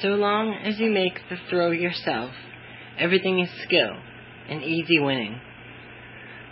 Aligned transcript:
So 0.00 0.08
long 0.08 0.54
as 0.64 0.78
you 0.78 0.90
make 0.90 1.20
the 1.28 1.36
throw 1.50 1.70
yourself, 1.70 2.30
everything 2.98 3.40
is 3.40 3.50
skill 3.62 3.96
and 4.48 4.62
easy 4.62 4.98
winning. 5.00 5.40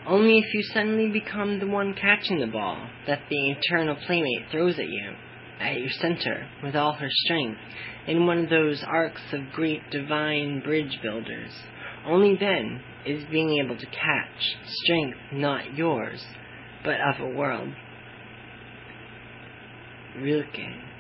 Only 0.07 0.39
if 0.39 0.55
you 0.55 0.63
suddenly 0.73 1.09
become 1.09 1.59
the 1.59 1.67
one 1.67 1.95
catching 1.95 2.39
the 2.39 2.47
ball 2.47 2.89
that 3.07 3.23
the 3.29 3.51
eternal 3.51 3.97
playmate 4.07 4.51
throws 4.51 4.79
at 4.79 4.89
you, 4.89 5.13
at 5.61 5.81
your 5.81 5.91
center, 5.91 6.49
with 6.63 6.77
all 6.77 6.93
her 6.93 7.09
strength, 7.11 7.59
in 8.07 8.27
one 8.27 8.39
of 8.45 8.51
those 8.51 8.85
arcs 8.87 9.23
of 9.33 9.53
great 9.53 9.91
divine 9.91 10.61
bridge 10.61 10.99
builders, 11.03 11.51
only 12.07 12.37
then 12.37 12.81
is 13.05 13.25
being 13.31 13.59
able 13.65 13.77
to 13.77 13.87
catch 13.87 14.57
strength 14.85 15.19
not 15.33 15.75
yours, 15.75 16.25
but 16.85 16.95
of 17.01 17.21
a 17.21 17.35
world. 17.37 17.73
Rilke. 20.21 20.96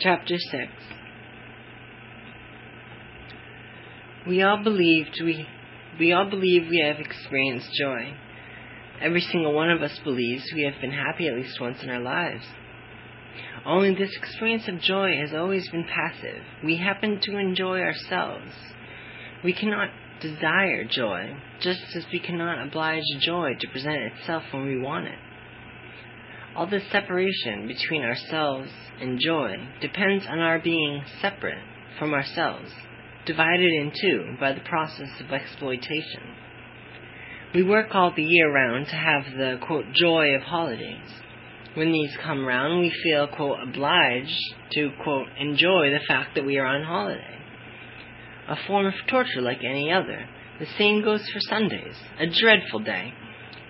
Chapter 0.00 0.36
6 0.38 0.72
We 4.28 4.42
all 4.42 4.62
believed 4.62 5.20
we 5.24 5.44
we 5.98 6.12
all 6.12 6.30
believe 6.30 6.68
we 6.70 6.84
have 6.86 7.00
experienced 7.00 7.68
joy. 7.72 8.14
Every 9.00 9.20
single 9.20 9.52
one 9.52 9.70
of 9.70 9.82
us 9.82 9.98
believes 10.04 10.44
we 10.54 10.62
have 10.62 10.80
been 10.80 10.92
happy 10.92 11.26
at 11.26 11.34
least 11.34 11.60
once 11.60 11.82
in 11.82 11.90
our 11.90 11.98
lives. 11.98 12.44
Only 13.66 13.92
this 13.96 14.14
experience 14.16 14.68
of 14.68 14.80
joy 14.80 15.16
has 15.20 15.34
always 15.34 15.68
been 15.70 15.84
passive. 15.84 16.44
We 16.64 16.76
happen 16.76 17.18
to 17.22 17.36
enjoy 17.36 17.80
ourselves. 17.80 18.52
We 19.42 19.52
cannot 19.52 19.88
desire 20.20 20.84
joy, 20.84 21.34
just 21.60 21.82
as 21.96 22.06
we 22.12 22.20
cannot 22.20 22.64
oblige 22.64 23.02
joy 23.20 23.54
to 23.58 23.68
present 23.68 23.98
itself 24.12 24.44
when 24.52 24.64
we 24.64 24.78
want 24.78 25.06
it. 25.06 25.18
All 26.58 26.66
this 26.66 26.90
separation 26.90 27.68
between 27.68 28.02
ourselves 28.02 28.68
and 29.00 29.20
joy 29.20 29.54
depends 29.80 30.26
on 30.28 30.40
our 30.40 30.58
being 30.58 31.04
separate 31.22 31.62
from 32.00 32.12
ourselves, 32.12 32.72
divided 33.26 33.70
in 33.74 33.92
two 34.02 34.34
by 34.40 34.54
the 34.54 34.60
process 34.62 35.20
of 35.20 35.30
exploitation. 35.30 36.34
We 37.54 37.62
work 37.62 37.94
all 37.94 38.12
the 38.12 38.24
year 38.24 38.52
round 38.52 38.86
to 38.86 38.96
have 38.96 39.22
the 39.36 39.60
quote, 39.64 39.84
joy 39.92 40.34
of 40.34 40.42
holidays. 40.42 41.08
When 41.74 41.92
these 41.92 42.16
come 42.20 42.44
round, 42.44 42.80
we 42.80 42.92
feel 43.04 43.28
quote, 43.28 43.62
obliged 43.62 44.40
to 44.72 44.90
quote, 45.04 45.28
enjoy 45.38 45.90
the 45.90 46.04
fact 46.08 46.34
that 46.34 46.44
we 46.44 46.58
are 46.58 46.66
on 46.66 46.82
holiday. 46.82 47.38
A 48.48 48.56
form 48.66 48.86
of 48.86 48.94
torture 49.06 49.42
like 49.42 49.62
any 49.62 49.92
other. 49.92 50.28
The 50.58 50.66
same 50.76 51.04
goes 51.04 51.22
for 51.28 51.38
Sundays, 51.38 51.94
a 52.18 52.26
dreadful 52.26 52.80
day 52.80 53.14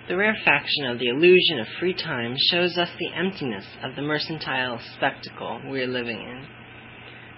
the 0.09 0.17
rarefaction 0.17 0.87
of 0.87 0.99
the 0.99 1.09
illusion 1.09 1.61
of 1.61 1.67
free 1.79 1.93
time 1.93 2.35
shows 2.51 2.79
us 2.79 2.89
the 2.99 3.15
emptiness 3.15 3.67
of 3.83 3.95
the 3.95 4.01
mercantile 4.01 4.81
spectacle 4.97 5.61
we 5.71 5.83
are 5.83 5.87
living 5.87 6.19
in. 6.19 6.47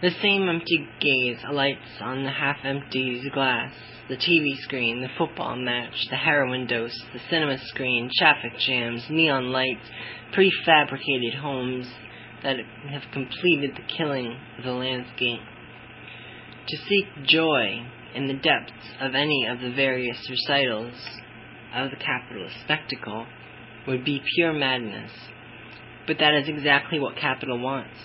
The 0.02 0.16
same 0.22 0.48
empty 0.48 0.88
gaze 1.00 1.38
alights 1.46 2.00
on 2.00 2.22
the 2.22 2.30
half-empty 2.30 3.28
glass, 3.34 3.74
the 4.08 4.16
TV 4.16 4.56
screen, 4.60 5.02
the 5.02 5.08
football 5.18 5.56
match, 5.56 5.94
the 6.10 6.16
heroin 6.16 6.68
dose, 6.68 6.96
the 7.12 7.18
cinema 7.28 7.58
screen, 7.66 8.08
traffic 8.16 8.52
jams, 8.60 9.04
neon 9.10 9.50
lights, 9.50 9.86
prefabricated 10.32 11.38
homes 11.40 11.86
that 12.44 12.56
have 12.88 13.12
completed 13.12 13.72
the 13.74 13.94
killing 13.98 14.38
of 14.58 14.64
the 14.64 14.72
landscape. 14.72 15.40
To 16.68 16.76
seek 16.76 17.26
joy 17.26 17.84
in 18.14 18.28
the 18.28 18.34
depths 18.34 18.90
of 19.00 19.14
any 19.16 19.46
of 19.46 19.60
the 19.60 19.72
various 19.74 20.18
recitals 20.30 20.94
of 21.74 21.90
the 21.90 21.96
capitalist 21.96 22.56
spectacle 22.64 23.26
would 23.86 24.04
be 24.04 24.22
pure 24.36 24.52
madness. 24.52 25.10
But 26.06 26.18
that 26.18 26.34
is 26.34 26.48
exactly 26.48 26.98
what 26.98 27.16
capital 27.16 27.58
wants. 27.58 27.96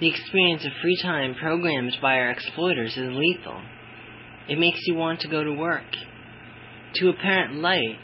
The 0.00 0.08
experience 0.08 0.64
of 0.64 0.72
free 0.82 0.98
time 1.02 1.34
programmed 1.34 1.96
by 2.00 2.14
our 2.14 2.30
exploiters 2.30 2.96
is 2.96 3.10
lethal. 3.12 3.62
It 4.48 4.58
makes 4.58 4.80
you 4.86 4.94
want 4.96 5.20
to 5.20 5.28
go 5.28 5.44
to 5.44 5.52
work. 5.52 5.86
To 6.96 7.08
apparent 7.08 7.54
life, 7.54 8.00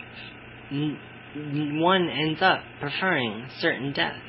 one 0.71 2.09
ends 2.09 2.41
up 2.41 2.61
preferring 2.81 3.49
certain 3.59 3.93
death. 3.93 4.23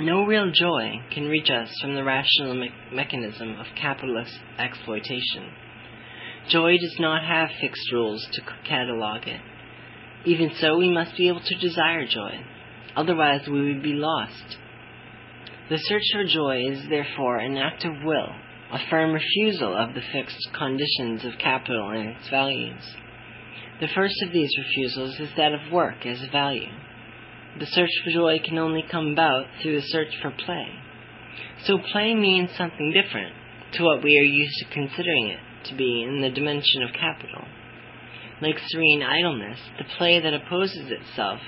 No 0.00 0.24
real 0.24 0.50
joy 0.50 1.00
can 1.12 1.28
reach 1.28 1.48
us 1.50 1.70
from 1.80 1.94
the 1.94 2.02
rational 2.02 2.54
me- 2.54 2.72
mechanism 2.92 3.56
of 3.60 3.66
capitalist 3.80 4.36
exploitation. 4.58 5.52
Joy 6.48 6.76
does 6.76 6.96
not 6.98 7.24
have 7.24 7.48
fixed 7.58 7.90
rules 7.90 8.26
to 8.32 8.42
catalog 8.68 9.26
it. 9.26 9.40
Even 10.26 10.50
so, 10.60 10.76
we 10.76 10.90
must 10.90 11.16
be 11.16 11.28
able 11.28 11.40
to 11.40 11.58
desire 11.58 12.06
joy. 12.06 12.44
Otherwise, 12.96 13.48
we 13.48 13.72
would 13.72 13.82
be 13.82 13.94
lost. 13.94 14.58
The 15.70 15.78
search 15.78 16.02
for 16.12 16.24
joy 16.24 16.64
is 16.70 16.88
therefore 16.90 17.38
an 17.38 17.56
act 17.56 17.86
of 17.86 17.92
will, 18.04 18.28
a 18.72 18.78
firm 18.90 19.12
refusal 19.12 19.74
of 19.74 19.94
the 19.94 20.02
fixed 20.12 20.48
conditions 20.52 21.24
of 21.24 21.38
capital 21.38 21.90
and 21.90 22.10
its 22.10 22.28
values. 22.28 22.82
The 23.80 23.88
first 23.94 24.22
of 24.22 24.32
these 24.32 24.50
refusals 24.58 25.18
is 25.18 25.30
that 25.38 25.54
of 25.54 25.72
work 25.72 26.04
as 26.04 26.22
a 26.22 26.30
value. 26.30 26.70
The 27.58 27.66
search 27.66 27.90
for 28.04 28.10
joy 28.10 28.40
can 28.44 28.58
only 28.58 28.84
come 28.90 29.12
about 29.12 29.46
through 29.62 29.80
the 29.80 29.86
search 29.86 30.12
for 30.20 30.30
play. 30.30 30.66
So 31.64 31.78
play 31.92 32.14
means 32.14 32.50
something 32.56 32.92
different 32.92 33.34
to 33.72 33.82
what 33.82 34.04
we 34.04 34.18
are 34.18 34.22
used 34.22 34.58
to 34.58 34.74
considering 34.74 35.28
it 35.28 35.40
to 35.66 35.74
be 35.74 36.02
in 36.02 36.20
the 36.20 36.30
dimension 36.30 36.82
of 36.82 36.92
capital. 36.92 37.44
Like 38.40 38.58
serene 38.66 39.02
idleness, 39.02 39.58
the 39.78 39.84
play 39.96 40.20
that 40.20 40.34
opposes 40.34 40.90
itself 40.90 41.40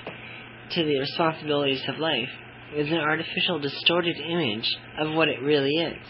to 0.71 0.83
the 0.83 0.99
responsibilities 0.99 1.83
of 1.87 1.99
life 1.99 2.29
is 2.75 2.89
an 2.89 2.97
artificial, 2.97 3.59
distorted 3.59 4.17
image 4.17 4.67
of 4.99 5.13
what 5.13 5.29
it 5.29 5.41
really 5.41 5.75
is. 5.75 6.07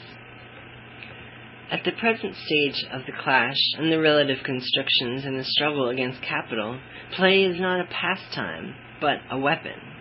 At 1.69 1.83
the 1.83 1.91
present 1.91 2.33
stage 2.35 2.85
of 2.93 3.01
the 3.05 3.11
clash 3.23 3.57
and 3.77 3.91
the 3.91 3.99
relative 3.99 4.37
constrictions 4.43 5.25
in 5.25 5.37
the 5.37 5.43
struggle 5.43 5.89
against 5.89 6.21
capital, 6.21 6.79
play 7.15 7.43
is 7.43 7.59
not 7.59 7.81
a 7.81 7.89
pastime, 7.91 8.73
but 9.01 9.17
a 9.29 9.37
weapon. 9.37 9.96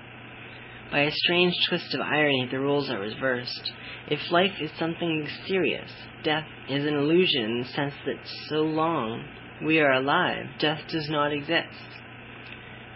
By 0.91 1.01
a 1.01 1.11
strange 1.11 1.55
twist 1.69 1.95
of 1.95 2.01
irony, 2.01 2.49
the 2.51 2.61
roles 2.61 2.89
are 2.91 3.01
reversed. 3.01 3.73
If 4.09 4.31
life 4.31 4.53
is 4.61 4.71
something 4.79 5.27
serious, 5.49 5.91
death 6.23 6.47
is 6.69 6.85
an 6.85 6.95
illusion 6.95 7.45
in 7.45 7.59
the 7.61 7.69
sense 7.69 7.95
that 8.07 8.21
so 8.49 8.57
long 8.63 9.25
we 9.65 9.81
are 9.81 9.93
alive, 9.93 10.47
death 10.61 10.81
does 10.89 11.09
not 11.11 11.33
exist. 11.33 11.75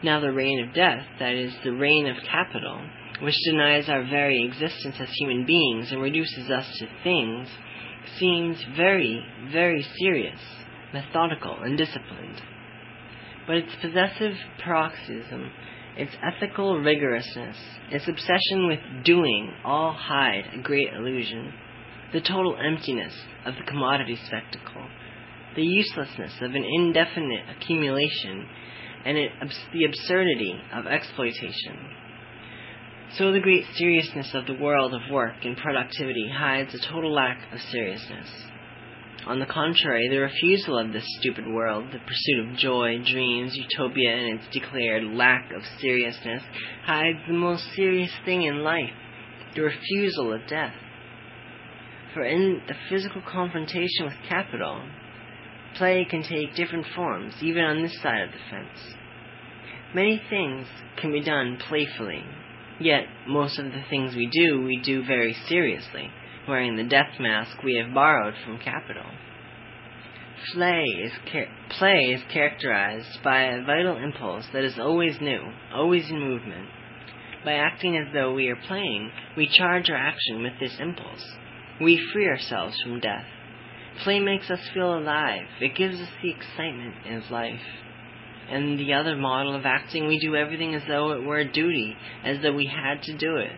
Now, 0.03 0.21
the 0.21 0.33
reign 0.33 0.65
of 0.67 0.75
death, 0.75 1.05
that 1.19 1.35
is, 1.35 1.53
the 1.65 1.73
reign 1.73 2.07
of 2.07 2.17
capital, 2.25 2.81
which 3.23 3.35
denies 3.51 3.89
our 3.89 4.05
very 4.05 4.45
existence 4.45 4.97
as 4.99 5.09
human 5.19 5.45
beings 5.45 5.91
and 5.91 6.01
reduces 6.01 6.49
us 6.49 6.67
to 6.79 6.87
things, 7.03 7.49
seems 8.19 8.57
very, 8.77 9.23
very 9.53 9.85
serious, 9.99 10.41
methodical, 10.93 11.59
and 11.63 11.77
disciplined. 11.77 12.41
But 13.47 13.57
its 13.57 13.75
possessive 13.83 14.35
paroxysm, 14.63 15.51
its 15.97 16.13
ethical 16.23 16.77
rigorousness, 16.77 17.57
its 17.91 18.09
obsession 18.09 18.67
with 18.67 19.05
doing. 19.05 19.53
All 19.65 19.93
hide 19.93 20.45
a 20.55 20.63
great 20.63 20.93
illusion. 20.95 21.53
The 22.13 22.21
total 22.21 22.57
emptiness 22.57 23.15
of 23.45 23.55
the 23.55 23.71
commodity 23.71 24.19
spectacle, 24.27 24.87
the 25.55 25.63
uselessness 25.63 26.35
of 26.41 26.55
an 26.55 26.65
indefinite 26.65 27.45
accumulation, 27.57 28.49
and 29.05 29.17
it, 29.17 29.33
the 29.73 29.85
absurdity 29.85 30.55
of 30.73 30.87
exploitation. 30.87 31.79
So 33.17 33.33
the 33.33 33.41
great 33.41 33.65
seriousness 33.75 34.31
of 34.35 34.47
the 34.47 34.55
world 34.55 34.95
of 34.95 35.11
work 35.11 35.45
and 35.45 35.57
productivity 35.57 36.29
hides 36.33 36.75
a 36.75 36.93
total 36.93 37.13
lack 37.13 37.53
of 37.53 37.61
seriousness. 37.73 38.29
On 39.27 39.39
the 39.39 39.47
contrary, 39.47 40.09
the 40.09 40.21
refusal 40.21 40.79
of 40.79 40.93
this 40.93 41.05
stupid 41.21 41.47
world, 41.47 41.87
the 41.93 41.99
pursuit 41.99 42.49
of 42.49 42.57
joy, 42.57 42.99
dreams, 43.05 43.55
utopia, 43.55 44.17
and 44.17 44.39
its 44.39 44.49
declared 44.51 45.05
lack 45.05 45.53
of 45.53 45.63
seriousness, 45.79 46.43
hides 46.85 47.19
the 47.27 47.35
most 47.35 47.65
serious 47.75 48.11
thing 48.25 48.43
in 48.43 48.63
life, 48.65 48.91
the 49.55 49.63
refusal 49.63 50.33
of 50.33 50.47
death. 50.47 50.75
For 52.15 52.25
in 52.25 52.63
the 52.67 52.75
physical 52.89 53.23
confrontation 53.31 54.07
with 54.07 54.15
capital, 54.29 54.83
play 55.77 56.07
can 56.09 56.23
take 56.23 56.55
different 56.57 56.87
forms, 56.97 57.35
even 57.43 57.63
on 57.63 57.83
this 57.83 58.01
side 58.03 58.23
of 58.23 58.33
the 58.33 58.39
fence. 58.51 58.95
Many 59.95 60.21
things 60.31 60.67
can 60.97 61.13
be 61.13 61.23
done 61.23 61.59
playfully, 61.69 62.25
yet 62.81 63.05
most 63.29 63.59
of 63.59 63.67
the 63.67 63.83
things 63.91 64.15
we 64.17 64.29
do, 64.33 64.63
we 64.63 64.81
do 64.83 65.05
very 65.05 65.35
seriously, 65.47 66.11
wearing 66.49 66.77
the 66.77 66.85
death 66.85 67.19
mask 67.19 67.63
we 67.63 67.77
have 67.77 67.95
borrowed 67.95 68.35
from 68.45 68.59
capital. 68.59 69.07
Play 70.55 70.85
is, 71.05 71.13
char- 71.31 71.55
play 71.79 71.99
is 72.15 72.23
characterized 72.33 73.23
by 73.23 73.43
a 73.43 73.65
vital 73.65 73.97
impulse 73.97 74.47
that 74.53 74.65
is 74.65 74.79
always 74.79 75.21
new, 75.21 75.43
always 75.73 76.09
in 76.09 76.19
movement. 76.19 76.69
By 77.45 77.53
acting 77.53 77.97
as 77.97 78.13
though 78.13 78.35
we 78.35 78.49
are 78.49 78.57
playing, 78.67 79.11
we 79.37 79.49
charge 79.49 79.91
our 79.91 79.97
action 79.97 80.43
with 80.43 80.55
this 80.59 80.77
impulse. 80.81 81.25
We 81.81 82.01
free 82.13 82.27
ourselves 82.27 82.77
from 82.83 83.01
death. 83.01 83.25
Play 84.03 84.21
makes 84.21 84.51
us 84.51 84.61
feel 84.73 84.99
alive. 84.99 85.47
It 85.61 85.75
gives 85.75 86.01
us 86.01 86.09
the 86.23 86.31
excitement 86.31 86.95
of 87.07 87.31
life. 87.31 87.61
And 88.51 88.79
the 88.79 88.95
other 88.95 89.17
model 89.17 89.55
of 89.55 89.65
acting, 89.65 90.07
we 90.07 90.19
do 90.19 90.37
everything 90.37 90.75
as 90.75 90.83
though 90.89 91.13
it 91.13 91.23
were 91.23 91.39
a 91.39 91.53
duty, 91.53 91.97
as 92.25 92.39
though 92.43 92.53
we 92.53 92.67
had 92.67 93.03
to 93.03 93.17
do 93.17 93.37
it. 93.37 93.53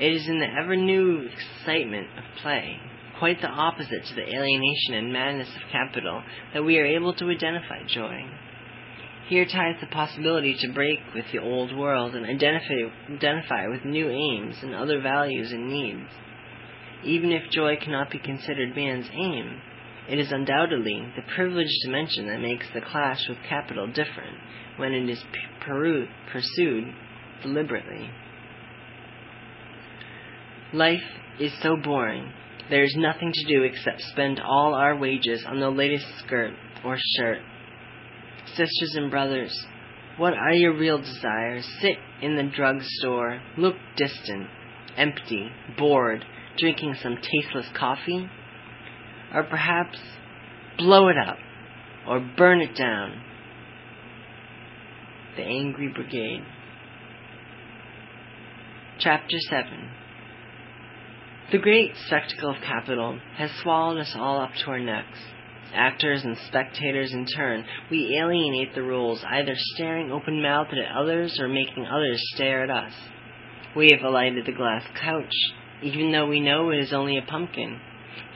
It 0.00 0.14
is 0.14 0.26
in 0.28 0.40
the 0.40 0.46
ever 0.46 0.76
new 0.76 1.28
excitement 1.28 2.06
of 2.16 2.24
play, 2.40 2.78
quite 3.18 3.42
the 3.42 3.48
opposite 3.48 4.06
to 4.06 4.14
the 4.14 4.34
alienation 4.34 4.94
and 4.94 5.12
madness 5.12 5.50
of 5.54 5.70
capital, 5.70 6.22
that 6.54 6.64
we 6.64 6.78
are 6.78 6.86
able 6.86 7.12
to 7.16 7.28
identify 7.28 7.82
joy. 7.86 8.24
Here 9.28 9.44
ties 9.44 9.76
the 9.78 9.88
possibility 9.88 10.56
to 10.60 10.72
break 10.72 11.00
with 11.14 11.26
the 11.30 11.38
old 11.38 11.76
world 11.76 12.14
and 12.14 12.24
identify, 12.24 12.88
identify 13.10 13.68
with 13.68 13.84
new 13.84 14.08
aims 14.08 14.56
and 14.62 14.74
other 14.74 15.02
values 15.02 15.52
and 15.52 15.68
needs. 15.68 16.08
Even 17.04 17.30
if 17.30 17.50
joy 17.50 17.76
cannot 17.76 18.10
be 18.10 18.18
considered 18.18 18.74
man's 18.74 19.10
aim, 19.12 19.60
it 20.08 20.18
is 20.18 20.32
undoubtedly 20.32 21.12
the 21.14 21.34
privileged 21.34 21.82
dimension 21.84 22.26
that 22.26 22.40
makes 22.40 22.66
the 22.72 22.80
clash 22.80 23.20
with 23.28 23.38
capital 23.46 23.86
different 23.86 24.38
when 24.78 24.94
it 24.94 25.10
is 25.10 25.22
pursued 26.32 26.88
deliberately. 27.42 28.10
Life 30.72 31.02
is 31.40 31.52
so 31.62 31.76
boring. 31.76 32.32
There 32.68 32.84
is 32.84 32.94
nothing 32.96 33.32
to 33.32 33.44
do 33.52 33.64
except 33.64 34.02
spend 34.02 34.38
all 34.38 34.74
our 34.74 34.96
wages 34.96 35.44
on 35.44 35.58
the 35.58 35.68
latest 35.68 36.06
skirt 36.20 36.52
or 36.84 36.96
shirt. 37.16 37.38
Sisters 38.46 38.94
and 38.94 39.10
brothers, 39.10 39.66
what 40.16 40.34
are 40.34 40.52
your 40.52 40.76
real 40.78 40.98
desires? 40.98 41.68
Sit 41.80 41.96
in 42.22 42.36
the 42.36 42.44
drug 42.44 42.76
store, 42.82 43.40
look 43.58 43.74
distant, 43.96 44.46
empty, 44.96 45.50
bored, 45.76 46.24
drinking 46.56 46.94
some 47.02 47.16
tasteless 47.16 47.66
coffee? 47.74 48.30
Or 49.34 49.42
perhaps 49.42 49.98
blow 50.78 51.08
it 51.08 51.16
up 51.18 51.38
or 52.06 52.20
burn 52.36 52.60
it 52.60 52.76
down. 52.76 53.20
The 55.36 55.42
Angry 55.42 55.88
Brigade. 55.92 56.44
Chapter 59.00 59.36
7 59.48 59.90
The 61.52 61.58
great 61.58 61.96
spectacle 62.06 62.50
of 62.50 62.62
capital 62.62 63.18
has 63.36 63.50
swallowed 63.60 63.98
us 63.98 64.14
all 64.14 64.40
up 64.40 64.52
to 64.54 64.70
our 64.70 64.78
necks. 64.78 65.18
Actors 65.74 66.22
and 66.22 66.36
spectators 66.46 67.12
in 67.12 67.26
turn, 67.26 67.64
we 67.90 68.16
alienate 68.16 68.72
the 68.72 68.84
rules, 68.84 69.24
either 69.28 69.54
staring 69.74 70.12
open 70.12 70.40
mouthed 70.40 70.74
at 70.74 70.96
others 70.96 71.40
or 71.40 71.48
making 71.48 71.86
others 71.86 72.22
stare 72.36 72.62
at 72.62 72.70
us. 72.70 72.92
We 73.74 73.90
have 73.90 74.04
alighted 74.04 74.46
the 74.46 74.52
glass 74.52 74.84
couch, 75.00 75.34
even 75.82 76.12
though 76.12 76.26
we 76.26 76.38
know 76.38 76.70
it 76.70 76.78
is 76.78 76.92
only 76.92 77.18
a 77.18 77.22
pumpkin. 77.22 77.80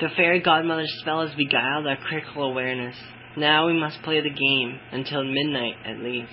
The 0.01 0.09
fairy 0.17 0.41
godmother's 0.41 0.93
spell 0.99 1.25
has 1.25 1.37
beguiled 1.37 1.87
our 1.87 1.97
critical 1.97 2.43
awareness. 2.43 2.97
Now 3.37 3.69
we 3.69 3.79
must 3.79 4.03
play 4.03 4.23
the 4.23 4.31
game, 4.31 4.81
until 4.91 5.23
midnight 5.23 5.77
at 5.87 6.01
least. 6.01 6.33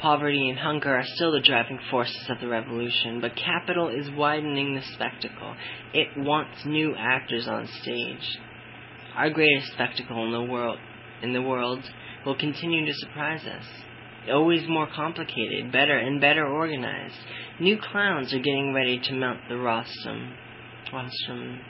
Poverty 0.00 0.48
and 0.48 0.58
hunger 0.58 0.94
are 0.94 1.04
still 1.04 1.32
the 1.32 1.40
driving 1.40 1.78
forces 1.90 2.26
of 2.28 2.40
the 2.40 2.48
revolution, 2.48 3.20
but 3.20 3.36
capital 3.36 3.88
is 3.88 4.10
widening 4.10 4.74
the 4.74 4.82
spectacle. 4.94 5.54
It 5.92 6.08
wants 6.16 6.64
new 6.66 6.94
actors 6.96 7.46
on 7.48 7.66
stage. 7.82 8.38
Our 9.14 9.30
greatest 9.30 9.72
spectacle 9.72 10.24
in 10.26 10.32
the 10.32 10.52
world 10.52 10.78
in 11.22 11.32
the 11.32 11.42
world 11.42 11.82
will 12.26 12.36
continue 12.36 12.84
to 12.84 12.92
surprise 12.94 13.44
us. 13.44 13.64
Always 14.30 14.66
more 14.68 14.88
complicated, 14.94 15.70
better 15.70 15.96
and 15.96 16.20
better 16.20 16.46
organized. 16.46 17.16
New 17.60 17.78
clowns 17.78 18.32
are 18.32 18.38
getting 18.38 18.72
ready 18.74 18.98
to 18.98 19.14
mount 19.14 19.40
the 19.48 19.56
rostrum. 19.56 20.34
Rostrum. 20.92 21.60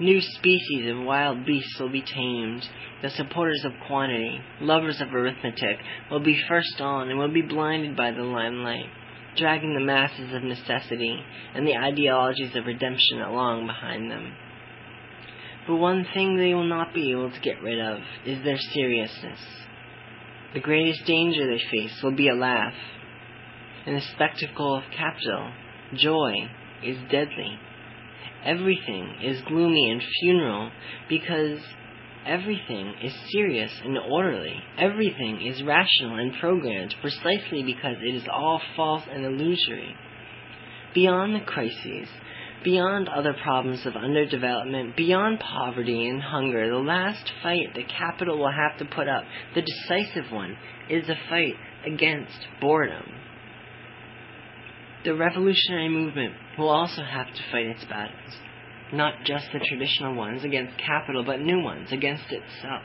New 0.00 0.18
species 0.18 0.90
of 0.90 1.04
wild 1.04 1.44
beasts 1.44 1.78
will 1.78 1.90
be 1.90 2.00
tamed. 2.00 2.66
The 3.02 3.10
supporters 3.10 3.62
of 3.66 3.72
quantity, 3.86 4.40
lovers 4.62 4.98
of 4.98 5.12
arithmetic, 5.12 5.78
will 6.10 6.20
be 6.20 6.40
first 6.48 6.80
on 6.80 7.10
and 7.10 7.18
will 7.18 7.32
be 7.32 7.42
blinded 7.42 7.98
by 7.98 8.10
the 8.10 8.22
limelight, 8.22 8.86
dragging 9.36 9.74
the 9.74 9.84
masses 9.84 10.32
of 10.32 10.42
necessity 10.42 11.22
and 11.54 11.66
the 11.66 11.76
ideologies 11.76 12.56
of 12.56 12.64
redemption 12.64 13.20
along 13.20 13.66
behind 13.66 14.10
them. 14.10 14.32
But 15.66 15.76
one 15.76 16.06
thing 16.14 16.38
they 16.38 16.54
will 16.54 16.64
not 16.64 16.94
be 16.94 17.10
able 17.12 17.30
to 17.30 17.40
get 17.40 17.62
rid 17.62 17.78
of 17.78 17.98
is 18.24 18.42
their 18.42 18.58
seriousness. 18.72 19.40
The 20.54 20.60
greatest 20.60 21.04
danger 21.04 21.46
they 21.46 21.60
face 21.70 22.00
will 22.02 22.16
be 22.16 22.28
a 22.28 22.34
laugh. 22.34 22.74
In 23.84 23.94
the 23.94 24.00
spectacle 24.14 24.76
of 24.76 24.84
capital, 24.96 25.52
joy 25.94 26.32
is 26.82 26.96
deadly. 27.10 27.58
Everything 28.44 29.16
is 29.22 29.40
gloomy 29.42 29.90
and 29.90 30.02
funeral 30.20 30.70
because 31.08 31.58
everything 32.26 32.94
is 33.02 33.12
serious 33.32 33.72
and 33.84 33.98
orderly. 33.98 34.54
Everything 34.78 35.46
is 35.46 35.62
rational 35.62 36.18
and 36.18 36.32
programmed 36.40 36.94
precisely 37.00 37.62
because 37.62 37.96
it 38.00 38.14
is 38.14 38.24
all 38.32 38.60
false 38.76 39.02
and 39.10 39.24
illusory. 39.24 39.94
Beyond 40.94 41.34
the 41.34 41.44
crises, 41.44 42.08
beyond 42.64 43.08
other 43.08 43.34
problems 43.42 43.84
of 43.86 43.94
underdevelopment, 43.94 44.96
beyond 44.96 45.40
poverty 45.40 46.08
and 46.08 46.22
hunger, 46.22 46.68
the 46.68 46.76
last 46.76 47.30
fight 47.42 47.74
the 47.74 47.84
capital 47.84 48.38
will 48.38 48.52
have 48.52 48.78
to 48.78 48.84
put 48.94 49.08
up, 49.08 49.24
the 49.54 49.62
decisive 49.62 50.30
one, 50.32 50.56
is 50.88 51.08
a 51.08 51.16
fight 51.28 51.54
against 51.86 52.38
boredom. 52.60 53.04
The 55.04 55.14
revolutionary 55.14 55.88
movement 55.88 56.34
will 56.60 56.68
also 56.68 57.02
have 57.02 57.26
to 57.26 57.42
fight 57.50 57.66
its 57.66 57.84
battles, 57.86 58.34
not 58.92 59.14
just 59.24 59.46
the 59.52 59.58
traditional 59.58 60.14
ones 60.14 60.44
against 60.44 60.78
capital, 60.78 61.24
but 61.24 61.40
new 61.40 61.62
ones 61.62 61.90
against 61.90 62.24
itself. 62.30 62.82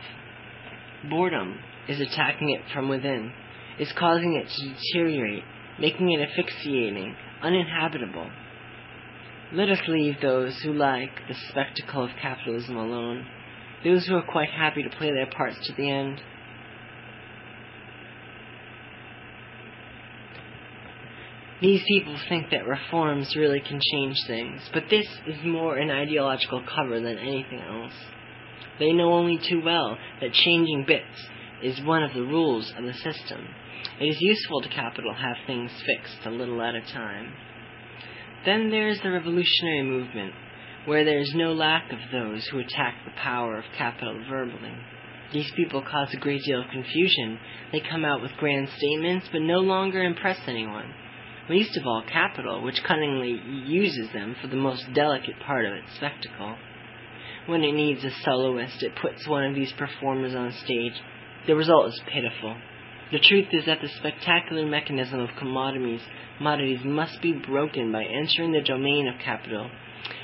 Boredom 1.10 1.60
is 1.88 2.00
attacking 2.00 2.50
it 2.50 2.62
from 2.74 2.90
within, 2.90 3.32
is 3.80 3.92
causing 3.98 4.34
it 4.36 4.48
to 4.50 4.74
deteriorate, 4.74 5.44
making 5.80 6.12
it 6.12 6.28
asphyxiating, 6.30 7.16
uninhabitable. 7.44 8.30
Let 9.54 9.70
us 9.70 9.80
leave 9.88 10.16
those 10.22 10.58
who 10.64 10.74
like 10.74 11.12
the 11.28 11.36
spectacle 11.50 12.06
of 12.06 12.10
capitalism 12.22 12.78
alone, 12.78 13.28
those 13.84 14.08
who 14.08 14.16
are 14.16 14.26
quite 14.32 14.50
happy 14.50 14.84
to 14.84 14.98
play 14.98 15.12
their 15.12 15.30
parts 15.30 15.58
to 15.68 15.74
the 15.74 15.90
end. 15.90 16.20
These 21.62 21.84
people 21.88 22.18
think 22.28 22.50
that 22.52 22.68
reforms 22.68 23.34
really 23.36 23.62
can 23.62 23.80
change 23.92 24.18
things, 24.28 24.62
but 24.74 24.84
this 24.90 25.08
is 25.26 25.38
more 25.46 25.78
an 25.78 25.90
ideological 25.90 26.62
cover 26.76 27.00
than 27.00 27.18
anything 27.18 27.62
else. 27.62 27.94
They 28.78 28.92
know 28.92 29.14
only 29.14 29.38
too 29.38 29.62
well 29.64 29.98
that 30.20 30.34
changing 30.34 30.84
bits 30.86 31.30
is 31.64 31.82
one 31.86 32.04
of 32.04 32.14
the 32.14 32.24
rules 32.24 32.74
of 32.78 32.84
the 32.84 32.94
system. 32.94 33.48
It 34.02 34.06
is 34.06 34.18
useful 34.20 34.62
to 34.62 34.70
capital 34.70 35.14
have 35.14 35.38
things 35.48 35.72
fixed 35.86 36.26
a 36.26 36.30
little 36.30 36.62
at 36.62 36.76
a 36.76 36.82
time. 36.82 37.32
Then 38.46 38.70
there 38.70 38.90
is 38.90 39.00
the 39.02 39.12
revolutionary 39.12 39.84
movement, 39.84 40.34
where 40.86 41.06
there 41.06 41.20
is 41.20 41.34
no 41.36 41.54
lack 41.54 41.90
of 41.92 42.00
those 42.12 42.46
who 42.48 42.60
attack 42.60 42.96
the 43.06 43.12
power 43.12 43.58
of 43.58 43.64
capital 43.78 44.22
verbally. 44.30 44.76
These 45.32 45.52
people 45.56 45.82
cause 45.82 46.14
a 46.14 46.20
great 46.20 46.42
deal 46.44 46.62
of 46.62 46.70
confusion. 46.70 47.40
They 47.72 47.80
come 47.80 48.04
out 48.04 48.22
with 48.22 48.36
grand 48.38 48.68
statements, 48.76 49.28
but 49.32 49.42
no 49.42 49.60
longer 49.60 50.04
impress 50.04 50.38
anyone. 50.48 50.94
Least 51.50 51.78
of 51.78 51.86
all 51.86 52.04
capital, 52.12 52.64
which 52.64 52.84
cunningly 52.84 53.40
uses 53.68 54.12
them 54.14 54.36
for 54.42 54.48
the 54.48 54.56
most 54.56 54.84
delicate 54.94 55.40
part 55.46 55.66
of 55.66 55.74
its 55.74 55.96
spectacle. 55.96 56.56
When 57.46 57.64
it 57.64 57.74
needs 57.74 58.04
a 58.04 58.10
soloist, 58.24 58.82
it 58.82 58.96
puts 59.00 59.28
one 59.28 59.44
of 59.44 59.54
these 59.54 59.72
performers 59.74 60.34
on 60.34 60.52
stage. 60.64 60.94
The 61.46 61.56
result 61.56 61.90
is 61.90 62.02
pitiful. 62.12 62.58
The 63.12 63.20
truth 63.20 63.48
is 63.52 63.66
that 63.68 63.82
the 63.82 63.90
spectacular 64.00 64.66
mechanism 64.66 65.20
of 65.20 65.30
commodities 65.38 66.02
commodities 66.38 66.80
must 66.84 67.22
be 67.22 67.34
broken 67.34 67.92
by 67.92 68.04
entering 68.04 68.52
the 68.52 68.62
domain 68.62 69.08
of 69.08 69.20
capital, 69.24 69.70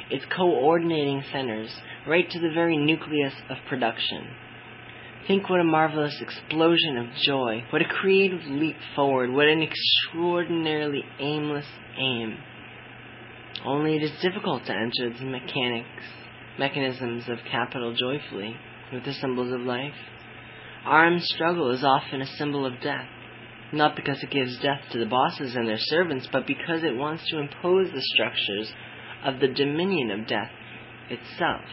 its 0.09 0.25
coordinating 0.35 1.23
centers, 1.31 1.73
right 2.07 2.29
to 2.29 2.39
the 2.39 2.51
very 2.53 2.77
nucleus 2.77 3.33
of 3.49 3.57
production. 3.69 4.27
Think 5.31 5.49
what 5.49 5.61
a 5.61 5.63
marvelous 5.63 6.19
explosion 6.19 6.97
of 6.97 7.05
joy, 7.25 7.63
what 7.69 7.81
a 7.81 7.85
creative 7.85 8.41
leap 8.47 8.75
forward, 8.97 9.31
what 9.31 9.47
an 9.47 9.63
extraordinarily 9.63 11.05
aimless 11.21 11.67
aim. 11.97 12.37
Only 13.65 13.95
it 13.95 14.03
is 14.03 14.11
difficult 14.21 14.65
to 14.65 14.73
enter 14.73 15.17
the 15.17 15.23
mechanics, 15.23 16.03
mechanisms 16.59 17.29
of 17.29 17.37
capital 17.49 17.95
joyfully, 17.95 18.57
with 18.91 19.05
the 19.05 19.13
symbols 19.13 19.53
of 19.53 19.61
life. 19.61 19.93
Armed 20.83 21.23
struggle 21.23 21.71
is 21.71 21.81
often 21.81 22.21
a 22.21 22.37
symbol 22.37 22.65
of 22.65 22.81
death 22.81 23.07
not 23.71 23.95
because 23.95 24.21
it 24.21 24.31
gives 24.31 24.59
death 24.59 24.81
to 24.91 24.99
the 24.99 25.05
bosses 25.05 25.55
and 25.55 25.65
their 25.65 25.79
servants, 25.79 26.27
but 26.29 26.45
because 26.45 26.83
it 26.83 26.97
wants 26.97 27.23
to 27.29 27.39
impose 27.39 27.87
the 27.93 28.01
structures 28.01 28.69
of 29.23 29.39
the 29.39 29.47
dominion 29.47 30.11
of 30.11 30.27
death 30.27 30.51
itself. 31.09 31.63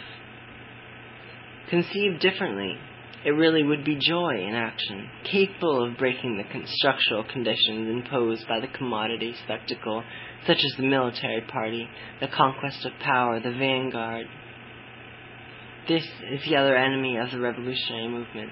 Conceived 1.68 2.20
differently, 2.20 2.78
it 3.24 3.30
really 3.30 3.62
would 3.62 3.84
be 3.84 3.96
joy 3.96 4.46
in 4.46 4.54
action, 4.54 5.08
capable 5.24 5.84
of 5.84 5.98
breaking 5.98 6.36
the 6.36 6.66
structural 6.66 7.24
conditions 7.24 7.88
imposed 7.88 8.46
by 8.46 8.60
the 8.60 8.68
commodity 8.68 9.34
spectacle, 9.44 10.02
such 10.46 10.58
as 10.58 10.76
the 10.76 10.86
military 10.86 11.40
party, 11.42 11.88
the 12.20 12.28
conquest 12.28 12.84
of 12.84 12.92
power, 13.00 13.40
the 13.40 13.50
vanguard. 13.50 14.26
This 15.88 16.04
is 16.30 16.44
the 16.44 16.56
other 16.56 16.76
enemy 16.76 17.16
of 17.16 17.30
the 17.30 17.40
revolutionary 17.40 18.08
movement 18.08 18.50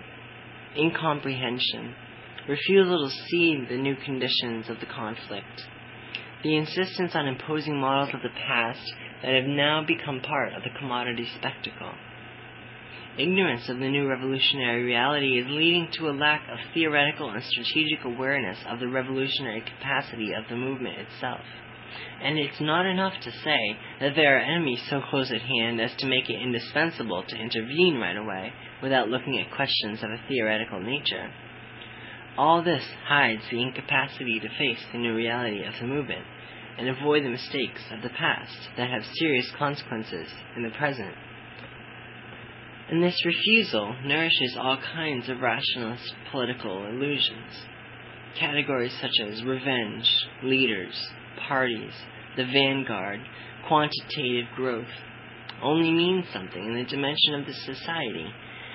incomprehension 0.78 1.94
refusal 2.48 3.08
to 3.08 3.14
see 3.28 3.64
the 3.68 3.76
new 3.76 3.96
conditions 4.04 4.68
of 4.68 4.78
the 4.80 4.86
conflict. 4.86 5.62
the 6.42 6.54
insistence 6.56 7.12
on 7.14 7.26
imposing 7.26 7.76
models 7.80 8.14
of 8.14 8.22
the 8.22 8.28
past 8.46 8.92
that 9.22 9.34
have 9.34 9.46
now 9.46 9.82
become 9.84 10.20
part 10.20 10.52
of 10.52 10.62
the 10.62 10.78
commodity 10.78 11.26
spectacle. 11.38 11.90
Ignorance 13.18 13.70
of 13.70 13.78
the 13.78 13.88
new 13.88 14.06
revolutionary 14.06 14.84
reality 14.84 15.38
is 15.38 15.46
leading 15.48 15.88
to 15.92 16.10
a 16.10 16.12
lack 16.12 16.42
of 16.50 16.58
theoretical 16.74 17.30
and 17.30 17.42
strategic 17.42 18.04
awareness 18.04 18.58
of 18.68 18.78
the 18.78 18.88
revolutionary 18.88 19.62
capacity 19.62 20.34
of 20.34 20.44
the 20.50 20.56
movement 20.56 20.98
itself. 20.98 21.40
And 22.22 22.38
it's 22.38 22.60
not 22.60 22.84
enough 22.84 23.14
to 23.22 23.30
say 23.30 23.78
that 24.00 24.16
there 24.16 24.36
are 24.36 24.40
enemies 24.40 24.82
so 24.90 25.00
close 25.08 25.30
at 25.30 25.40
hand 25.40 25.80
as 25.80 25.94
to 25.98 26.06
make 26.06 26.28
it 26.28 26.42
indispensable 26.42 27.24
to 27.26 27.36
intervene 27.36 27.98
right 27.98 28.18
away 28.18 28.52
without 28.82 29.08
looking 29.08 29.38
at 29.38 29.54
questions 29.54 30.02
of 30.02 30.10
a 30.10 30.20
theoretical 30.28 30.80
nature. 30.80 31.32
All 32.36 32.62
this 32.62 32.84
hides 33.06 33.42
the 33.50 33.62
incapacity 33.62 34.40
to 34.40 34.58
face 34.58 34.84
the 34.92 34.98
new 34.98 35.14
reality 35.14 35.64
of 35.64 35.72
the 35.80 35.86
movement 35.86 36.24
and 36.76 36.90
avoid 36.90 37.24
the 37.24 37.30
mistakes 37.30 37.80
of 37.90 38.02
the 38.02 38.10
past 38.10 38.68
that 38.76 38.90
have 38.90 39.02
serious 39.14 39.50
consequences 39.58 40.28
in 40.54 40.62
the 40.62 40.76
present. 40.76 41.14
And 42.88 43.02
this 43.02 43.18
refusal 43.24 43.96
nourishes 44.04 44.56
all 44.58 44.78
kinds 44.94 45.28
of 45.28 45.40
rationalist 45.40 46.12
political 46.30 46.86
illusions. 46.86 47.64
Categories 48.38 48.94
such 49.00 49.28
as 49.28 49.42
revenge, 49.42 50.08
leaders, 50.42 50.94
parties, 51.48 51.92
the 52.36 52.44
vanguard, 52.44 53.20
quantitative 53.66 54.46
growth 54.54 54.86
only 55.62 55.90
mean 55.90 56.24
something 56.32 56.64
in 56.64 56.74
the 56.74 56.84
dimension 56.84 57.34
of 57.34 57.46
the 57.46 57.54
society, 57.74 58.26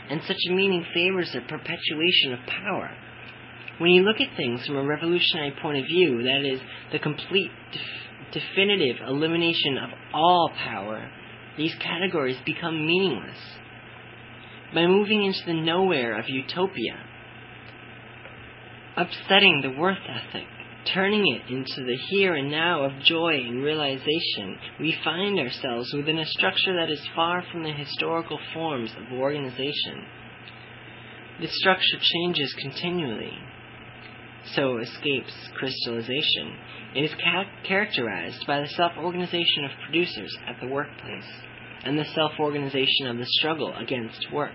and 0.09 0.21
such 0.23 0.37
a 0.49 0.53
meaning 0.53 0.83
favors 0.93 1.31
the 1.31 1.41
perpetuation 1.41 2.33
of 2.33 2.39
power 2.47 2.97
when 3.81 3.89
you 3.89 4.03
look 4.03 4.21
at 4.21 4.37
things 4.37 4.63
from 4.67 4.75
a 4.77 4.85
revolutionary 4.85 5.55
point 5.59 5.79
of 5.79 5.85
view, 5.85 6.21
that 6.21 6.45
is, 6.45 6.59
the 6.91 6.99
complete, 6.99 7.49
def- 7.73 8.31
definitive 8.31 8.97
elimination 9.07 9.79
of 9.83 9.89
all 10.13 10.51
power, 10.55 11.09
these 11.57 11.73
categories 11.81 12.37
become 12.45 12.85
meaningless. 12.85 13.39
By 14.73 14.87
moving 14.87 15.25
into 15.25 15.39
the 15.45 15.61
nowhere 15.61 16.17
of 16.17 16.25
utopia, 16.29 16.97
upsetting 18.95 19.61
the 19.61 19.79
worth 19.79 19.97
ethic, 20.07 20.47
turning 20.93 21.25
it 21.27 21.51
into 21.51 21.83
the 21.85 21.97
here 22.09 22.35
and 22.35 22.49
now 22.49 22.83
of 22.85 23.03
joy 23.03 23.33
and 23.35 23.61
realization, 23.61 24.57
we 24.79 24.97
find 25.03 25.37
ourselves 25.39 25.93
within 25.93 26.19
a 26.19 26.25
structure 26.25 26.73
that 26.75 26.89
is 26.89 27.01
far 27.13 27.43
from 27.51 27.63
the 27.63 27.73
historical 27.73 28.39
forms 28.53 28.91
of 28.97 29.19
organization. 29.19 30.05
The 31.41 31.49
structure 31.49 31.99
changes 31.99 32.53
continually, 32.61 33.37
so 34.55 34.77
escapes 34.77 35.33
crystallization. 35.57 36.55
It 36.95 37.03
is 37.03 37.15
ca- 37.15 37.67
characterized 37.67 38.45
by 38.47 38.61
the 38.61 38.69
self 38.69 38.93
organization 38.97 39.65
of 39.65 39.71
producers 39.85 40.33
at 40.47 40.59
the 40.61 40.67
workplace 40.67 41.27
and 41.83 41.97
the 41.97 42.05
self 42.15 42.31
organization 42.39 43.07
of 43.07 43.17
the 43.17 43.25
struggle 43.25 43.73
against 43.75 44.31
work. 44.31 44.53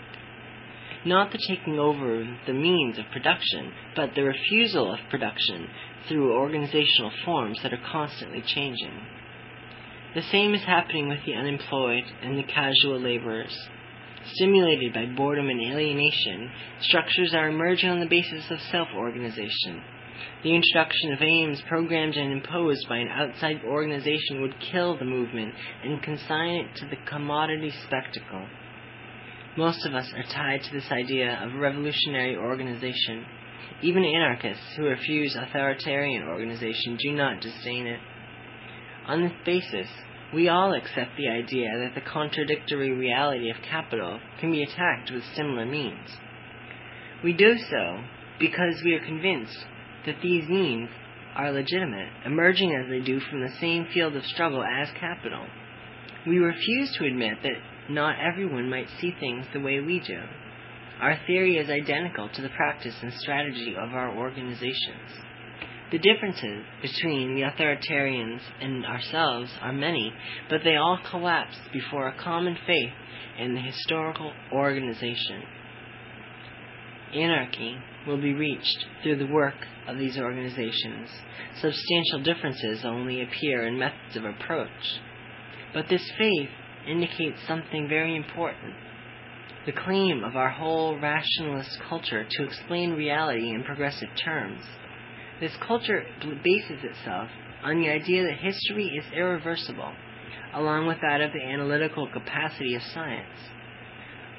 Not 1.04 1.30
the 1.30 1.38
taking 1.49 1.78
over 1.78 2.21
of 2.21 2.26
the 2.47 2.52
means 2.52 2.99
of 2.99 3.04
production, 3.12 3.73
but 3.95 4.14
the 4.14 4.25
refusal 4.25 4.92
of 4.92 4.99
production 5.11 5.68
through 6.09 6.35
organizational 6.35 7.12
forms 7.25 7.59
that 7.62 7.73
are 7.73 7.83
constantly 7.92 8.42
changing. 8.45 9.00
The 10.14 10.23
same 10.23 10.54
is 10.54 10.62
happening 10.62 11.09
with 11.09 11.21
the 11.26 11.35
unemployed 11.35 12.04
and 12.23 12.38
the 12.38 12.42
casual 12.42 13.00
laborers. 13.00 13.54
Stimulated 14.35 14.92
by 14.92 15.06
boredom 15.06 15.49
and 15.49 15.61
alienation, 15.61 16.50
structures 16.80 17.35
are 17.35 17.49
emerging 17.49 17.90
on 17.90 18.00
the 18.00 18.06
basis 18.06 18.50
of 18.50 18.59
self-organization. 18.73 19.83
The 20.42 20.54
introduction 20.54 21.12
of 21.12 21.23
aims 21.23 21.62
programmed 21.68 22.16
and 22.16 22.32
imposed 22.32 22.88
by 22.88 22.99
an 22.99 23.08
outside 23.08 23.62
organization 23.64 24.42
would 24.42 24.54
kill 24.70 24.96
the 24.96 25.04
movement 25.04 25.54
and 25.82 26.02
consign 26.02 26.56
it 26.56 26.76
to 26.76 26.87
the 26.87 26.96
commodity 27.08 27.73
spectacle. 27.87 28.46
Most 29.56 29.85
of 29.87 29.94
us 29.94 30.12
are 30.14 30.23
tied 30.35 30.62
to 30.62 30.73
this 30.73 30.90
idea 30.90 31.40
of 31.42 31.58
revolutionary 31.58 32.37
organization. 32.37 33.25
Even 33.82 34.04
anarchists 34.04 34.75
who 34.76 34.85
refuse 34.85 35.35
authoritarian 35.35 36.25
organization 36.25 36.96
do 36.99 37.12
not 37.12 37.40
disdain 37.40 37.87
it. 37.87 38.00
On 39.06 39.23
this 39.23 39.32
basis, 39.44 39.88
we 40.35 40.49
all 40.49 40.75
accept 40.75 41.16
the 41.16 41.28
idea 41.28 41.68
that 41.78 41.94
the 41.94 42.11
contradictory 42.11 42.90
reality 42.92 43.50
of 43.50 43.56
capital 43.68 44.20
can 44.40 44.50
be 44.50 44.62
attacked 44.62 45.11
with 45.11 45.23
similar 45.35 45.64
means. 45.64 46.08
We 47.25 47.32
do 47.32 47.56
so 47.70 48.02
because 48.38 48.82
we 48.85 48.94
are 48.94 49.04
convinced 49.04 49.64
that 50.07 50.23
these 50.23 50.49
means 50.49 50.89
are 51.35 51.53
legitimate, 51.53 52.09
emerging 52.25 52.75
as 52.75 52.89
they 52.89 53.01
do 53.01 53.21
from 53.21 53.41
the 53.41 53.55
same 53.61 53.87
field 53.93 54.17
of 54.17 54.25
struggle 54.25 54.65
as 54.65 54.89
capital. 54.99 55.45
We 56.27 56.39
refuse 56.39 56.93
to 56.97 57.05
admit 57.05 57.39
that 57.43 57.91
not 57.91 58.17
everyone 58.19 58.71
might 58.71 58.89
see 59.01 59.13
things 59.21 59.47
the 59.53 59.61
way 59.61 59.81
we 59.81 60.01
do. 60.01 60.19
Our 61.01 61.19
theory 61.27 61.59
is 61.59 61.69
identical 61.69 62.31
to 62.31 62.43
the 62.43 62.49
practice 62.49 62.95
and 63.03 63.13
strategy 63.13 63.75
of 63.79 63.91
our 63.91 64.17
organizations. 64.17 65.13
The 65.93 65.99
differences 65.99 66.65
between 66.83 67.37
the 67.37 67.43
authoritarians 67.43 68.41
and 68.61 68.85
ourselves 68.85 69.51
are 69.61 69.73
many, 69.73 70.13
but 70.49 70.63
they 70.65 70.77
all 70.77 70.99
collapse 71.11 71.57
before 71.73 72.09
a 72.09 72.23
common 72.23 72.57
faith 72.67 72.93
in 73.39 73.55
the 73.55 73.61
historical 73.61 74.33
organization. 74.53 75.43
Anarchy 77.16 77.76
will 78.06 78.20
be 78.20 78.35
reached 78.35 78.87
through 79.02 79.16
the 79.16 79.32
work 79.32 79.54
of 79.88 79.99
these 79.99 80.18
organizations. 80.18 81.08
Substantial 81.61 82.23
differences 82.23 82.85
only 82.85 83.23
appear 83.23 83.66
in 83.66 83.78
methods 83.78 84.16
of 84.16 84.25
approach. 84.25 84.70
But 85.73 85.88
this 85.88 86.08
faith 86.18 86.50
indicates 86.88 87.38
something 87.46 87.88
very 87.88 88.16
important. 88.16 88.75
The 89.66 89.73
claim 89.73 90.23
of 90.23 90.37
our 90.37 90.50
whole 90.50 90.99
rationalist 90.99 91.78
culture 91.88 92.26
to 92.28 92.44
explain 92.44 92.92
reality 92.92 93.50
in 93.50 93.64
progressive 93.64 94.11
terms 94.25 94.62
this 95.40 95.52
culture 95.66 96.02
bases 96.42 96.82
itself 96.82 97.28
on 97.62 97.80
the 97.80 97.88
idea 97.90 98.23
that 98.25 98.38
history 98.38 98.87
is 98.87 99.04
irreversible, 99.14 99.92
along 100.54 100.87
with 100.87 100.99
that 101.02 101.20
of 101.20 101.32
the 101.32 101.42
analytical 101.42 102.08
capacity 102.11 102.75
of 102.75 102.82
science. 102.94 103.38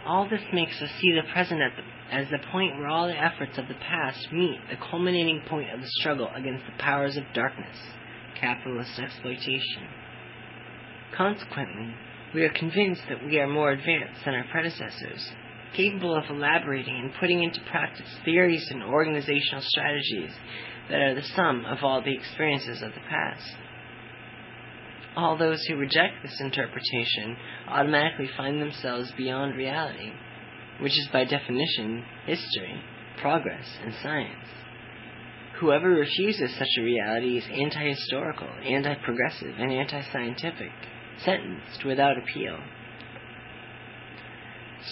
All 0.08 0.30
this 0.30 0.42
makes 0.54 0.82
us 0.82 0.90
see 1.02 1.12
the 1.12 1.28
present 1.34 1.60
the, 1.60 2.16
as 2.16 2.30
the 2.30 2.40
point 2.50 2.78
where 2.78 2.88
all 2.88 3.08
the 3.08 3.22
efforts 3.22 3.58
of 3.58 3.68
the 3.68 3.74
past 3.74 4.32
meet 4.32 4.58
the 4.70 4.78
culminating 4.90 5.42
point 5.50 5.70
of 5.74 5.82
the 5.82 5.90
struggle 6.00 6.30
against 6.34 6.66
the 6.66 6.82
powers 6.82 7.18
of 7.18 7.24
darkness, 7.34 7.78
capitalist 8.40 8.98
exploitation. 8.98 9.84
Consequently, 11.14 11.94
we 12.34 12.44
are 12.44 12.54
convinced 12.54 13.02
that 13.10 13.26
we 13.26 13.38
are 13.40 13.48
more 13.48 13.72
advanced 13.72 14.24
than 14.24 14.36
our 14.36 14.46
predecessors, 14.50 15.30
capable 15.76 16.16
of 16.16 16.24
elaborating 16.30 16.96
and 16.96 17.14
putting 17.20 17.44
into 17.44 17.60
practice 17.70 18.08
theories 18.24 18.66
and 18.72 18.84
organizational 18.84 19.62
strategies 19.62 20.32
that 20.90 21.02
are 21.02 21.16
the 21.16 21.28
sum 21.36 21.66
of 21.66 21.80
all 21.84 22.02
the 22.02 22.16
experiences 22.16 22.82
of 22.82 22.94
the 22.94 23.02
past. 23.10 23.56
All 25.18 25.36
those 25.36 25.66
who 25.66 25.78
reject 25.78 26.22
this 26.22 26.40
interpretation 26.40 27.36
automatically 27.68 28.30
find 28.38 28.62
themselves 28.62 29.12
beyond 29.18 29.56
reality, 29.56 30.12
which 30.80 30.92
is 30.92 31.10
by 31.12 31.24
definition 31.26 32.06
history, 32.28 32.80
progress, 33.20 33.66
and 33.84 33.96
science. 34.04 34.48
Whoever 35.60 35.90
refuses 35.90 36.56
such 36.56 36.68
a 36.78 36.84
reality 36.84 37.40
is 37.40 37.46
anti 37.52 37.90
historical, 37.90 38.48
anti 38.64 38.94
progressive, 39.04 39.56
and 39.58 39.72
anti 39.72 40.04
scientific, 40.12 40.72
sentenced 41.26 41.84
without 41.84 42.20
appeal. 42.20 42.60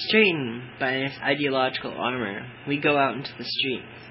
Straightened 0.08 0.64
by 0.80 0.94
this 0.94 1.14
ideological 1.22 1.92
armor, 1.92 2.48
we 2.68 2.80
go 2.80 2.98
out 2.98 3.14
into 3.16 3.32
the 3.38 3.46
streets 3.46 4.05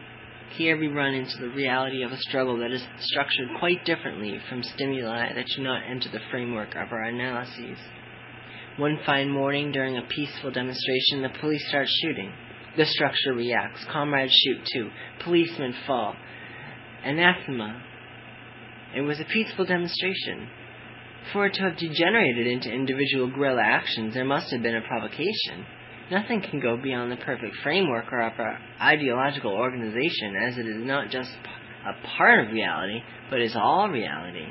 here 0.56 0.78
we 0.78 0.86
run 0.86 1.14
into 1.14 1.36
the 1.40 1.48
reality 1.48 2.02
of 2.02 2.12
a 2.12 2.18
struggle 2.18 2.58
that 2.58 2.70
is 2.70 2.82
structured 3.00 3.48
quite 3.58 3.84
differently 3.84 4.38
from 4.48 4.62
stimuli 4.62 5.32
that 5.34 5.46
do 5.56 5.62
not 5.62 5.82
enter 5.90 6.08
the 6.10 6.20
framework 6.30 6.70
of 6.76 6.92
our 6.92 7.02
analyses. 7.04 7.78
One 8.76 8.98
fine 9.04 9.30
morning 9.30 9.72
during 9.72 9.96
a 9.96 10.02
peaceful 10.02 10.52
demonstration, 10.52 11.22
the 11.22 11.38
police 11.40 11.66
start 11.68 11.88
shooting. 12.02 12.32
The 12.76 12.86
structure 12.86 13.32
reacts. 13.34 13.84
Comrades 13.92 14.32
shoot 14.32 14.60
too. 14.72 14.90
Policemen 15.24 15.74
fall. 15.86 16.14
Anathema. 17.04 17.82
It 18.96 19.02
was 19.02 19.18
a 19.20 19.24
peaceful 19.24 19.64
demonstration. 19.64 20.48
For 21.32 21.46
it 21.46 21.54
to 21.54 21.62
have 21.62 21.76
degenerated 21.76 22.46
into 22.46 22.70
individual 22.70 23.28
guerrilla 23.28 23.62
actions, 23.62 24.14
there 24.14 24.24
must 24.24 24.52
have 24.52 24.62
been 24.62 24.76
a 24.76 24.82
provocation. 24.82 25.66
Nothing 26.10 26.42
can 26.42 26.60
go 26.60 26.76
beyond 26.76 27.10
the 27.10 27.16
perfect 27.16 27.56
framework 27.62 28.12
or 28.12 28.20
our 28.20 28.58
ideological 28.80 29.52
organization, 29.52 30.36
as 30.46 30.58
it 30.58 30.66
is 30.66 30.84
not 30.84 31.10
just 31.10 31.30
a 31.30 32.06
part 32.16 32.46
of 32.46 32.52
reality, 32.52 33.00
but 33.30 33.40
is 33.40 33.56
all 33.56 33.88
reality. 33.88 34.46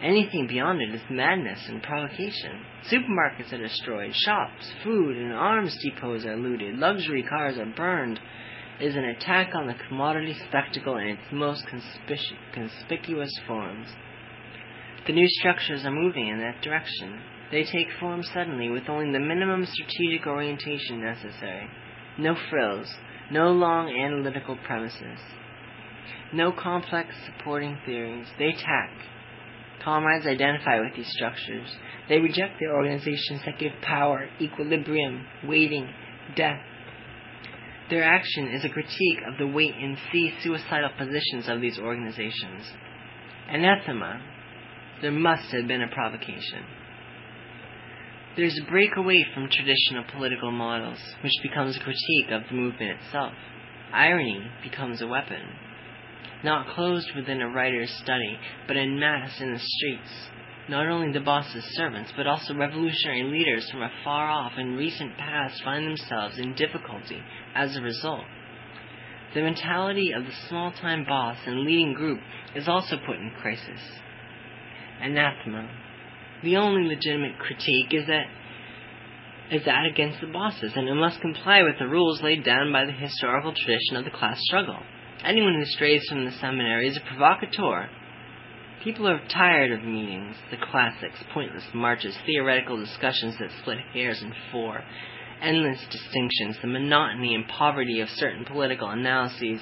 Anything 0.00 0.46
beyond 0.46 0.80
it 0.80 0.94
is 0.94 1.00
madness 1.10 1.58
and 1.66 1.82
provocation. 1.82 2.64
Supermarkets 2.88 3.52
are 3.52 3.58
destroyed, 3.58 4.14
shops, 4.14 4.70
food, 4.84 5.16
and 5.16 5.32
arms 5.32 5.76
depots 5.84 6.24
are 6.24 6.36
looted, 6.36 6.76
luxury 6.76 7.24
cars 7.24 7.58
are 7.58 7.66
burned, 7.66 8.20
is 8.80 8.94
an 8.94 9.04
attack 9.04 9.50
on 9.56 9.66
the 9.66 9.74
commodity 9.88 10.36
spectacle 10.46 10.98
in 10.98 11.08
its 11.08 11.22
most 11.32 11.64
conspic- 11.66 12.52
conspicuous 12.54 13.32
forms. 13.48 13.88
The 15.08 15.14
new 15.14 15.26
structures 15.28 15.84
are 15.84 15.90
moving 15.90 16.28
in 16.28 16.38
that 16.38 16.62
direction. 16.62 17.20
They 17.50 17.64
take 17.64 17.88
form 17.98 18.22
suddenly 18.22 18.68
with 18.68 18.88
only 18.88 19.10
the 19.12 19.24
minimum 19.24 19.66
strategic 19.66 20.26
orientation 20.26 21.00
necessary. 21.00 21.68
No 22.18 22.36
frills, 22.50 22.88
no 23.30 23.52
long 23.52 23.88
analytical 23.88 24.58
premises, 24.66 25.18
no 26.32 26.52
complex 26.52 27.14
supporting 27.24 27.78
theories. 27.86 28.26
They 28.38 28.48
attack. 28.48 28.90
Comrades 29.82 30.26
identify 30.26 30.80
with 30.80 30.94
these 30.96 31.10
structures. 31.10 31.68
They 32.08 32.18
reject 32.18 32.58
the 32.58 32.66
organizations 32.66 33.40
that 33.46 33.58
give 33.58 33.72
power, 33.82 34.28
equilibrium, 34.40 35.24
waiting, 35.44 35.88
death. 36.36 36.60
Their 37.88 38.04
action 38.04 38.48
is 38.48 38.64
a 38.64 38.68
critique 38.68 39.20
of 39.26 39.38
the 39.38 39.46
wait 39.46 39.74
and 39.74 39.96
see 40.12 40.34
suicidal 40.42 40.90
positions 40.98 41.48
of 41.48 41.60
these 41.60 41.78
organizations. 41.78 42.64
Anathema. 43.48 44.20
There 45.00 45.12
must 45.12 45.52
have 45.52 45.68
been 45.68 45.80
a 45.80 45.88
provocation. 45.88 46.64
There's 48.36 48.58
a 48.62 48.70
break 48.70 48.96
away 48.96 49.24
from 49.34 49.48
traditional 49.50 50.04
political 50.12 50.52
models, 50.52 50.98
which 51.22 51.32
becomes 51.42 51.76
a 51.76 51.80
critique 51.80 52.30
of 52.30 52.42
the 52.48 52.54
movement 52.54 53.00
itself. 53.00 53.32
Irony 53.92 54.46
becomes 54.62 55.00
a 55.00 55.06
weapon, 55.06 55.42
not 56.44 56.74
closed 56.74 57.08
within 57.16 57.40
a 57.40 57.48
writer's 57.48 57.90
study, 58.02 58.38
but 58.66 58.76
en 58.76 58.98
masse 58.98 59.40
in 59.40 59.52
the 59.52 59.58
streets. 59.58 60.12
Not 60.68 60.86
only 60.86 61.12
the 61.12 61.20
boss's 61.20 61.64
servants, 61.72 62.12
but 62.16 62.26
also 62.26 62.54
revolutionary 62.54 63.24
leaders 63.24 63.68
from 63.70 63.82
a 63.82 63.90
far 64.04 64.28
off 64.28 64.52
and 64.56 64.76
recent 64.76 65.16
past 65.16 65.62
find 65.64 65.86
themselves 65.86 66.38
in 66.38 66.54
difficulty 66.54 67.20
as 67.54 67.74
a 67.74 67.80
result. 67.80 68.24
The 69.34 69.42
mentality 69.42 70.12
of 70.12 70.24
the 70.24 70.48
small 70.48 70.72
time 70.72 71.04
boss 71.06 71.38
and 71.46 71.60
leading 71.60 71.94
group 71.94 72.20
is 72.54 72.68
also 72.68 72.96
put 72.98 73.16
in 73.16 73.32
crisis. 73.40 73.80
Anathema. 75.00 75.68
The 76.42 76.56
only 76.56 76.88
legitimate 76.88 77.38
critique 77.38 77.92
is 77.92 78.06
that 78.06 78.26
is 79.50 79.64
that 79.64 79.86
against 79.86 80.20
the 80.20 80.26
bosses, 80.26 80.72
and 80.76 80.86
it 80.88 80.94
must 80.94 81.22
comply 81.22 81.62
with 81.62 81.78
the 81.78 81.88
rules 81.88 82.22
laid 82.22 82.44
down 82.44 82.70
by 82.70 82.84
the 82.84 82.92
historical 82.92 83.54
tradition 83.54 83.96
of 83.96 84.04
the 84.04 84.10
class 84.10 84.38
struggle. 84.40 84.78
Anyone 85.24 85.54
who 85.54 85.64
strays 85.64 86.02
from 86.06 86.26
the 86.26 86.32
seminary 86.32 86.88
is 86.88 86.98
a 86.98 87.00
provocateur 87.00 87.88
People 88.84 89.08
are 89.08 89.20
tired 89.28 89.72
of 89.72 89.82
meetings, 89.82 90.36
the 90.52 90.56
classics, 90.56 91.18
pointless 91.34 91.64
marches, 91.74 92.16
theoretical 92.24 92.76
discussions 92.78 93.34
that 93.40 93.50
split 93.60 93.78
hairs 93.92 94.22
in 94.22 94.32
four, 94.52 94.84
endless 95.42 95.80
distinctions, 95.90 96.56
the 96.62 96.68
monotony 96.68 97.34
and 97.34 97.48
poverty 97.48 98.00
of 98.00 98.08
certain 98.10 98.44
political 98.44 98.88
analyses. 98.88 99.60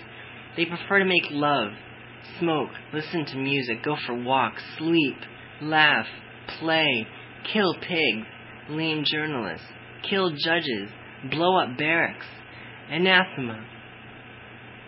They 0.57 0.67
prefer 0.67 0.99
to 0.99 1.07
make 1.07 1.31
love, 1.31 1.73
smoke, 2.39 2.69
listen 2.93 3.25
to 3.25 3.37
music, 3.37 3.83
go 3.83 3.97
for 4.07 4.15
walks, 4.15 4.63
sleep, 4.77 5.17
laugh, 5.63 6.07
play, 6.59 7.07
kill 7.53 7.75
pigs, 7.75 8.27
lame 8.69 9.05
journalists, 9.05 9.67
kill 10.09 10.31
judges, 10.31 10.91
blow 11.31 11.57
up 11.59 11.77
barracks. 11.79 12.27
Anathema. 12.91 13.65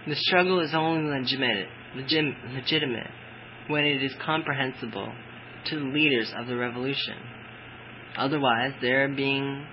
The 0.06 0.14
struggle 0.16 0.60
is 0.60 0.72
only 0.74 1.10
legitimate, 1.10 1.66
legit, 1.96 2.24
legitimate 2.54 3.10
when 3.68 3.84
it 3.84 4.02
is 4.02 4.12
comprehensible 4.24 5.12
to 5.66 5.78
the 5.78 5.84
leaders 5.84 6.32
of 6.36 6.46
the 6.46 6.56
revolution. 6.56 7.16
Otherwise, 8.16 8.72
there 8.80 9.08
being 9.08 9.66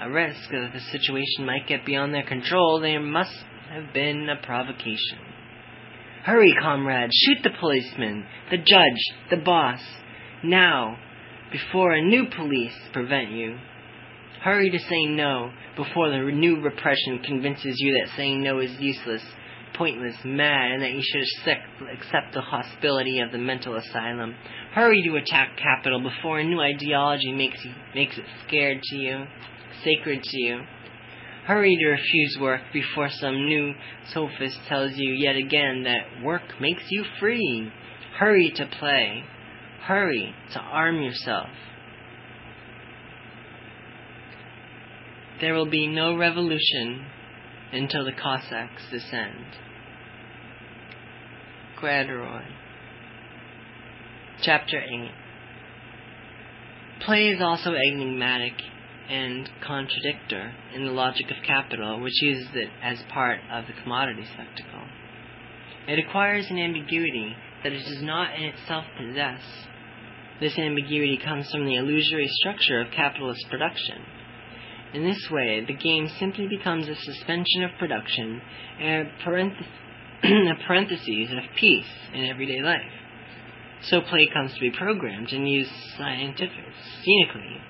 a 0.00 0.10
risk 0.10 0.50
that 0.50 0.70
the 0.72 0.80
situation 0.98 1.46
might 1.46 1.66
get 1.68 1.86
beyond 1.86 2.12
their 2.12 2.26
control, 2.26 2.80
there 2.80 3.00
must 3.00 3.32
have 3.70 3.92
been 3.92 4.28
a 4.28 4.44
provocation. 4.44 5.18
Hurry, 6.24 6.54
comrades, 6.60 7.12
shoot 7.14 7.38
the 7.42 7.56
policeman, 7.60 8.26
the 8.50 8.58
judge, 8.58 9.30
the 9.30 9.36
boss, 9.36 9.80
now, 10.42 10.98
before 11.56 11.92
a 11.92 12.02
new 12.02 12.26
police 12.36 12.74
prevent 12.92 13.30
you. 13.30 13.58
Hurry 14.42 14.70
to 14.70 14.78
say 14.78 15.06
no 15.06 15.52
before 15.76 16.10
the 16.10 16.30
new 16.32 16.60
repression 16.60 17.20
convinces 17.24 17.74
you 17.78 17.94
that 17.94 18.16
saying 18.16 18.42
no 18.42 18.60
is 18.60 18.70
useless 18.78 19.22
pointless, 19.76 20.16
mad, 20.24 20.72
and 20.72 20.82
that 20.82 20.92
you 20.92 21.02
should 21.02 21.22
accept 21.92 22.34
the 22.34 22.40
hostility 22.40 23.20
of 23.20 23.30
the 23.32 23.38
mental 23.38 23.76
asylum. 23.76 24.34
Hurry 24.72 25.02
to 25.06 25.16
attack 25.16 25.58
capital 25.58 26.00
before 26.00 26.38
a 26.38 26.44
new 26.44 26.60
ideology 26.60 27.32
makes 27.32 27.62
you, 27.64 27.72
makes 27.94 28.16
it 28.16 28.24
scared 28.46 28.82
to 28.82 28.96
you, 28.96 29.24
sacred 29.84 30.22
to 30.22 30.40
you. 30.40 30.60
Hurry 31.46 31.76
to 31.76 31.88
refuse 31.88 32.38
work 32.40 32.62
before 32.72 33.08
some 33.20 33.46
new 33.46 33.72
sophist 34.12 34.58
tells 34.68 34.92
you 34.96 35.12
yet 35.12 35.36
again 35.36 35.84
that 35.84 36.24
work 36.24 36.42
makes 36.60 36.82
you 36.90 37.04
free. 37.20 37.70
Hurry 38.18 38.52
to 38.56 38.66
play. 38.78 39.22
Hurry 39.86 40.34
to 40.52 40.58
arm 40.58 41.00
yourself. 41.00 41.48
There 45.40 45.54
will 45.54 45.70
be 45.70 45.86
no 45.86 46.16
revolution 46.16 47.06
until 47.72 48.04
the 48.04 48.10
Cossacks 48.10 48.82
descend. 48.90 49.44
Coeurderoy. 51.80 52.46
Chapter 54.42 54.80
8 54.80 55.10
Play 57.04 57.28
is 57.28 57.40
also 57.40 57.72
enigmatic 57.74 58.54
and 59.08 59.48
contradictor 59.64 60.52
in 60.74 60.84
the 60.84 60.90
logic 60.90 61.30
of 61.30 61.36
capital, 61.46 62.00
which 62.00 62.20
uses 62.22 62.48
it 62.54 62.70
as 62.82 62.98
part 63.12 63.38
of 63.52 63.66
the 63.68 63.82
commodity 63.84 64.24
spectacle. 64.34 64.82
It 65.86 66.04
acquires 66.04 66.46
an 66.50 66.58
ambiguity 66.58 67.36
that 67.62 67.72
it 67.72 67.84
does 67.84 68.02
not 68.02 68.34
in 68.34 68.42
itself 68.46 68.84
possess. 68.98 69.42
This 70.40 70.58
ambiguity 70.58 71.18
comes 71.24 71.50
from 71.50 71.64
the 71.64 71.76
illusory 71.76 72.28
structure 72.28 72.80
of 72.80 72.90
capitalist 72.90 73.46
production. 73.48 74.02
In 74.92 75.04
this 75.04 75.28
way, 75.30 75.64
the 75.66 75.74
game 75.74 76.08
simply 76.18 76.46
becomes 76.46 76.88
a 76.88 76.94
suspension 76.94 77.64
of 77.64 77.70
production 77.78 78.40
and 78.78 79.08
a 79.08 80.54
parenthesis 80.66 81.30
of 81.32 81.56
peace 81.58 81.90
in 82.12 82.26
everyday 82.26 82.60
life. 82.60 82.80
So 83.82 84.00
play 84.02 84.28
comes 84.32 84.52
to 84.54 84.60
be 84.60 84.70
programmed 84.70 85.32
and 85.32 85.48
used 85.48 85.70
scientific, 85.96 86.64
scenically. 87.02 87.60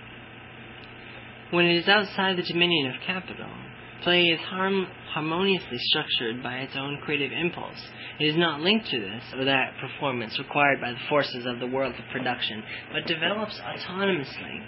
When 1.50 1.66
it 1.66 1.76
is 1.76 1.88
outside 1.88 2.36
the 2.36 2.42
dominion 2.42 2.94
of 2.94 3.00
capital, 3.06 3.50
play 4.06 4.22
is 4.22 4.38
harm, 4.48 4.86
harmoniously 5.12 5.78
structured 5.78 6.40
by 6.40 6.58
its 6.58 6.76
own 6.76 6.96
creative 7.04 7.32
impulse. 7.32 7.82
It 8.20 8.26
is 8.26 8.36
not 8.36 8.60
linked 8.60 8.86
to 8.90 9.00
this 9.00 9.24
or 9.36 9.44
that 9.46 9.74
performance 9.80 10.38
required 10.38 10.80
by 10.80 10.92
the 10.92 11.08
forces 11.08 11.44
of 11.44 11.58
the 11.58 11.66
world 11.66 11.92
of 11.92 12.12
production, 12.12 12.62
but 12.92 13.04
develops 13.12 13.58
autonomously. 13.58 14.64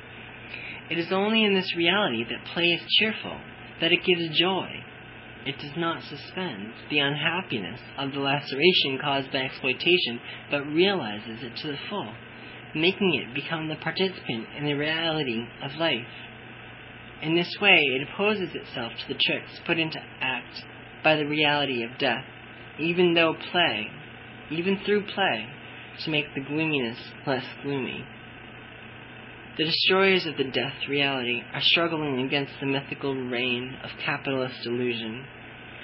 It 0.90 0.98
is 0.98 1.12
only 1.12 1.44
in 1.44 1.55
this 1.55 1.72
reality 1.77 2.24
that 2.24 2.53
play 2.53 2.64
is 2.64 2.83
cheerful, 2.98 3.38
that 3.81 3.92
it 3.92 4.05
gives 4.05 4.37
joy, 4.40 4.83
it 5.46 5.57
does 5.61 5.77
not 5.77 6.03
suspend 6.03 6.72
the 6.90 6.98
unhappiness 6.98 7.81
of 7.96 8.11
the 8.11 8.18
laceration 8.18 8.98
caused 9.01 9.31
by 9.33 9.38
exploitation, 9.38 10.20
but 10.51 10.66
realizes 10.66 11.42
it 11.42 11.57
to 11.62 11.68
the 11.68 11.79
full, 11.88 12.12
making 12.74 13.22
it 13.22 13.35
become 13.35 13.68
the 13.68 13.77
participant 13.77 14.48
in 14.59 14.64
the 14.64 14.74
reality 14.74 15.44
of 15.62 15.70
life. 15.79 16.05
In 17.22 17.35
this 17.35 17.52
way, 17.61 17.78
it 17.78 18.09
opposes 18.09 18.50
itself 18.54 18.92
to 18.92 19.09
the 19.09 19.18
tricks 19.26 19.61
put 19.66 19.78
into 19.78 19.98
act 20.20 20.62
by 21.02 21.16
the 21.16 21.26
reality 21.26 21.83
of 21.83 21.98
death, 21.98 22.24
even 22.78 23.14
though 23.14 23.35
play, 23.50 23.88
even 24.50 24.78
through 24.85 25.04
play, 25.07 25.48
to 26.04 26.11
make 26.11 26.33
the 26.35 26.44
gloominess 26.44 26.98
less 27.26 27.44
gloomy. 27.62 28.04
The 29.57 29.64
destroyers 29.64 30.24
of 30.26 30.37
the 30.37 30.44
death 30.44 30.88
reality 30.88 31.40
are 31.52 31.61
struggling 31.61 32.20
against 32.20 32.52
the 32.61 32.66
mythical 32.66 33.14
reign 33.14 33.76
of 33.83 33.90
capitalist 34.04 34.64
illusion, 34.64 35.24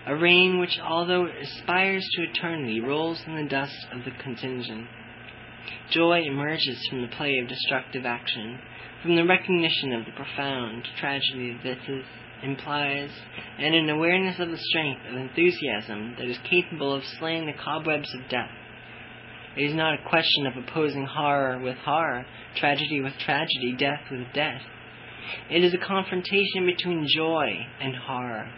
a 0.07 0.15
reign 0.15 0.61
which, 0.61 0.79
although 0.79 1.25
it 1.25 1.35
aspires 1.43 2.07
to 2.15 2.23
eternity, 2.23 2.81
rolls 2.81 3.21
in 3.27 3.35
the 3.35 3.49
dust 3.49 3.75
of 3.93 4.05
the 4.05 4.13
contingent. 4.23 4.87
Joy 5.91 6.23
emerges 6.25 6.79
from 6.89 7.03
the 7.03 7.09
play 7.17 7.39
of 7.39 7.49
destructive 7.49 8.05
action, 8.05 8.59
from 9.03 9.17
the 9.17 9.25
recognition 9.25 9.93
of 9.93 10.05
the 10.05 10.13
profound 10.13 10.87
tragedy 10.99 11.59
this 11.63 11.79
is, 11.89 12.05
implies, 12.43 13.11
and 13.59 13.75
an 13.75 13.91
awareness 13.91 14.39
of 14.41 14.51
the 14.51 14.59
strength 14.59 15.01
of 15.09 15.17
enthusiasm 15.17 16.15
that 16.19 16.29
is 16.29 16.39
capable 16.51 16.95
of 16.95 17.05
slaying 17.19 17.47
the 17.47 17.53
cobwebs 17.53 18.13
of 18.15 18.29
death. 18.29 18.51
It 19.57 19.65
is 19.65 19.75
not 19.75 19.95
a 19.95 20.09
question 20.09 20.47
of 20.47 20.57
opposing 20.57 21.07
horror 21.07 21.61
with 21.61 21.77
horror, 21.79 22.27
tragedy 22.57 23.01
with 23.01 23.13
tragedy, 23.19 23.77
death 23.79 24.03
with 24.11 24.33
death. 24.35 24.63
It 25.51 25.63
is 25.63 25.75
a 25.75 25.79
confrontation 25.79 26.67
between 26.67 27.07
joy 27.15 27.47
and 27.81 27.95
horror, 27.95 28.51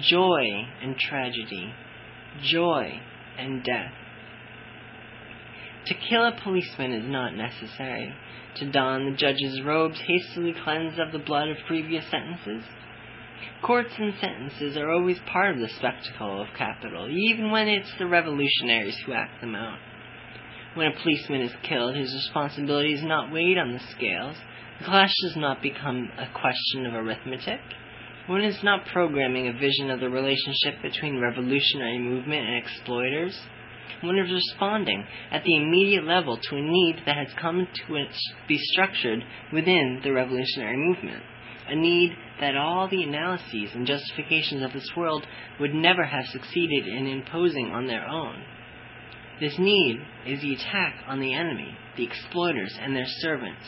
joy 0.00 0.44
and 0.82 0.96
tragedy, 0.98 1.72
joy 2.42 3.00
and 3.38 3.64
death. 3.64 3.92
To 5.86 5.94
kill 5.94 6.26
a 6.26 6.40
policeman 6.42 6.92
is 6.92 7.04
not 7.06 7.34
necessary. 7.34 8.12
To 8.56 8.70
don 8.70 9.10
the 9.10 9.16
judge's 9.16 9.62
robes 9.64 10.00
hastily 10.00 10.54
cleansed 10.64 10.98
of 10.98 11.12
the 11.12 11.18
blood 11.18 11.48
of 11.48 11.56
previous 11.66 12.04
sentences. 12.10 12.64
Courts 13.62 13.92
and 13.98 14.14
sentences 14.20 14.76
are 14.76 14.90
always 14.90 15.18
part 15.32 15.54
of 15.54 15.60
the 15.60 15.68
spectacle 15.68 16.40
of 16.40 16.48
capital, 16.56 17.08
even 17.08 17.50
when 17.50 17.68
it's 17.68 17.92
the 17.98 18.06
revolutionaries 18.06 18.96
who 19.04 19.12
act 19.12 19.40
them 19.40 19.54
out. 19.54 19.78
When 20.74 20.88
a 20.88 21.02
policeman 21.02 21.42
is 21.42 21.52
killed, 21.62 21.96
his 21.96 22.12
responsibility 22.12 22.92
is 22.92 23.02
not 23.02 23.32
weighed 23.32 23.58
on 23.58 23.72
the 23.72 23.80
scales. 23.90 24.36
The 24.78 24.84
clash 24.84 25.12
does 25.22 25.36
not 25.36 25.62
become 25.62 26.10
a 26.18 26.26
question 26.38 26.86
of 26.86 26.94
arithmetic. 26.94 27.60
One 28.26 28.42
is 28.42 28.62
not 28.62 28.86
programming 28.86 29.48
a 29.48 29.52
vision 29.52 29.90
of 29.90 30.00
the 30.00 30.10
relationship 30.10 30.82
between 30.82 31.20
revolutionary 31.20 31.98
movement 31.98 32.46
and 32.46 32.56
exploiters. 32.56 33.38
One 34.02 34.18
is 34.18 34.32
responding 34.32 35.04
at 35.30 35.44
the 35.44 35.56
immediate 35.56 36.04
level 36.04 36.36
to 36.36 36.56
a 36.56 36.62
need 36.62 37.02
that 37.06 37.16
has 37.16 37.28
come 37.40 37.66
to 37.86 38.06
be 38.48 38.58
structured 38.58 39.24
within 39.52 40.00
the 40.02 40.12
revolutionary 40.12 40.76
movement 40.76 41.22
a 41.68 41.74
need 41.74 42.16
that 42.40 42.56
all 42.56 42.88
the 42.88 43.02
analyses 43.02 43.70
and 43.74 43.86
justifications 43.86 44.62
of 44.62 44.72
this 44.72 44.88
world 44.96 45.26
would 45.58 45.74
never 45.74 46.04
have 46.04 46.24
succeeded 46.26 46.86
in 46.86 47.06
imposing 47.06 47.70
on 47.72 47.86
their 47.86 48.06
own. 48.06 48.42
This 49.40 49.58
need 49.58 50.00
is 50.26 50.40
the 50.40 50.54
attack 50.54 51.04
on 51.06 51.20
the 51.20 51.34
enemy, 51.34 51.76
the 51.96 52.04
exploiters, 52.04 52.74
and 52.80 52.94
their 52.94 53.06
servants. 53.06 53.66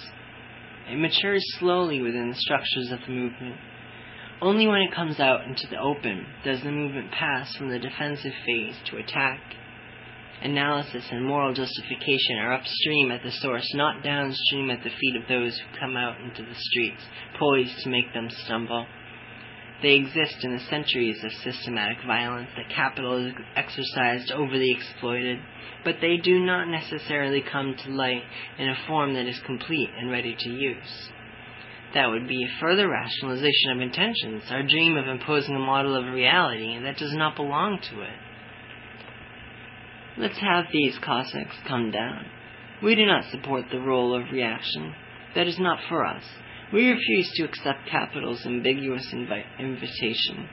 It 0.89 0.97
matures 0.97 1.45
slowly 1.59 2.01
within 2.01 2.31
the 2.31 2.37
structures 2.37 2.91
of 2.91 3.01
the 3.07 3.13
movement. 3.13 3.57
Only 4.41 4.67
when 4.67 4.81
it 4.81 4.95
comes 4.95 5.19
out 5.19 5.45
into 5.45 5.67
the 5.69 5.79
open 5.79 6.25
does 6.45 6.63
the 6.63 6.71
movement 6.71 7.11
pass 7.11 7.55
from 7.57 7.69
the 7.69 7.79
defensive 7.79 8.33
phase 8.47 8.77
to 8.87 8.99
attack 8.99 9.41
analysis 10.43 11.05
and 11.11 11.25
moral 11.25 11.53
justification 11.53 12.37
are 12.39 12.53
upstream 12.53 13.11
at 13.11 13.23
the 13.23 13.33
source, 13.33 13.69
not 13.75 14.03
downstream 14.03 14.71
at 14.71 14.83
the 14.83 14.91
feet 14.91 15.17
of 15.17 15.29
those 15.29 15.59
who 15.59 15.79
come 15.79 15.97
out 15.97 16.21
into 16.21 16.43
the 16.43 16.55
streets, 16.55 17.03
poised 17.39 17.79
to 17.81 17.91
make 17.91 18.13
them 18.15 18.29
stumble. 18.45 18.87
They 19.83 19.95
exist 19.95 20.43
in 20.43 20.53
the 20.53 20.65
centuries 20.71 21.23
of 21.23 21.31
systematic 21.45 21.99
violence 22.05 22.49
that 22.57 22.75
capital 22.75 23.23
has 23.23 23.33
exercised 23.55 24.33
over 24.33 24.59
the 24.59 24.73
exploited, 24.73 25.39
but 25.85 25.97
they 26.01 26.17
do 26.17 26.41
not 26.41 26.69
necessarily 26.69 27.43
come 27.43 27.77
to 27.85 27.91
light 27.91 28.25
in 28.59 28.69
a 28.69 28.87
form 28.89 29.15
that 29.15 29.27
is 29.27 29.39
complete 29.47 29.91
and 29.97 30.11
ready 30.11 30.35
to 30.37 30.51
use. 30.51 31.11
That 31.95 32.09
would 32.09 32.29
be 32.29 32.45
a 32.45 32.61
further 32.61 32.89
rationalization 32.89 33.71
of 33.71 33.81
intentions, 33.81 34.43
our 34.51 34.63
dream 34.63 34.97
of 34.97 35.07
imposing 35.07 35.55
a 35.55 35.61
model 35.61 35.97
of 35.97 36.13
reality 36.13 36.79
that 36.83 36.99
does 36.99 37.13
not 37.15 37.37
belong 37.37 37.79
to 37.91 38.03
it. 38.03 38.28
Let's 40.19 40.39
have 40.41 40.65
these 40.73 40.99
Cossacks 40.99 41.55
come 41.69 41.93
down. 41.93 42.27
We 42.83 42.97
do 42.97 43.07
not 43.07 43.31
support 43.31 43.67
the 43.71 43.79
role 43.79 44.21
of 44.21 44.33
reaction. 44.33 44.93
That 45.37 45.47
is 45.47 45.61
not 45.61 45.79
for 45.89 46.05
us. 46.05 46.25
We 46.73 46.89
refuse 46.89 47.31
to 47.35 47.45
accept 47.45 47.89
capital's 47.89 48.45
ambiguous 48.45 49.07
invi- 49.15 49.45
invitation. 49.61 50.49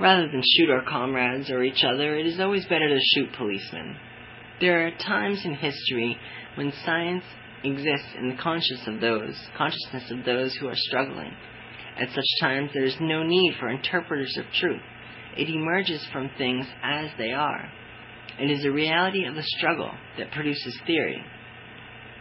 Rather 0.00 0.28
than 0.28 0.42
shoot 0.44 0.70
our 0.70 0.82
comrades 0.82 1.48
or 1.48 1.62
each 1.62 1.84
other, 1.84 2.16
it 2.16 2.26
is 2.26 2.40
always 2.40 2.64
better 2.66 2.88
to 2.88 3.00
shoot 3.14 3.32
policemen. 3.36 3.96
There 4.60 4.88
are 4.88 4.90
times 4.90 5.42
in 5.44 5.54
history 5.54 6.18
when 6.56 6.72
science 6.84 7.24
exists 7.62 8.14
in 8.18 8.30
the 8.30 8.42
conscious 8.42 8.84
of 8.88 9.00
those, 9.00 9.36
consciousness 9.56 10.10
of 10.10 10.24
those 10.24 10.54
who 10.56 10.66
are 10.66 10.76
struggling. 10.76 11.32
At 12.00 12.10
such 12.10 12.40
times, 12.40 12.70
there 12.74 12.84
is 12.84 12.96
no 13.00 13.22
need 13.22 13.54
for 13.60 13.68
interpreters 13.68 14.36
of 14.38 14.52
truth. 14.54 14.82
It 15.36 15.48
emerges 15.48 16.04
from 16.12 16.30
things 16.36 16.66
as 16.82 17.10
they 17.16 17.30
are. 17.30 17.72
It 18.40 18.50
is 18.50 18.62
the 18.62 18.70
reality 18.70 19.24
of 19.24 19.34
the 19.34 19.42
struggle 19.42 19.90
that 20.16 20.32
produces 20.32 20.78
theory. 20.86 21.22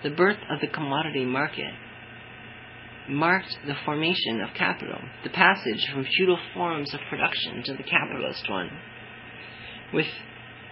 The 0.04 0.10
birth 0.10 0.40
of 0.50 0.60
the 0.62 0.68
commodity 0.68 1.26
market 1.26 1.74
marked 3.10 3.56
the 3.66 3.76
formation 3.86 4.42
of 4.42 4.56
capital, 4.56 5.00
the 5.24 5.30
passage 5.30 5.88
from 5.94 6.06
feudal 6.18 6.40
forms 6.54 6.94
of 6.94 7.00
production 7.10 7.64
to 7.66 7.74
the 7.74 7.84
capitalist 7.84 8.50
one. 8.50 8.70
With 9.94 10.08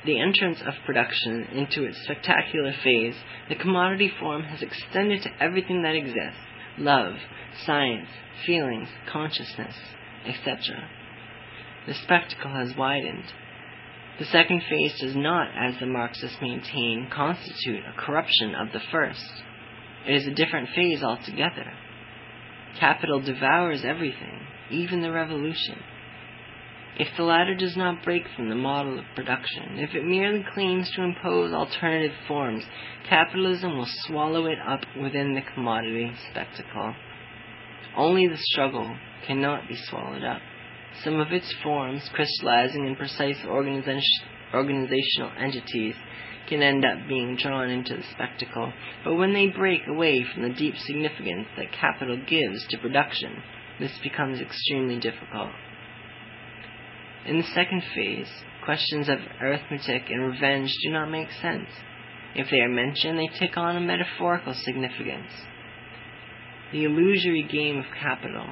the 0.05 0.19
entrance 0.19 0.61
of 0.65 0.73
production 0.85 1.47
into 1.53 1.85
its 1.85 2.01
spectacular 2.03 2.73
phase, 2.83 3.15
the 3.49 3.55
commodity 3.55 4.11
form 4.19 4.43
has 4.43 4.61
extended 4.61 5.23
to 5.23 5.43
everything 5.43 5.81
that 5.83 5.95
exists 5.95 6.39
love, 6.77 7.13
science, 7.65 8.09
feelings, 8.45 8.89
consciousness, 9.11 9.75
etc. 10.25 10.57
The 11.87 11.93
spectacle 11.93 12.51
has 12.51 12.75
widened. 12.77 13.23
The 14.17 14.25
second 14.25 14.63
phase 14.69 14.97
does 14.99 15.15
not, 15.15 15.49
as 15.57 15.77
the 15.79 15.85
Marxists 15.85 16.37
maintain, 16.41 17.09
constitute 17.13 17.83
a 17.85 17.99
corruption 17.99 18.55
of 18.55 18.71
the 18.71 18.79
first. 18.91 19.29
It 20.07 20.15
is 20.15 20.27
a 20.27 20.33
different 20.33 20.69
phase 20.69 21.03
altogether. 21.03 21.73
Capital 22.79 23.19
devours 23.19 23.83
everything, 23.83 24.39
even 24.71 25.01
the 25.01 25.11
revolution. 25.11 25.77
If 26.97 27.09
the 27.17 27.23
latter 27.23 27.55
does 27.55 27.75
not 27.75 28.05
break 28.05 28.23
from 28.35 28.47
the 28.47 28.55
model 28.55 28.97
of 28.99 29.05
production, 29.15 29.79
if 29.79 29.93
it 29.93 30.05
merely 30.05 30.45
claims 30.53 30.89
to 30.91 31.03
impose 31.03 31.51
alternative 31.51 32.15
forms, 32.25 32.63
capitalism 33.09 33.77
will 33.77 33.89
swallow 34.05 34.45
it 34.45 34.59
up 34.65 34.81
within 35.01 35.33
the 35.33 35.41
commodity 35.53 36.13
spectacle. 36.31 36.95
Only 37.97 38.27
the 38.27 38.37
struggle 38.37 38.95
cannot 39.27 39.67
be 39.67 39.75
swallowed 39.75 40.23
up. 40.23 40.41
Some 41.03 41.19
of 41.19 41.31
its 41.31 41.53
forms, 41.63 42.09
crystallizing 42.13 42.87
in 42.87 42.95
precise 42.95 43.37
organizational 43.45 45.31
entities, 45.37 45.95
can 46.47 46.61
end 46.61 46.85
up 46.85 47.07
being 47.07 47.35
drawn 47.35 47.69
into 47.69 47.95
the 47.95 48.03
spectacle, 48.13 48.71
but 49.03 49.15
when 49.15 49.33
they 49.33 49.47
break 49.47 49.81
away 49.87 50.23
from 50.23 50.43
the 50.43 50.55
deep 50.55 50.75
significance 50.77 51.47
that 51.57 51.71
capital 51.71 52.17
gives 52.27 52.65
to 52.69 52.77
production, 52.77 53.41
this 53.79 53.97
becomes 54.03 54.39
extremely 54.39 54.99
difficult. 54.99 55.51
In 57.25 57.37
the 57.37 57.47
second 57.55 57.83
phase, 57.95 58.29
questions 58.63 59.09
of 59.09 59.17
arithmetic 59.41 60.03
and 60.09 60.31
revenge 60.31 60.71
do 60.83 60.91
not 60.91 61.09
make 61.09 61.29
sense. 61.41 61.69
If 62.35 62.49
they 62.51 62.59
are 62.59 62.69
mentioned, 62.69 63.17
they 63.17 63.29
take 63.39 63.57
on 63.57 63.77
a 63.77 63.81
metaphorical 63.81 64.53
significance. 64.53 65.31
The 66.71 66.83
illusory 66.83 67.47
game 67.51 67.77
of 67.77 67.85
capital, 67.99 68.47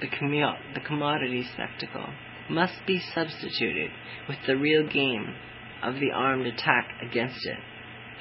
the, 0.00 0.08
commu- 0.08 0.74
the 0.74 0.80
commodity 0.80 1.44
spectacle 1.52 2.08
must 2.50 2.74
be 2.86 3.00
substituted 3.14 3.90
with 4.28 4.38
the 4.46 4.56
real 4.56 4.86
game 4.86 5.34
of 5.82 5.94
the 5.94 6.10
armed 6.14 6.46
attack 6.46 6.88
against 7.02 7.44
it 7.44 7.58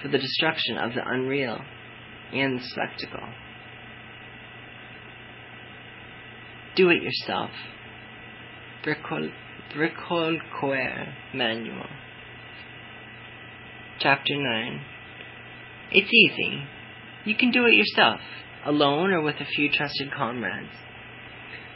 for 0.01 0.07
the 0.09 0.17
destruction 0.17 0.77
of 0.77 0.93
the 0.93 1.01
unreal 1.05 1.59
and 2.33 2.59
the 2.59 2.63
spectacle. 2.63 3.27
Do 6.75 6.89
it 6.89 7.01
yourself. 7.01 7.51
Bricol, 8.83 9.31
Bricol 9.73 10.37
Coeur 10.59 11.13
Manual. 11.33 11.87
Chapter 13.99 14.35
9. 14.35 14.81
It's 15.91 16.11
easy. 16.13 16.63
You 17.23 17.35
can 17.35 17.51
do 17.51 17.65
it 17.65 17.73
yourself, 17.73 18.19
alone 18.65 19.11
or 19.11 19.21
with 19.21 19.35
a 19.35 19.45
few 19.45 19.71
trusted 19.71 20.11
comrades. 20.13 20.69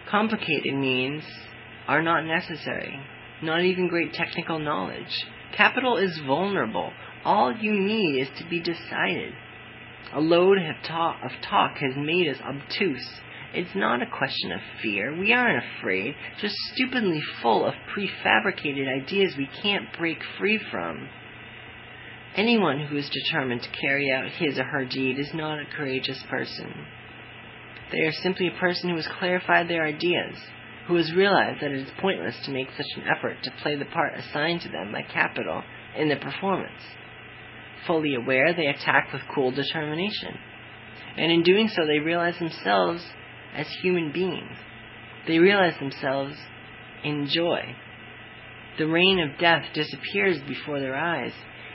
Complicated 0.10 0.74
means 0.74 1.24
are 1.88 2.02
not 2.02 2.26
necessary, 2.26 3.00
not 3.43 3.62
even 3.63 3.88
great 3.88 4.12
technical 4.13 4.58
knowledge. 4.58 5.26
Capital 5.56 5.98
is 5.98 6.19
vulnerable. 6.26 6.91
All 7.24 7.56
you 7.56 7.74
need 7.74 8.22
is 8.22 8.30
to 8.39 8.50
be 8.50 8.60
decided. 8.60 9.34
A 10.13 10.19
load 10.19 10.58
of 10.58 10.76
talk, 10.84 11.78
has 11.78 11.93
made 11.95 12.28
us 12.28 12.41
obtuse. 12.41 13.08
It's 13.54 13.76
not 13.76 14.02
a 14.02 14.08
question 14.08 14.52
of 14.52 14.62
fear. 14.82 15.15
We 15.15 15.32
aren't 15.32 15.63
afraid, 15.78 16.15
just 16.41 16.56
stupidly 16.74 17.22
full 17.41 17.65
of 17.65 17.76
prefabricated 17.95 18.88
ideas 19.04 19.36
we 19.38 19.50
can't 19.62 19.95
break 19.98 20.19
free 20.39 20.60
from. 20.72 21.08
Anyone 22.36 22.80
who 22.80 22.98
is 22.98 23.10
determined 23.10 23.62
to 23.62 23.82
carry 23.82 24.12
out 24.12 24.32
his 24.32 24.58
or 24.58 24.63
her 24.63 24.86
deed 24.86 25.19
is 25.19 25.34
not 25.34 25.60
a 25.60 25.65
courageous 25.65 26.24
person. 26.30 26.86
They 27.91 27.99
are 28.02 28.12
simply 28.12 28.47
a 28.47 28.60
person 28.60 28.89
who 28.89 28.95
has 28.95 29.08
clarified 29.19 29.67
their 29.67 29.86
ideas, 29.86 30.36
who 30.88 30.95
has 30.95 31.13
realized 31.13 31.62
that 31.62 31.71
it 31.71 31.82
is 31.82 31.91
pointless 31.99 32.36
to 32.45 32.52
make 32.52 32.67
such 32.78 32.86
an 32.95 33.04
effort 33.08 33.38
to 33.43 33.52
play 33.63 33.75
the 33.75 33.86
part 33.86 34.13
assigned 34.15 34.62
to 34.62 34.69
them 34.69 34.91
by 34.91 35.02
capital 35.02 35.63
in 35.97 36.10
the 36.10 36.15
performance. 36.17 36.82
Fully 37.88 38.15
aware, 38.15 38.54
they 38.54 38.67
attack 38.67 39.12
with 39.12 39.21
cool 39.34 39.52
determination. 39.52 40.38
And 41.17 41.32
in 41.32 41.43
doing 41.43 41.67
so, 41.67 41.86
they 41.86 41.99
realize 41.99 42.38
themselves 42.38 43.04
as 43.56 43.67
human 43.82 44.12
beings. 44.12 44.56
They 45.28 45.39
realize 45.39 45.78
themselves 45.80 46.36
in 47.04 47.28
joy. 47.28 47.75
The 48.78 48.88
reign 48.88 49.19
of 49.19 49.39
death 49.39 49.65
disappears 49.73 50.39
before 50.47 50.80
their 50.80 50.95
eyes. 50.95 51.34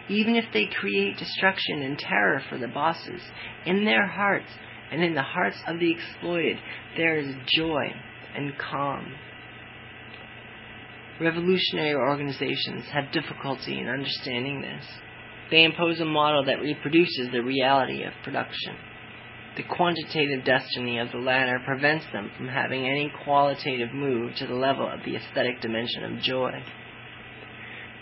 Even 0.09 0.37
if 0.37 0.44
they 0.53 0.66
create 0.66 1.16
destruction 1.16 1.83
and 1.83 1.98
terror 1.98 2.42
for 2.48 2.59
the 2.59 2.68
bosses, 2.68 3.22
in 3.66 3.85
their 3.85 4.07
hearts 4.07 4.50
and 4.90 5.03
in 5.03 5.14
the 5.14 5.23
hearts 5.23 5.57
of 5.66 5.79
the 5.79 5.92
exploited 5.92 6.57
there 6.97 7.16
is 7.16 7.35
joy 7.57 7.92
and 8.37 8.53
calm. 8.59 9.14
Revolutionary 11.20 11.94
organizations 11.94 12.85
have 12.92 13.12
difficulty 13.12 13.79
in 13.79 13.88
understanding 13.88 14.62
this. 14.62 14.85
They 15.51 15.64
impose 15.64 16.01
a 16.01 16.05
model 16.05 16.44
that 16.47 16.61
reproduces 16.61 17.31
the 17.31 17.42
reality 17.42 18.03
of 18.03 18.12
production. 18.25 18.77
The 19.57 19.62
quantitative 19.62 20.44
destiny 20.44 20.99
of 20.99 21.12
the 21.12 21.18
latter 21.18 21.61
prevents 21.64 22.07
them 22.12 22.33
from 22.37 22.49
having 22.49 22.88
any 22.88 23.12
qualitative 23.25 23.92
move 23.94 24.35
to 24.37 24.47
the 24.49 24.55
level 24.55 24.88
of 24.88 25.05
the 25.05 25.14
aesthetic 25.14 25.61
dimension 25.61 26.03
of 26.05 26.23
joy. 26.23 26.61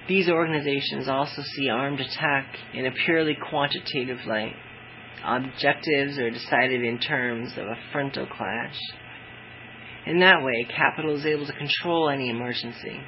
These 0.09 0.31
organizations 0.31 1.09
also 1.09 1.43
see 1.43 1.69
armed 1.69 2.01
attack 2.01 2.47
in 2.73 2.87
a 2.87 2.93
purely 3.05 3.37
quantitative 3.51 4.19
light. 4.27 4.57
Objectives 5.25 6.19
are 6.19 6.31
decided 6.31 6.83
in 6.83 6.99
terms 6.99 7.53
of 7.53 7.67
a 7.67 7.77
frontal 7.93 8.27
clash. 8.27 8.79
In 10.05 10.19
that 10.19 10.43
way, 10.43 10.67
capital 10.77 11.17
is 11.17 11.25
able 11.25 11.47
to 11.47 11.53
control 11.53 12.11
any 12.11 12.29
emergency. 12.29 13.01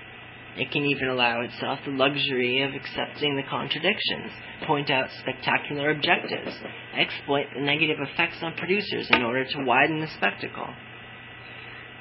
It 0.57 0.71
can 0.71 0.85
even 0.85 1.09
allow 1.09 1.41
itself 1.41 1.81
the 1.85 1.91
luxury 1.91 2.63
of 2.63 2.73
accepting 2.73 3.35
the 3.35 3.43
contradictions, 3.43 4.31
point 4.65 4.89
out 4.89 5.09
spectacular 5.21 5.91
objectives, 5.91 6.55
exploit 6.97 7.47
the 7.53 7.61
negative 7.61 7.97
effects 8.01 8.37
on 8.43 8.55
producers 8.55 9.09
in 9.11 9.23
order 9.23 9.45
to 9.45 9.65
widen 9.65 9.99
the 9.99 10.07
spectacle. 10.17 10.69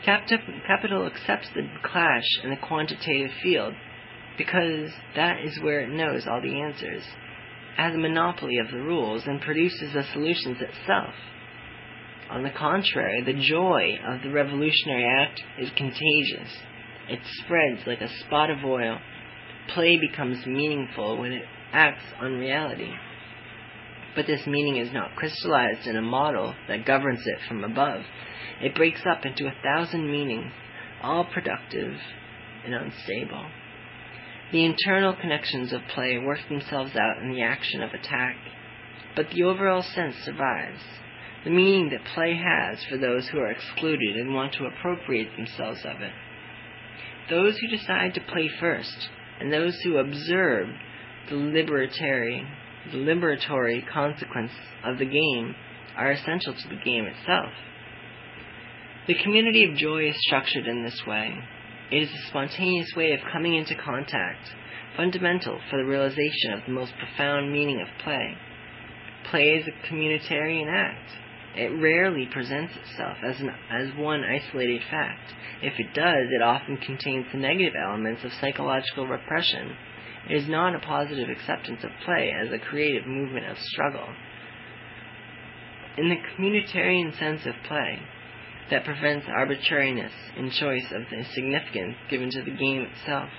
Capital 0.06 1.08
accepts 1.08 1.49
the 1.56 1.67
clash 1.82 2.28
in 2.43 2.52
the 2.52 2.58
quantitative 2.58 3.32
field 3.41 3.73
because 4.38 4.91
that 5.15 5.39
is 5.43 5.60
where 5.63 5.80
it 5.80 5.89
knows 5.89 6.28
all 6.28 6.41
the 6.41 6.62
answers, 6.62 7.04
has 7.78 7.94
a 7.96 7.98
monopoly 7.98 8.58
of 8.58 8.72
the 8.72 8.82
rules, 8.82 9.24
and 9.26 9.42
produces 9.42 9.94
the 9.94 10.04
solutions 10.14 10.58
itself. 10.62 11.14
On 12.30 12.44
the 12.44 12.52
contrary, 12.52 13.22
the 13.24 13.34
joy 13.48 13.98
of 14.08 14.22
the 14.22 14.32
revolutionary 14.32 15.06
act 15.06 15.42
is 15.60 15.70
contagious. 15.76 16.50
It 17.10 17.20
spreads 17.44 17.82
like 17.86 18.02
a 18.02 18.20
spot 18.26 18.50
of 18.50 18.64
oil. 18.64 18.98
Play 19.74 19.98
becomes 19.98 20.46
meaningful 20.46 21.18
when 21.18 21.34
it 21.34 21.44
acts 21.74 22.06
on 22.20 22.40
reality. 22.40 22.92
But 24.16 24.28
this 24.28 24.46
meaning 24.46 24.78
is 24.78 24.94
not 24.94 25.16
crystallized 25.16 25.88
in 25.88 25.96
a 25.96 26.02
model 26.02 26.54
that 26.68 26.86
governs 26.86 27.22
it 27.26 27.40
from 27.48 27.64
above. 27.64 28.02
It 28.62 28.76
breaks 28.76 29.02
up 29.10 29.26
into 29.26 29.48
a 29.48 29.56
thousand 29.64 30.10
meanings, 30.10 30.52
all 31.02 31.26
productive 31.26 31.94
and 32.66 32.74
unstable. 32.74 33.46
The 34.54 34.66
internal 34.66 35.16
connections 35.16 35.74
of 35.74 35.82
play 35.96 36.20
work 36.20 36.38
themselves 36.48 36.96
out 36.96 37.24
in 37.24 37.32
the 37.32 37.42
action 37.42 37.82
of 37.82 37.92
attack, 37.92 38.38
but 39.16 39.32
the 39.32 39.42
overall 39.42 39.82
sense 39.82 40.16
survives. 40.24 40.80
The 41.44 41.50
meaning 41.50 41.89
that 41.89 42.06
play 42.13 42.36
has 42.36 42.78
for 42.86 43.00
those 43.00 43.28
who 43.28 43.39
are 43.39 43.50
excluded 43.50 44.16
and 44.16 44.36
want 44.36 44.54
to 44.54 44.66
appropriate 44.66 45.36
themselves 45.36 45.80
of 45.84 46.02
it. 46.02 46.13
Those 47.32 47.58
who 47.58 47.68
decide 47.68 48.13
to 48.13 48.22
play 48.22 48.48
first, 48.60 49.10
and 49.39 49.52
those 49.52 49.76
who 49.84 49.98
observe 49.98 50.68
the 51.30 51.36
liberatory, 51.36 52.48
the 52.92 52.98
liberatory 53.00 53.84
consequence 53.92 54.52
of 54.84 55.00
the 55.00 55.06
game 55.06 55.56
are 55.98 56.12
essential 56.12 56.54
to 56.54 56.70
the 56.70 56.82
game 56.86 57.06
itself. 57.06 57.50
The 59.08 59.16
community 59.16 59.63
of 59.63 59.78
joy 59.78 60.10
is 60.10 60.16
structured 60.28 60.68
in 60.68 60.84
this 60.84 61.02
way. 61.08 61.39
It 61.91 62.04
is 62.04 62.10
a 62.10 62.28
spontaneous 62.28 62.93
way 62.96 63.12
of 63.12 63.19
coming 63.32 63.56
into 63.56 63.76
contact, 63.76 64.50
fundamental 64.96 65.60
for 65.69 65.78
the 65.78 65.86
realization 65.86 66.54
of 66.54 66.62
the 66.65 66.72
most 66.72 66.93
profound 66.98 67.52
meaning 67.52 67.82
of 67.82 67.88
play. 68.04 68.36
Play 69.30 69.50
is 69.50 69.67
a 69.67 69.88
communitarian 69.88 70.67
act. 70.69 71.10
It 71.56 71.82
rarely 71.82 72.28
presents 72.32 72.74
itself 72.76 73.17
as, 73.24 73.39
an, 73.39 73.52
as 73.69 73.96
one 73.96 74.24
isolated 74.24 74.82
fact. 74.89 75.34
If 75.62 75.80
it 75.80 75.93
does, 75.93 76.28
it 76.32 76.41
often 76.41 76.78
contains 76.78 77.28
the 77.32 77.38
negative 77.38 77.74
elements 77.80 78.24
of 78.24 78.32
psychological 78.41 79.08
repression. 79.08 79.76
It 80.30 80.36
is 80.36 80.50
not 80.50 80.76
a 80.76 80.80
positive 80.80 81.30
acceptance 81.30 81.84
of 81.84 81.91
play 82.06 82.32
as 82.32 82.52
a 82.52 82.58
creative 82.58 83.06
movement 83.06 83.46
of 83.46 83.58
struggle. 83.60 84.08
In 85.98 86.10
the 86.10 86.17
communitarian 86.36 87.17
sense 87.19 87.46
of 87.46 87.54
play, 87.67 88.00
that 88.69 88.86
prevents 88.86 89.28
arbitrariness 89.28 90.12
in 90.38 90.49
choice 90.52 90.86
of 90.91 91.04
the 91.10 91.23
significance 91.34 91.95
given 92.10 92.30
to 92.32 92.41
the 92.41 92.52
game 92.52 92.88
itself. 92.91 93.30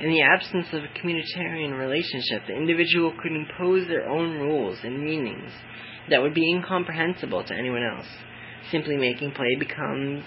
In 0.00 0.10
the 0.10 0.22
absence 0.22 0.66
of 0.72 0.82
a 0.82 0.98
communitarian 0.98 1.78
relationship, 1.78 2.46
the 2.46 2.56
individual 2.56 3.14
could 3.22 3.32
impose 3.32 3.86
their 3.86 4.08
own 4.08 4.38
rules 4.38 4.78
and 4.82 5.04
meanings 5.04 5.52
that 6.10 6.20
would 6.20 6.34
be 6.34 6.50
incomprehensible 6.50 7.44
to 7.44 7.54
anyone 7.54 7.84
else. 7.84 8.06
Simply 8.70 8.96
making 8.96 9.32
play 9.32 9.54
becomes 9.58 10.24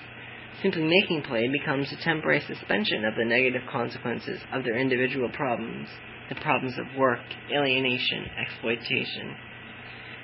simply 0.61 0.83
making 0.83 1.21
play 1.23 1.49
becomes 1.49 1.91
a 1.91 2.03
temporary 2.03 2.41
suspension 2.47 3.03
of 3.03 3.15
the 3.15 3.25
negative 3.25 3.63
consequences 3.69 4.39
of 4.53 4.63
their 4.63 4.77
individual 4.77 5.29
problems, 5.29 5.89
the 6.29 6.35
problems 6.35 6.77
of 6.77 6.97
work, 6.97 7.19
alienation, 7.51 8.25
exploitation. 8.39 9.35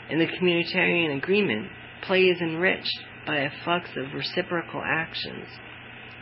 In 0.09 0.19
the 0.19 0.27
communitarian 0.27 1.17
agreement, 1.17 1.67
play 2.03 2.23
is 2.23 2.39
enriched 2.39 2.99
by 3.25 3.37
a 3.37 3.49
flux 3.63 3.89
of 3.97 4.13
reciprocal 4.13 4.81
actions. 4.85 5.47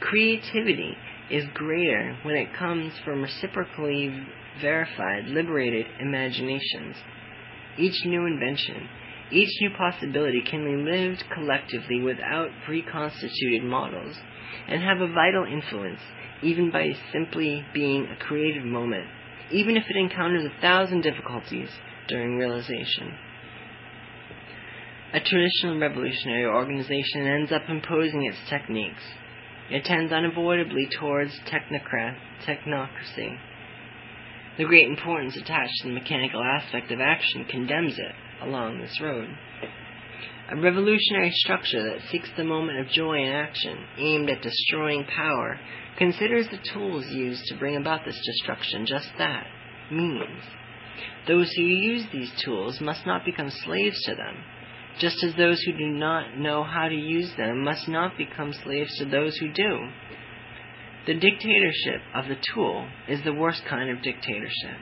Creativity 0.01 0.95
is 1.29 1.43
greater 1.53 2.17
when 2.23 2.35
it 2.35 2.53
comes 2.57 2.93
from 3.03 3.21
reciprocally 3.21 4.25
verified, 4.61 5.25
liberated 5.27 5.85
imaginations. 5.99 6.95
Each 7.77 8.05
new 8.05 8.25
invention, 8.25 8.89
each 9.31 9.49
new 9.61 9.69
possibility 9.77 10.41
can 10.49 10.63
be 10.63 10.91
lived 10.91 11.23
collectively 11.33 12.01
without 12.01 12.49
preconstituted 12.65 13.63
models 13.63 14.15
and 14.67 14.81
have 14.81 15.01
a 15.01 15.13
vital 15.13 15.45
influence 15.45 15.99
even 16.41 16.71
by 16.71 16.87
simply 17.11 17.65
being 17.73 18.05
a 18.07 18.23
creative 18.23 18.63
moment, 18.63 19.05
even 19.51 19.75
if 19.75 19.83
it 19.89 19.97
encounters 19.97 20.45
a 20.45 20.61
thousand 20.61 21.01
difficulties 21.01 21.69
during 22.07 22.37
realization. 22.37 23.13
A 25.11 25.19
traditional 25.19 25.79
revolutionary 25.79 26.45
organization 26.45 27.25
ends 27.25 27.51
up 27.51 27.63
imposing 27.67 28.25
its 28.25 28.37
techniques. 28.47 29.01
It 29.71 29.83
tends 29.83 30.13
unavoidably 30.13 30.87
towards 30.99 31.31
technocracy. 31.49 33.39
The 34.59 34.65
great 34.65 34.87
importance 34.87 35.35
attached 35.35 35.73
to 35.81 35.87
the 35.87 35.95
mechanical 35.95 36.43
aspect 36.43 36.91
of 36.91 37.01
action 37.01 37.45
condemns 37.45 37.97
it 37.97 38.11
along 38.43 38.81
this 38.81 39.01
road. 39.01 39.35
A 40.51 40.61
revolutionary 40.61 41.31
structure 41.33 41.81
that 41.81 42.07
seeks 42.11 42.29
the 42.37 42.43
moment 42.43 42.77
of 42.77 42.89
joy 42.89 43.17
in 43.17 43.31
action, 43.31 43.79
aimed 43.97 44.29
at 44.29 44.43
destroying 44.43 45.05
power, 45.05 45.59
considers 45.97 46.47
the 46.49 46.59
tools 46.71 47.05
used 47.07 47.45
to 47.47 47.57
bring 47.57 47.77
about 47.77 48.05
this 48.05 48.19
destruction 48.27 48.85
just 48.85 49.09
that 49.17 49.47
means. 49.91 50.43
Those 51.27 51.49
who 51.55 51.63
use 51.63 52.05
these 52.11 52.31
tools 52.45 52.79
must 52.79 53.07
not 53.07 53.25
become 53.25 53.49
slaves 53.49 53.99
to 54.03 54.13
them 54.13 54.43
just 54.99 55.23
as 55.23 55.33
those 55.35 55.61
who 55.61 55.77
do 55.77 55.87
not 55.87 56.37
know 56.37 56.63
how 56.63 56.87
to 56.87 56.95
use 56.95 57.31
them 57.37 57.63
must 57.63 57.87
not 57.87 58.17
become 58.17 58.53
slaves 58.63 58.95
to 58.97 59.05
those 59.05 59.35
who 59.37 59.51
do. 59.51 59.79
The 61.07 61.13
dictatorship 61.13 62.01
of 62.13 62.25
the 62.25 62.37
tool 62.53 62.87
is 63.07 63.23
the 63.23 63.33
worst 63.33 63.63
kind 63.67 63.89
of 63.89 64.03
dictatorship. 64.03 64.77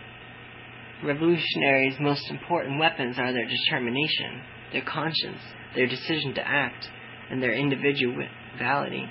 Revolutionaries' 1.03 1.99
most 1.99 2.29
important 2.31 2.79
weapons 2.79 3.17
are 3.19 3.31
their 3.31 3.47
determination, 3.47 4.41
their 4.73 4.81
conscience, 4.81 5.41
their 5.75 5.87
decision 5.87 6.33
to 6.35 6.47
act, 6.47 6.89
and 7.29 7.41
their 7.41 7.53
individuality. 7.53 9.07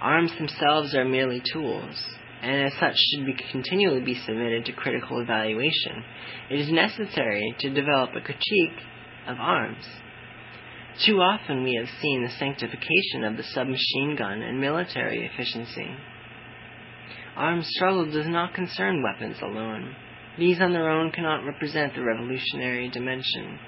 Arms 0.00 0.30
themselves 0.36 0.94
are 0.94 1.06
merely 1.06 1.42
tools, 1.52 2.04
and 2.42 2.66
as 2.66 2.72
such 2.78 2.94
should 2.94 3.24
be 3.24 3.34
continually 3.50 4.00
be 4.00 4.14
submitted 4.26 4.66
to 4.66 4.72
critical 4.72 5.20
evaluation. 5.20 6.04
It 6.50 6.60
is 6.60 6.70
necessary 6.70 7.54
to 7.60 7.70
develop 7.70 8.10
a 8.14 8.20
critique 8.20 8.78
of 9.28 9.38
arms. 9.38 9.84
Too 11.04 11.18
often 11.20 11.62
we 11.62 11.74
have 11.74 12.00
seen 12.00 12.22
the 12.22 12.38
sanctification 12.38 13.24
of 13.24 13.36
the 13.36 13.42
submachine 13.42 14.16
gun 14.16 14.42
and 14.42 14.60
military 14.60 15.26
efficiency. 15.26 15.90
Armed 17.36 17.66
struggle 17.66 18.10
does 18.10 18.26
not 18.26 18.54
concern 18.54 19.02
weapons 19.02 19.36
alone. 19.42 19.94
These 20.38 20.60
on 20.60 20.72
their 20.72 20.88
own 20.88 21.12
cannot 21.12 21.44
represent 21.44 21.94
the 21.94 22.02
revolutionary 22.02 22.88
dimension. 22.88 23.58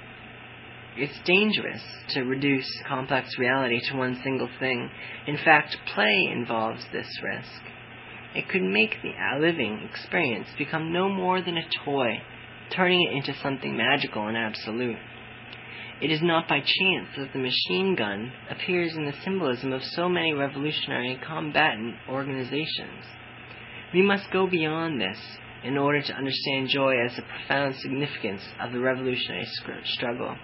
It's 0.97 1.19
dangerous 1.25 1.83
to 2.11 2.23
reduce 2.23 2.67
complex 2.89 3.29
reality 3.39 3.79
to 3.91 3.97
one 3.97 4.19
single 4.23 4.49
thing. 4.59 4.91
In 5.27 5.37
fact, 5.37 5.77
play 5.95 6.29
involves 6.33 6.83
this 6.93 7.07
risk. 7.23 7.63
It 8.35 8.49
could 8.49 8.63
make 8.63 8.97
the 9.03 9.13
living 9.39 9.89
experience 9.91 10.49
become 10.57 10.93
no 10.93 11.09
more 11.09 11.43
than 11.43 11.57
a 11.57 11.69
toy, 11.85 12.23
turning 12.75 13.01
it 13.03 13.17
into 13.17 13.41
something 13.43 13.77
magical 13.77 14.27
and 14.27 14.37
absolute. 14.37 14.99
It 16.01 16.13
is 16.13 16.23
not 16.23 16.47
by 16.47 16.61
chance 16.61 17.09
that 17.17 17.33
the 17.33 17.41
machine 17.41 17.97
gun 17.97 18.33
appears 18.51 18.95
in 18.95 19.05
the 19.05 19.17
symbolism 19.25 19.73
of 19.73 19.83
so 19.83 20.09
many 20.09 20.33
revolutionary 20.33 21.19
combatant 21.27 21.97
organizations. 22.09 23.05
We 23.93 24.03
must 24.03 24.31
go 24.31 24.47
beyond 24.47 25.01
this 25.01 25.19
in 25.65 25.77
order 25.77 26.01
to 26.01 26.15
understand 26.15 26.69
joy 26.69 26.95
as 27.05 27.17
the 27.17 27.23
profound 27.23 27.75
significance 27.77 28.43
of 28.61 28.73
the 28.73 28.79
revolutionary 28.79 29.47
struggle, 29.85 30.37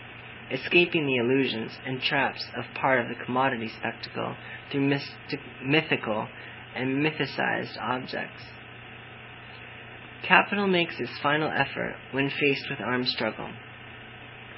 escaping 0.50 1.06
the 1.06 1.16
illusions 1.16 1.70
and 1.86 2.02
traps 2.02 2.44
of 2.56 2.64
part 2.74 3.00
of 3.00 3.08
the 3.08 3.24
commodity 3.24 3.70
spectacle 3.78 4.34
through 4.72 4.88
mystic, 4.88 5.40
mythical 5.64 6.26
and 6.74 7.04
mythicized 7.04 7.78
objects. 7.80 8.42
Capital 10.26 10.66
makes 10.66 10.98
its 10.98 11.12
final 11.22 11.50
effort 11.50 11.94
when 12.10 12.28
faced 12.28 12.70
with 12.70 12.80
armed 12.80 13.06
struggle. 13.06 13.50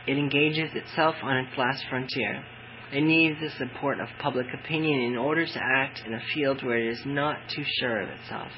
It 0.07 0.19
engages 0.19 0.71
itself 0.75 1.17
on 1.23 1.37
its 1.39 1.59
last 1.59 1.85
frontier. 1.91 2.45
It 2.93 3.03
needs 3.03 3.41
the 3.41 3.51
support 3.51 4.01
of 4.01 4.09
public 4.21 4.47
opinion 4.55 5.01
in 5.01 5.17
order 5.17 5.45
to 5.45 5.61
act 5.77 6.03
in 6.07 6.15
a 6.15 6.21
field 6.35 6.63
where 6.63 6.79
it 6.79 6.93
is 6.93 7.03
not 7.05 7.39
too 7.49 7.65
sure 7.81 8.03
of 8.03 8.11
itself. 8.11 8.53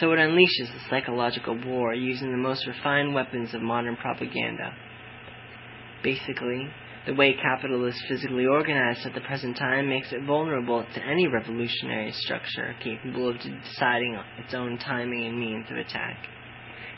So 0.00 0.12
it 0.12 0.16
unleashes 0.18 0.74
a 0.74 0.88
psychological 0.90 1.56
war 1.64 1.94
using 1.94 2.32
the 2.32 2.36
most 2.36 2.66
refined 2.66 3.14
weapons 3.14 3.54
of 3.54 3.62
modern 3.62 3.96
propaganda. 3.96 4.74
Basically, 6.02 6.68
the 7.06 7.14
way 7.14 7.34
capital 7.40 7.84
is 7.86 8.04
physically 8.08 8.46
organized 8.46 9.06
at 9.06 9.14
the 9.14 9.20
present 9.20 9.56
time 9.56 9.88
makes 9.88 10.12
it 10.12 10.24
vulnerable 10.24 10.84
to 10.94 11.04
any 11.04 11.28
revolutionary 11.28 12.10
structure 12.12 12.74
capable 12.82 13.28
of 13.28 13.36
deciding 13.38 14.18
its 14.38 14.52
own 14.52 14.76
timing 14.78 15.26
and 15.26 15.38
means 15.38 15.66
of 15.70 15.76
attack. 15.76 16.26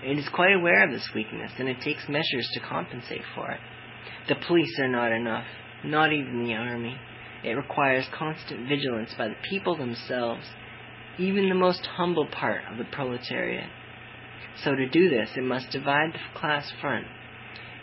It 0.05 0.19
is 0.19 0.29
quite 0.29 0.53
aware 0.53 0.85
of 0.85 0.93
this 0.93 1.09
weakness, 1.15 1.53
and 1.59 1.69
it 1.69 1.81
takes 1.81 2.09
measures 2.09 2.49
to 2.55 2.61
compensate 2.61 3.23
for 3.35 3.51
it. 3.51 3.61
The 4.29 4.37
police 4.47 4.79
are 4.81 4.89
not 4.89 5.13
enough, 5.13 5.47
not 5.85 6.13
even 6.13 6.45
the 6.45 6.55
army. 6.55 6.97
It 7.45 7.53
requires 7.53 8.07
constant 8.17 8.69
vigilance 8.69 9.15
by 9.17 9.29
the 9.29 9.37
people 9.51 9.77
themselves, 9.77 10.45
even 11.19 11.49
the 11.49 11.55
most 11.55 11.87
humble 11.97 12.27
part 12.27 12.63
of 12.71 12.79
the 12.79 12.85
proletariat. 12.85 13.71
So 14.65 14.75
to 14.75 14.89
do 14.89 15.09
this, 15.09 15.31
it 15.37 15.45
must 15.45 15.71
divide 15.71 16.13
the 16.13 16.39
class 16.39 16.71
front 16.81 17.07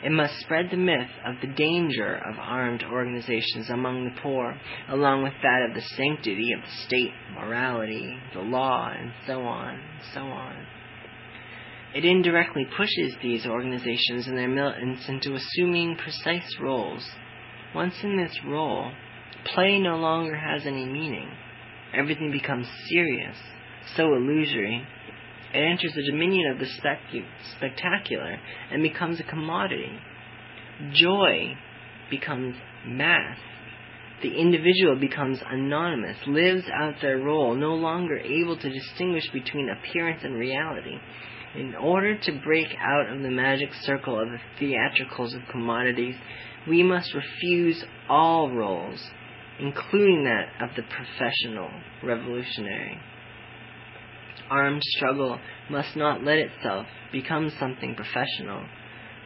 it 0.06 0.12
must 0.12 0.38
spread 0.42 0.70
the 0.70 0.78
myth 0.78 1.10
of 1.26 1.36
the 1.42 1.48
danger 1.56 2.16
of 2.16 2.38
armed 2.38 2.84
organizations 2.84 3.72
among 3.72 4.06
the 4.06 4.22
poor, 4.22 4.56
along 4.90 5.24
with 5.24 5.34
that 5.42 5.66
of 5.68 5.74
the 5.74 5.82
sanctity 5.82 6.52
of 6.52 6.62
the 6.62 6.86
state, 6.86 7.12
morality, 7.34 8.16
the 8.36 8.42
law, 8.42 8.92
and 8.96 9.12
so 9.26 9.42
on, 9.42 9.70
and 9.70 10.02
so 10.14 10.20
on. 10.20 10.56
It 11.96 12.04
indirectly 12.04 12.68
pushes 12.78 13.16
these 13.22 13.46
organizations 13.46 14.28
and 14.28 14.38
their 14.38 14.50
militants 14.50 15.08
into 15.08 15.34
assuming 15.34 15.96
precise 15.96 16.60
roles. 16.60 17.10
Once 17.74 17.96
in 18.04 18.18
this 18.18 18.38
role, 18.46 18.92
play 19.54 19.80
no 19.80 19.96
longer 19.96 20.36
has 20.36 20.66
any 20.66 20.86
meaning. 20.86 21.30
Everything 21.94 22.32
becomes 22.32 22.68
serious, 22.90 23.38
so 23.96 24.14
illusory, 24.14 24.86
it 25.54 25.58
enters 25.58 25.94
the 25.96 26.12
dominion 26.12 26.52
of 26.52 26.60
the 26.60 26.68
spectacular 27.56 28.38
and 28.72 28.84
becomes 28.84 29.22
a 29.22 29.24
commodity. 29.24 29.98
Joy 30.92 31.56
becomes 32.10 32.58
mass. 32.86 33.38
The 34.22 34.36
individual 34.36 34.98
becomes 35.00 35.40
anonymous, 35.50 36.18
lives 36.28 36.66
out 36.74 36.96
their 37.02 37.20
role, 37.20 37.56
no 37.56 37.74
longer 37.76 38.18
able 38.18 38.58
to 38.58 38.70
distinguish 38.70 39.30
between 39.32 39.70
appearance 39.70 40.22
and 40.26 40.36
reality. 40.36 40.98
In 41.58 41.76
order 41.76 42.18
to 42.18 42.32
break 42.44 42.68
out 42.80 43.14
of 43.14 43.22
the 43.22 43.32
magic 43.32 43.70
circle 43.82 44.20
of 44.20 44.30
the 44.30 44.40
theatricals 44.60 45.34
of 45.34 45.42
commodities, 45.52 46.16
we 46.68 46.84
must 46.84 47.14
refuse 47.14 47.84
all 48.10 48.52
roles, 48.52 49.00
including 49.60 50.26
that 50.26 50.50
of 50.62 50.76
the 50.76 50.84
professional 50.84 51.70
revolutionary 52.04 53.00
armed 54.50 54.82
struggle 54.84 55.40
must 55.70 55.96
not 55.96 56.24
let 56.24 56.38
itself 56.38 56.86
become 57.12 57.52
something 57.60 57.96
professional. 57.96 58.64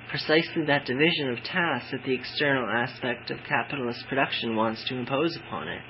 Precisely 0.09 0.65
that 0.65 0.85
division 0.85 1.29
of 1.29 1.43
tasks 1.43 1.91
that 1.91 2.03
the 2.03 2.13
external 2.13 2.67
aspect 2.69 3.29
of 3.29 3.37
capitalist 3.47 4.03
production 4.07 4.55
wants 4.55 4.83
to 4.85 4.95
impose 4.95 5.35
upon 5.35 5.67
it. 5.67 5.81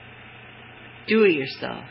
Do 1.08 1.24
it 1.24 1.34
yourself. 1.34 1.86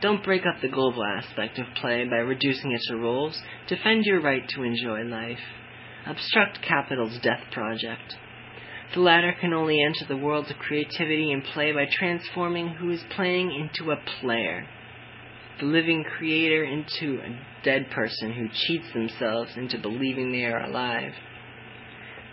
Don't 0.00 0.24
break 0.24 0.42
up 0.46 0.60
the 0.60 0.68
global 0.68 1.04
aspect 1.04 1.58
of 1.58 1.66
play 1.80 2.04
by 2.04 2.16
reducing 2.16 2.72
it 2.72 2.80
to 2.88 2.96
roles. 2.96 3.40
Defend 3.68 4.04
your 4.04 4.20
right 4.20 4.48
to 4.50 4.62
enjoy 4.62 5.02
life. 5.02 5.38
Obstruct 6.06 6.62
capital's 6.62 7.18
death 7.22 7.42
project. 7.52 8.14
The 8.94 9.00
latter 9.00 9.34
can 9.40 9.52
only 9.52 9.82
enter 9.82 10.06
the 10.08 10.16
world 10.16 10.50
of 10.50 10.56
creativity 10.56 11.30
and 11.32 11.44
play 11.44 11.72
by 11.72 11.86
transforming 11.90 12.68
who 12.68 12.90
is 12.90 13.00
playing 13.14 13.52
into 13.52 13.92
a 13.92 14.02
player 14.20 14.66
the 15.60 15.66
living 15.66 16.04
creator 16.04 16.64
into 16.64 17.20
a 17.20 17.64
dead 17.64 17.90
person 17.90 18.32
who 18.32 18.48
cheats 18.48 18.92
themselves 18.94 19.50
into 19.56 19.78
believing 19.78 20.32
they 20.32 20.44
are 20.44 20.64
alive. 20.64 21.12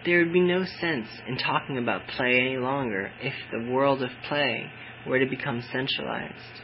There 0.05 0.19
would 0.19 0.31
be 0.31 0.39
no 0.39 0.63
sense 0.63 1.07
in 1.27 1.37
talking 1.37 1.77
about 1.77 2.07
play 2.15 2.39
any 2.39 2.57
longer 2.57 3.11
if 3.21 3.33
the 3.51 3.69
world 3.69 4.01
of 4.01 4.09
play 4.27 4.71
were 5.05 5.19
to 5.19 5.25
become 5.25 5.61
centralized. 5.61 6.61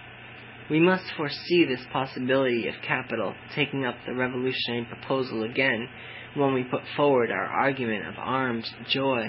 We 0.69 0.79
must 0.79 1.03
foresee 1.17 1.65
this 1.65 1.85
possibility 1.91 2.67
of 2.67 2.75
capital 2.87 3.35
taking 3.53 3.85
up 3.85 3.95
the 4.05 4.13
revolutionary 4.13 4.85
proposal 4.85 5.43
again 5.43 5.89
when 6.35 6.53
we 6.53 6.63
put 6.63 6.81
forward 6.95 7.31
our 7.31 7.45
argument 7.45 8.07
of 8.07 8.15
armed 8.17 8.65
joy. 8.89 9.25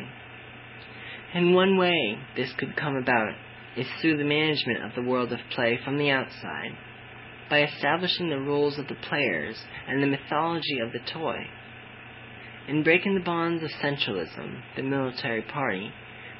And 1.34 1.54
one 1.54 1.76
way 1.76 2.18
this 2.36 2.52
could 2.56 2.76
come 2.76 2.96
about 2.96 3.34
is 3.76 3.86
through 4.00 4.16
the 4.16 4.24
management 4.24 4.84
of 4.84 4.94
the 4.94 5.02
world 5.02 5.32
of 5.32 5.40
play 5.50 5.78
from 5.84 5.98
the 5.98 6.10
outside 6.10 6.70
by 7.50 7.62
establishing 7.64 8.30
the 8.30 8.38
rules 8.38 8.78
of 8.78 8.86
the 8.86 8.94
players 8.94 9.56
and 9.88 10.02
the 10.02 10.06
mythology 10.06 10.78
of 10.78 10.92
the 10.92 11.12
toy. 11.12 11.46
In 12.68 12.82
breaking 12.82 13.14
the 13.14 13.20
bonds 13.20 13.62
of 13.62 13.70
centralism, 13.82 14.62
the 14.76 14.82
military 14.82 15.42
party, 15.42 15.90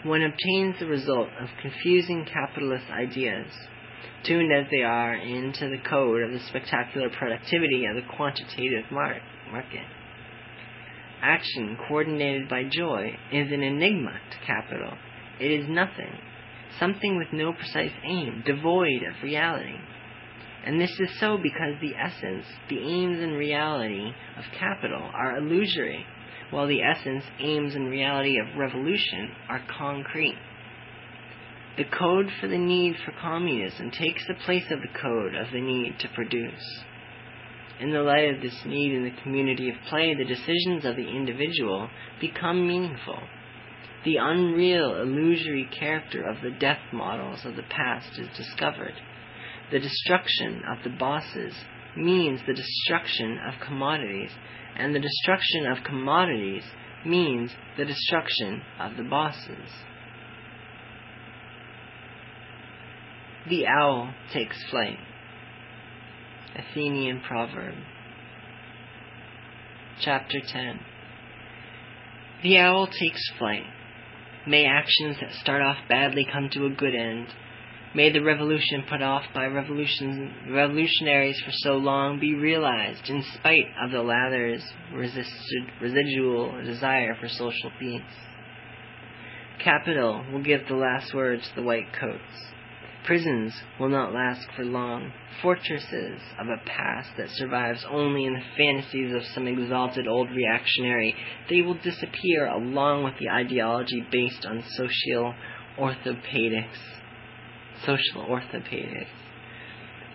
one 0.05 0.23
obtains 0.23 0.79
the 0.79 0.87
result 0.87 1.29
of 1.41 1.49
confusing 1.61 2.25
capitalist 2.25 2.87
ideas, 2.91 3.49
tuned 4.25 4.53
as 4.53 4.67
they 4.71 4.83
are 4.83 5.15
into 5.15 5.69
the 5.69 5.89
code 5.89 6.23
of 6.23 6.33
the 6.33 6.41
spectacular 6.49 7.11
productivity 7.11 7.85
of 7.87 7.97
the 7.97 8.15
quantitative 8.17 8.85
market. 8.91 9.85
Action 11.23 11.77
coordinated 11.89 12.49
by 12.49 12.65
joy 12.65 13.17
is 13.33 13.51
an 13.53 13.63
enigma 13.63 14.13
to 14.31 14.47
capital. 14.47 14.93
It 15.41 15.51
is 15.51 15.69
nothing, 15.69 16.19
something 16.79 17.17
with 17.19 17.29
no 17.33 17.53
precise 17.53 17.93
aim, 18.05 18.43
devoid 18.47 19.03
of 19.03 19.23
reality. 19.23 19.79
And 20.67 20.81
this 20.81 20.93
is 20.99 21.09
so 21.21 21.37
because 21.37 21.75
the 21.81 21.95
essence, 21.95 22.47
the 22.69 22.79
aims 22.79 23.21
and 23.21 23.37
reality 23.37 24.13
of 24.39 24.45
capital 24.59 25.11
are 25.15 25.37
illusory, 25.37 26.07
while 26.51 26.67
the 26.67 26.83
essence, 26.83 27.25
aims, 27.39 27.75
and 27.75 27.91
reality 27.91 28.39
of 28.39 28.59
revolution 28.59 29.31
are 29.49 29.63
concrete. 29.79 30.39
The 31.77 31.85
code 31.85 32.31
for 32.41 32.49
the 32.49 32.59
need 32.59 32.95
for 33.05 33.13
communism 33.21 33.91
takes 33.91 34.27
the 34.27 34.43
place 34.45 34.71
of 34.71 34.81
the 34.81 34.99
code 35.01 35.35
of 35.35 35.53
the 35.53 35.61
need 35.61 35.99
to 36.01 36.09
produce. 36.15 36.85
In 37.81 37.91
the 37.91 38.03
light 38.03 38.33
of 38.33 38.41
this 38.41 38.63
need 38.65 38.93
in 38.93 39.05
the 39.05 39.23
community 39.23 39.69
of 39.69 39.77
play, 39.89 40.15
the 40.15 40.25
decisions 40.25 40.85
of 40.85 40.97
the 40.97 41.09
individual 41.09 41.91
become 42.21 42.67
meaningful. 42.67 43.19
The 44.05 44.17
unreal, 44.17 45.01
illusory 45.01 45.69
character 45.77 46.25
of 46.25 46.43
the 46.43 46.51
death 46.51 46.93
models 46.93 47.45
of 47.45 47.57
the 47.57 47.65
past 47.65 48.19
is 48.19 48.29
discovered 48.37 48.95
the 49.71 49.81
destruction 49.81 50.63
of 50.71 50.85
the 50.85 50.97
bosses 50.99 51.55
means 51.97 52.41
the 52.47 52.55
destruction 52.55 53.39
of 53.47 53.55
commodities, 53.67 54.31
and 54.77 54.95
the 54.95 55.01
destruction 55.01 55.67
of 55.67 55.83
commodities 55.85 56.65
means 57.05 57.51
the 57.77 57.85
destruction 57.85 58.63
of 58.79 58.97
the 58.97 59.03
bosses. 59.05 59.71
The 63.49 63.67
owl 63.67 64.13
takes 64.33 64.57
flight. 64.71 64.99
Athenian 66.57 67.21
proverb. 67.27 67.75
Chapter 70.01 70.41
10 70.47 70.81
The 72.43 72.59
owl 72.59 72.87
takes 72.87 73.23
flight. 73.39 73.65
May 74.47 74.67
actions 74.67 75.17
that 75.21 75.33
start 75.41 75.63
off 75.63 75.77
badly 75.89 76.27
come 76.31 76.49
to 76.53 76.67
a 76.67 76.71
good 76.71 76.95
end 76.95 77.29
May 77.95 78.11
the 78.11 78.25
revolution 78.25 78.83
put 78.91 79.03
off 79.03 79.23
by 79.33 79.47
revolution, 79.47 80.51
revolutionaries 80.51 81.41
for 81.45 81.53
so 81.53 81.77
long 81.77 82.19
be 82.19 82.35
realized 82.35 83.09
in 83.09 83.23
spite 83.35 83.69
of 83.81 83.93
the 83.93 84.03
latter's 84.03 84.65
resisted, 84.93 85.71
residual 85.81 86.61
desire 86.65 87.15
for 87.21 87.29
social 87.29 87.71
peace. 87.79 88.03
Capital 89.63 90.25
will 90.33 90.43
give 90.43 90.67
the 90.67 90.75
last 90.75 91.15
word 91.15 91.41
to 91.41 91.55
the 91.55 91.63
white 91.63 91.93
coats. 91.93 92.54
Prisons 93.05 93.53
will 93.79 93.91
not 93.91 94.15
last 94.15 94.47
for 94.57 94.65
long. 94.65 95.13
Fortresses 95.43 96.21
of 96.39 96.49
a 96.49 96.57
past 96.65 97.11
that 97.19 97.29
survives 97.31 97.85
only 97.91 98.25
in 98.25 98.35
the 98.35 98.43
fantasies 98.57 99.15
of 99.15 99.23
some 99.35 99.47
exalted 99.47 100.09
old 100.09 100.31
reactionary, 100.31 101.15
they 101.51 101.61
will 101.61 101.75
disappear 101.75 102.47
along 102.47 103.05
with 103.05 103.15
the 103.21 103.29
ideology 103.29 104.05
based 104.11 104.47
on 104.47 104.65
social 104.77 105.35
orthopedics 105.79 106.95
social 107.85 108.25
orthopedics. 108.29 109.07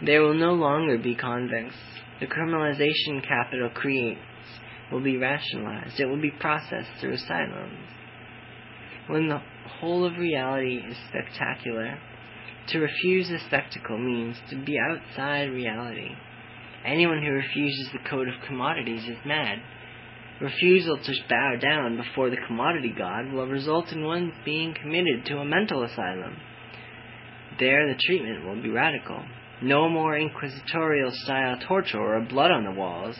There 0.05 0.21
will 0.21 0.33
no 0.33 0.53
longer 0.53 0.97
be 0.97 1.15
convicts. 1.15 1.75
The 2.19 2.27
criminalization 2.27 3.25
capital 3.25 3.69
creates 3.69 4.19
will 4.91 5.01
be 5.01 5.17
rationalized. 5.17 5.99
It 5.99 6.05
will 6.05 6.21
be 6.21 6.31
processed 6.31 6.89
through 6.99 7.13
asylums. 7.13 7.77
When 9.07 9.27
the 9.27 9.41
whole 9.79 10.05
of 10.05 10.17
reality 10.17 10.77
is 10.77 10.97
spectacular, 11.09 11.99
to 12.69 12.79
refuse 12.79 13.27
the 13.29 13.39
spectacle 13.47 13.97
means 13.97 14.37
to 14.49 14.55
be 14.63 14.77
outside 14.79 15.51
reality. 15.51 16.09
Anyone 16.85 17.21
who 17.21 17.31
refuses 17.31 17.89
the 17.91 18.09
code 18.09 18.27
of 18.27 18.35
commodities 18.47 19.03
is 19.03 19.17
mad. 19.25 19.59
Refusal 20.41 20.97
to 20.97 21.13
bow 21.29 21.55
down 21.61 21.97
before 21.97 22.29
the 22.29 22.37
commodity 22.47 22.93
god 22.97 23.31
will 23.31 23.47
result 23.47 23.91
in 23.91 24.05
one 24.05 24.31
being 24.45 24.73
committed 24.73 25.25
to 25.25 25.37
a 25.37 25.45
mental 25.45 25.83
asylum. 25.83 26.37
There 27.59 27.87
the 27.87 27.99
treatment 27.99 28.45
will 28.45 28.61
be 28.61 28.69
radical. 28.69 29.21
No 29.61 29.89
more 29.89 30.17
inquisitorial 30.17 31.11
style 31.11 31.57
torture 31.67 31.99
or 31.99 32.21
blood 32.21 32.51
on 32.51 32.63
the 32.63 32.71
walls. 32.71 33.17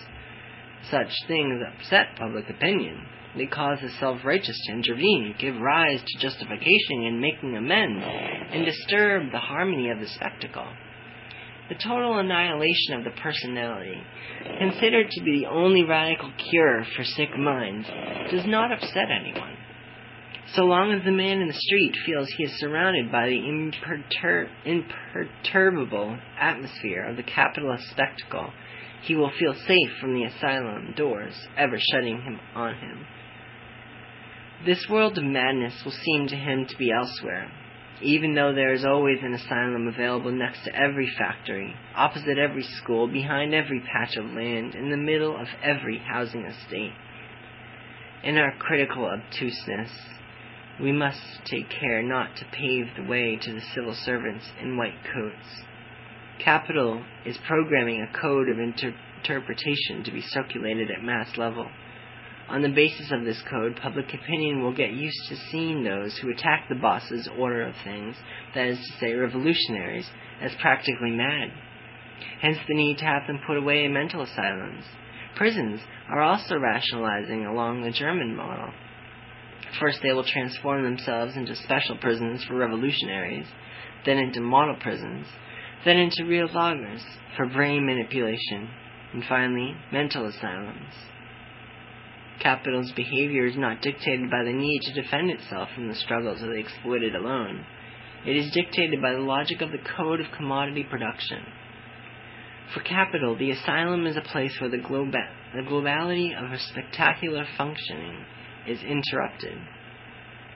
Such 0.89 1.11
things 1.27 1.61
upset 1.67 2.15
public 2.17 2.49
opinion. 2.49 3.05
They 3.37 3.45
cause 3.45 3.77
the 3.81 3.91
self-righteous 3.99 4.59
to 4.65 4.73
intervene, 4.73 5.35
give 5.39 5.55
rise 5.55 6.01
to 6.05 6.19
justification 6.19 7.03
in 7.05 7.21
making 7.21 7.55
amends, 7.55 8.03
and 8.03 8.65
disturb 8.65 9.31
the 9.31 9.39
harmony 9.39 9.89
of 9.91 9.99
the 9.99 10.07
spectacle. 10.07 10.67
The 11.69 11.75
total 11.75 12.17
annihilation 12.17 12.95
of 12.95 13.03
the 13.03 13.21
personality, 13.21 14.01
considered 14.57 15.11
to 15.11 15.23
be 15.23 15.41
the 15.41 15.49
only 15.49 15.83
radical 15.83 16.31
cure 16.49 16.83
for 16.95 17.03
sick 17.03 17.37
minds, 17.37 17.87
does 18.31 18.47
not 18.47 18.71
upset 18.71 19.11
anyone. 19.11 19.55
So 20.55 20.63
long 20.63 20.91
as 20.91 21.05
the 21.05 21.11
man 21.11 21.41
in 21.41 21.47
the 21.47 21.53
street 21.53 21.95
feels 22.07 22.27
he 22.35 22.45
is 22.45 22.59
surrounded 22.59 23.11
by 23.11 23.27
the 23.27 23.37
impertur- 23.37 24.49
imperturbable 24.65 26.17
atmosphere 26.39 27.05
of 27.07 27.17
the 27.17 27.23
capitalist 27.23 27.83
spectacle, 27.91 28.51
he 29.03 29.15
will 29.15 29.31
feel 29.37 29.53
safe 29.53 29.91
from 30.01 30.15
the 30.15 30.23
asylum 30.23 30.93
doors 30.97 31.35
ever 31.55 31.77
shutting 31.91 32.19
him 32.23 32.39
on 32.55 32.73
him. 32.73 33.05
This 34.65 34.85
world 34.89 35.17
of 35.17 35.23
madness 35.23 35.73
will 35.85 35.93
seem 35.93 36.27
to 36.27 36.35
him 36.35 36.65
to 36.65 36.77
be 36.77 36.91
elsewhere, 36.91 37.49
even 38.01 38.33
though 38.33 38.53
there 38.53 38.73
is 38.73 38.83
always 38.83 39.19
an 39.23 39.33
asylum 39.33 39.87
available 39.87 40.33
next 40.33 40.65
to 40.65 40.75
every 40.75 41.09
factory, 41.17 41.73
opposite 41.95 42.37
every 42.37 42.63
school, 42.63 43.07
behind 43.07 43.53
every 43.53 43.79
patch 43.79 44.17
of 44.17 44.25
land, 44.25 44.75
in 44.75 44.89
the 44.89 44.97
middle 44.97 45.39
of 45.39 45.47
every 45.63 45.97
housing 45.99 46.43
estate. 46.45 46.91
In 48.21 48.37
our 48.37 48.51
critical 48.59 49.05
obtuseness, 49.05 49.91
we 50.81 50.91
must 50.91 51.21
take 51.45 51.69
care 51.69 52.03
not 52.03 52.35
to 52.35 52.45
pave 52.51 52.87
the 52.97 53.09
way 53.09 53.39
to 53.41 53.53
the 53.53 53.61
civil 53.73 53.93
servants 54.03 54.45
in 54.61 54.75
white 54.75 55.01
coats. 55.13 55.63
Capital 56.43 57.03
is 57.25 57.37
programming 57.47 58.01
a 58.01 58.21
code 58.21 58.49
of 58.49 58.59
inter- 58.59 58.93
interpretation 59.23 60.03
to 60.03 60.11
be 60.11 60.21
circulated 60.21 60.89
at 60.91 61.03
mass 61.03 61.37
level. 61.37 61.65
On 62.49 62.63
the 62.63 62.69
basis 62.69 63.11
of 63.11 63.25
this 63.25 63.41
code, 63.47 63.79
public 63.79 64.11
opinion 64.11 64.63
will 64.63 64.73
get 64.73 64.91
used 64.91 65.29
to 65.29 65.35
seeing 65.51 65.83
those 65.83 66.17
who 66.17 66.31
attack 66.31 66.65
the 66.67 66.75
boss's 66.75 67.29
order 67.37 67.61
of 67.61 67.75
things, 67.83 68.15
that 68.55 68.65
is 68.65 68.79
to 68.79 68.99
say, 68.99 69.13
revolutionaries, 69.13 70.09
as 70.41 70.51
practically 70.59 71.11
mad. 71.11 71.51
Hence 72.41 72.57
the 72.67 72.73
need 72.73 72.97
to 72.97 73.05
have 73.05 73.27
them 73.27 73.39
put 73.45 73.57
away 73.57 73.83
in 73.83 73.93
mental 73.93 74.23
asylums. 74.23 74.83
Prisons 75.35 75.79
are 76.09 76.21
also 76.21 76.57
rationalizing 76.57 77.45
along 77.45 77.83
the 77.83 77.91
German 77.91 78.35
model. 78.35 78.73
First, 79.79 79.99
they 80.01 80.11
will 80.11 80.23
transform 80.23 80.83
themselves 80.83 81.35
into 81.35 81.55
special 81.55 81.97
prisons 81.97 82.43
for 82.45 82.55
revolutionaries, 82.55 83.45
then 84.07 84.17
into 84.17 84.41
model 84.41 84.75
prisons, 84.81 85.27
then 85.85 85.97
into 85.97 86.25
real 86.25 86.47
lagers 86.47 87.03
for 87.37 87.45
brain 87.45 87.85
manipulation, 87.85 88.69
and 89.13 89.23
finally, 89.29 89.75
mental 89.91 90.25
asylums. 90.25 90.93
Capital's 92.41 92.91
behavior 92.93 93.45
is 93.45 93.57
not 93.57 93.81
dictated 93.81 94.29
by 94.31 94.43
the 94.43 94.53
need 94.53 94.81
to 94.81 95.01
defend 95.01 95.29
itself 95.29 95.69
from 95.75 95.87
the 95.87 95.95
struggles 95.95 96.41
of 96.41 96.49
the 96.49 96.55
exploited 96.55 97.15
alone. 97.15 97.65
It 98.25 98.35
is 98.35 98.51
dictated 98.51 99.01
by 99.01 99.13
the 99.13 99.19
logic 99.19 99.61
of 99.61 99.71
the 99.71 99.83
code 99.97 100.19
of 100.19 100.27
commodity 100.35 100.83
production. 100.89 101.43
For 102.73 102.81
capital, 102.81 103.37
the 103.37 103.51
asylum 103.51 104.05
is 104.05 104.15
a 104.15 104.21
place 104.21 104.55
where 104.59 104.69
the, 104.69 104.77
globa- 104.77 105.33
the 105.55 105.61
globality 105.61 106.37
of 106.37 106.51
a 106.51 106.59
spectacular 106.59 107.45
functioning 107.57 108.23
is 108.67 108.79
interrupted. 108.83 109.57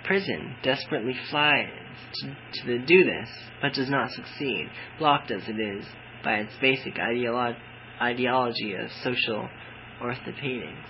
Prison 0.06 0.56
desperately 0.64 1.16
flies 1.30 1.70
to, 2.16 2.36
to 2.66 2.86
do 2.86 3.04
this, 3.04 3.30
but 3.62 3.74
does 3.74 3.90
not 3.90 4.12
succeed, 4.12 4.70
blocked 5.00 5.32
as 5.32 5.42
it 5.48 5.60
is 5.60 5.86
by 6.24 6.36
its 6.36 6.54
basic 6.62 6.96
ideolo- 6.96 7.58
ideology 8.02 8.74
of 8.74 8.92
social 9.04 9.50
orthopedics. 10.02 10.86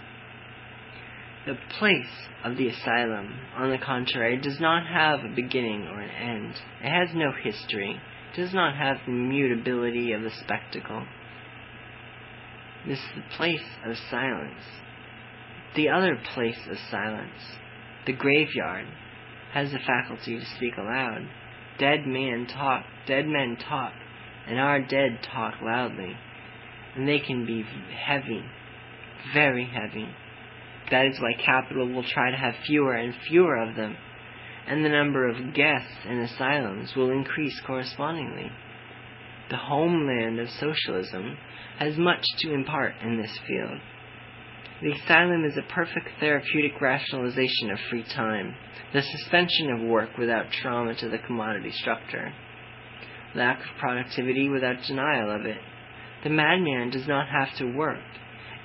The 1.46 1.58
place 1.78 2.28
of 2.46 2.56
the 2.56 2.70
asylum, 2.70 3.34
on 3.56 3.70
the 3.70 3.78
contrary, 3.78 4.38
does 4.38 4.60
not 4.62 4.88
have 4.88 5.20
a 5.26 5.36
beginning 5.36 5.88
or 5.88 6.00
an 6.00 6.10
end. 6.10 6.56
It 6.82 6.90
has 6.90 7.14
no 7.14 7.32
history. 7.44 8.00
Does 8.36 8.54
not 8.54 8.78
have 8.78 8.98
the 9.06 9.12
mutability 9.12 10.14
of 10.14 10.22
the 10.22 10.32
spectacle. 10.32 11.06
This 12.88 13.00
is 13.00 13.10
the 13.16 13.36
place 13.36 13.64
of 13.86 13.98
silence. 14.10 14.64
The 15.76 15.90
other 15.90 16.18
place 16.34 16.60
of 16.70 16.78
silence, 16.90 17.58
the 18.06 18.14
graveyard, 18.14 18.86
has 19.54 19.72
the 19.72 19.80
faculty 19.80 20.40
to 20.40 20.46
speak 20.56 20.78
aloud. 20.78 21.28
Dead 21.78 22.06
men 22.06 22.48
talk, 22.48 22.86
dead 23.06 23.28
men 23.28 23.58
talk, 23.58 23.94
and 24.48 24.60
our 24.60 24.82
dead 24.82 25.20
talk 25.24 25.56
loudly. 25.62 26.16
And 26.96 27.08
they 27.08 27.20
can 27.20 27.46
be 27.46 27.64
heavy, 28.06 28.44
very 29.34 29.66
heavy. 29.66 30.08
That 30.92 31.06
is 31.06 31.20
why 31.20 31.34
capital 31.34 31.88
will 31.88 32.04
try 32.04 32.32
to 32.32 32.38
have 32.38 32.56
fewer 32.66 32.94
and 32.94 33.14
fewer 33.28 33.56
of 33.56 33.76
them, 33.76 33.96
and 34.68 34.84
the 34.84 34.90
number 34.90 35.28
of 35.28 35.54
guests 35.54 36.06
in 36.06 36.20
asylums 36.20 36.96
will 36.96 37.12
increase 37.12 37.60
correspondingly. 37.62 38.52
The 39.50 39.58
homeland 39.58 40.40
of 40.40 40.50
socialism 40.50 41.38
has 41.80 41.98
much 41.98 42.24
to 42.40 42.54
impart 42.54 42.94
in 43.02 43.22
this 43.22 43.38
field. 43.48 43.80
The 44.82 44.92
asylum 44.92 45.46
is 45.46 45.58
a 45.58 45.74
perfect 45.74 46.10
therapeutic 46.20 46.82
rationalization 46.82 47.72
of 47.72 47.80
free 47.90 48.04
time, 48.04 48.56
the 48.94 49.02
suspension 49.02 49.72
of 49.72 49.82
work 49.82 50.18
without 50.18 50.52
trauma 50.52 50.96
to 50.96 51.10
the 51.10 51.20
commodity 51.20 51.72
structure, 51.72 52.34
lack 53.34 53.60
of 53.60 53.78
productivity 53.80 54.50
without 54.50 54.84
denial 54.86 55.32
of 55.34 55.46
it. 55.46 55.60
The 56.24 56.30
madman 56.30 56.90
does 56.90 57.08
not 57.08 57.28
have 57.28 57.56
to 57.58 57.66
work, 57.66 58.04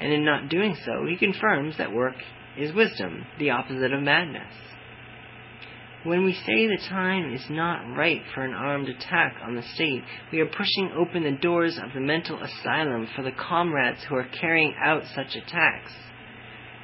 and 0.00 0.12
in 0.12 0.24
not 0.24 0.48
doing 0.48 0.76
so, 0.84 1.06
he 1.06 1.16
confirms 1.16 1.76
that 1.78 1.92
work 1.92 2.14
is 2.56 2.74
wisdom, 2.74 3.24
the 3.38 3.50
opposite 3.50 3.92
of 3.92 4.02
madness. 4.02 4.52
When 6.04 6.24
we 6.24 6.32
say 6.32 6.66
the 6.66 6.78
time 6.88 7.34
is 7.34 7.44
not 7.50 7.96
right 7.96 8.22
for 8.32 8.42
an 8.42 8.54
armed 8.54 8.88
attack 8.88 9.36
on 9.42 9.56
the 9.56 9.62
state, 9.74 10.04
we 10.30 10.40
are 10.40 10.46
pushing 10.46 10.92
open 10.96 11.24
the 11.24 11.32
doors 11.32 11.76
of 11.76 11.92
the 11.92 12.00
mental 12.00 12.40
asylum 12.40 13.08
for 13.16 13.22
the 13.22 13.32
comrades 13.32 14.04
who 14.04 14.14
are 14.14 14.28
carrying 14.40 14.74
out 14.80 15.02
such 15.14 15.34
attacks. 15.34 15.92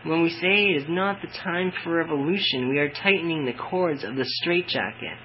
When 0.02 0.22
we 0.22 0.30
say 0.30 0.66
it 0.66 0.82
is 0.82 0.88
not 0.88 1.22
the 1.22 1.28
time 1.28 1.72
for 1.82 1.94
revolution, 1.94 2.68
we 2.68 2.78
are 2.78 2.90
tightening 2.90 3.46
the 3.46 3.54
cords 3.54 4.02
of 4.02 4.16
the 4.16 4.26
straitjacket. 4.26 5.16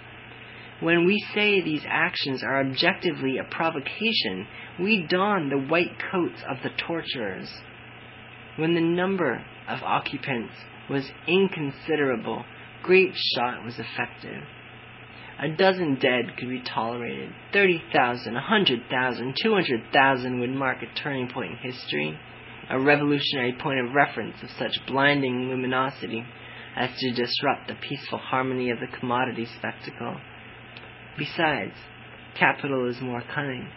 When 0.82 1.06
we 1.06 1.20
say 1.34 1.60
these 1.60 1.84
actions 1.86 2.44
are 2.44 2.62
objectively 2.62 3.38
a 3.38 3.44
provocation, 3.44 4.48
we 4.80 5.06
don 5.10 5.50
the 5.50 5.58
white 5.58 5.98
coats 6.12 6.42
of 6.48 6.58
the 6.64 6.70
torturers. 6.78 7.50
When 8.58 8.74
the 8.74 8.82
number 8.82 9.46
of 9.68 9.84
occupants 9.84 10.54
was 10.90 11.10
inconsiderable, 11.28 12.44
great 12.84 13.14
shot 13.36 13.64
was 13.64 13.80
effective. 13.80 14.44
A 15.42 15.50
dozen 15.56 15.96
dead 15.96 16.36
could 16.38 16.50
be 16.50 16.62
tolerated. 16.62 17.34
Thirty 17.54 17.82
thousand, 17.94 18.36
a 18.36 18.42
hundred 18.42 18.82
thousand, 18.90 19.36
two 19.42 19.54
hundred 19.54 19.82
thousand 19.94 20.40
would 20.40 20.50
mark 20.50 20.80
a 20.82 21.00
turning 21.00 21.30
point 21.30 21.52
in 21.52 21.72
history 21.72 22.20
a 22.70 22.80
revolutionary 22.80 23.54
point 23.54 23.80
of 23.80 23.96
reference 23.96 24.36
of 24.44 24.50
such 24.58 24.80
blinding 24.86 25.50
luminosity 25.50 26.24
as 26.76 26.90
to 26.98 27.12
disrupt 27.12 27.68
the 27.68 27.76
peaceful 27.76 28.20
harmony 28.20 28.70
of 28.70 28.80
the 28.80 28.98
commodity 29.00 29.48
spectacle. 29.58 30.18
Besides, 31.18 31.74
capital 32.38 32.88
is 32.88 33.02
more 33.02 33.24
cunning. 33.34 33.68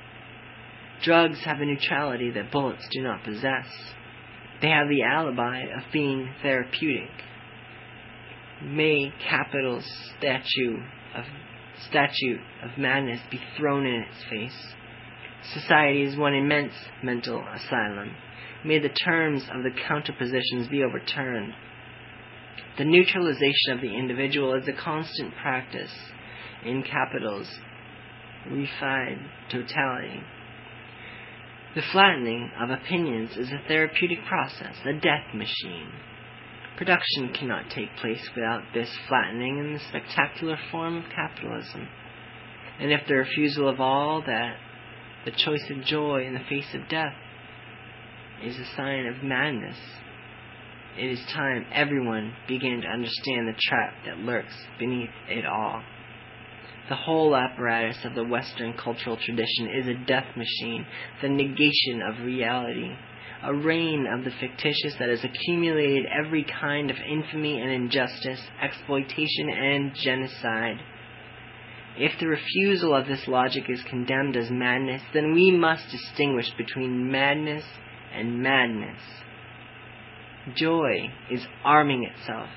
Drugs 1.02 1.38
have 1.44 1.60
a 1.60 1.64
neutrality 1.64 2.30
that 2.32 2.52
bullets 2.52 2.86
do 2.92 3.02
not 3.02 3.24
possess. 3.24 3.66
They 4.62 4.68
have 4.68 4.88
the 4.88 5.02
alibi 5.02 5.62
of 5.62 5.92
being 5.92 6.32
therapeutic. 6.40 7.10
May 8.62 9.12
capital's 9.28 9.84
statue 10.18 10.78
of 11.16 11.24
statute 11.88 12.40
of 12.62 12.78
madness 12.78 13.20
be 13.30 13.40
thrown 13.58 13.84
in 13.84 14.02
its 14.02 14.24
face. 14.30 14.74
Society 15.52 16.02
is 16.02 16.16
one 16.16 16.34
immense 16.34 16.74
mental 17.02 17.44
asylum 17.52 18.14
may 18.64 18.78
the 18.78 18.88
terms 18.88 19.42
of 19.52 19.62
the 19.62 19.70
counterpositions 19.88 20.70
be 20.70 20.82
overturned. 20.82 21.52
The 22.78 22.84
neutralization 22.84 23.72
of 23.72 23.80
the 23.80 23.96
individual 23.96 24.54
is 24.54 24.66
a 24.68 24.72
constant 24.72 25.34
practice 25.36 25.92
in 26.64 26.82
capital's 26.82 27.48
refined 28.50 29.28
totality. 29.50 30.22
The 31.74 31.82
flattening 31.90 32.50
of 32.60 32.68
opinions 32.68 33.34
is 33.36 33.50
a 33.50 33.66
therapeutic 33.66 34.18
process, 34.26 34.76
a 34.84 34.92
death 34.92 35.34
machine. 35.34 35.90
Production 36.76 37.32
cannot 37.32 37.70
take 37.70 37.96
place 37.96 38.22
without 38.36 38.62
this 38.74 38.90
flattening 39.08 39.56
in 39.56 39.72
the 39.72 39.78
spectacular 39.88 40.58
form 40.70 40.98
of 40.98 41.04
capitalism. 41.14 41.88
And 42.78 42.92
if 42.92 43.06
the 43.06 43.14
refusal 43.14 43.68
of 43.68 43.80
all 43.80 44.22
that, 44.26 44.56
the 45.24 45.30
choice 45.30 45.64
of 45.70 45.84
joy 45.84 46.26
in 46.26 46.34
the 46.34 46.44
face 46.48 46.74
of 46.74 46.88
death, 46.90 47.14
is 48.44 48.58
a 48.58 48.76
sign 48.76 49.06
of 49.06 49.22
madness. 49.22 49.78
it 50.98 51.10
is 51.10 51.24
time 51.32 51.64
everyone 51.72 52.34
began 52.48 52.82
to 52.82 52.88
understand 52.88 53.48
the 53.48 53.58
trap 53.58 53.94
that 54.04 54.18
lurks 54.18 54.54
beneath 54.78 55.10
it 55.28 55.46
all. 55.46 55.82
The 56.92 56.96
whole 56.96 57.34
apparatus 57.34 58.04
of 58.04 58.14
the 58.14 58.22
Western 58.22 58.74
cultural 58.74 59.16
tradition 59.16 59.70
is 59.80 59.86
a 59.88 60.04
death 60.04 60.36
machine, 60.36 60.84
the 61.22 61.28
negation 61.30 62.02
of 62.06 62.22
reality, 62.22 62.94
a 63.42 63.54
reign 63.54 64.06
of 64.06 64.24
the 64.24 64.30
fictitious 64.30 64.96
that 64.98 65.08
has 65.08 65.24
accumulated 65.24 66.04
every 66.04 66.44
kind 66.44 66.90
of 66.90 66.98
infamy 66.98 67.62
and 67.62 67.70
injustice, 67.70 68.42
exploitation 68.60 69.48
and 69.48 69.94
genocide. 69.94 70.82
If 71.96 72.20
the 72.20 72.28
refusal 72.28 72.94
of 72.94 73.06
this 73.06 73.26
logic 73.26 73.70
is 73.70 73.80
condemned 73.88 74.36
as 74.36 74.50
madness, 74.50 75.00
then 75.14 75.32
we 75.32 75.50
must 75.50 75.88
distinguish 75.90 76.50
between 76.58 77.10
madness 77.10 77.64
and 78.14 78.42
madness. 78.42 79.00
Joy 80.56 81.10
is 81.30 81.40
arming 81.64 82.04
itself. 82.04 82.50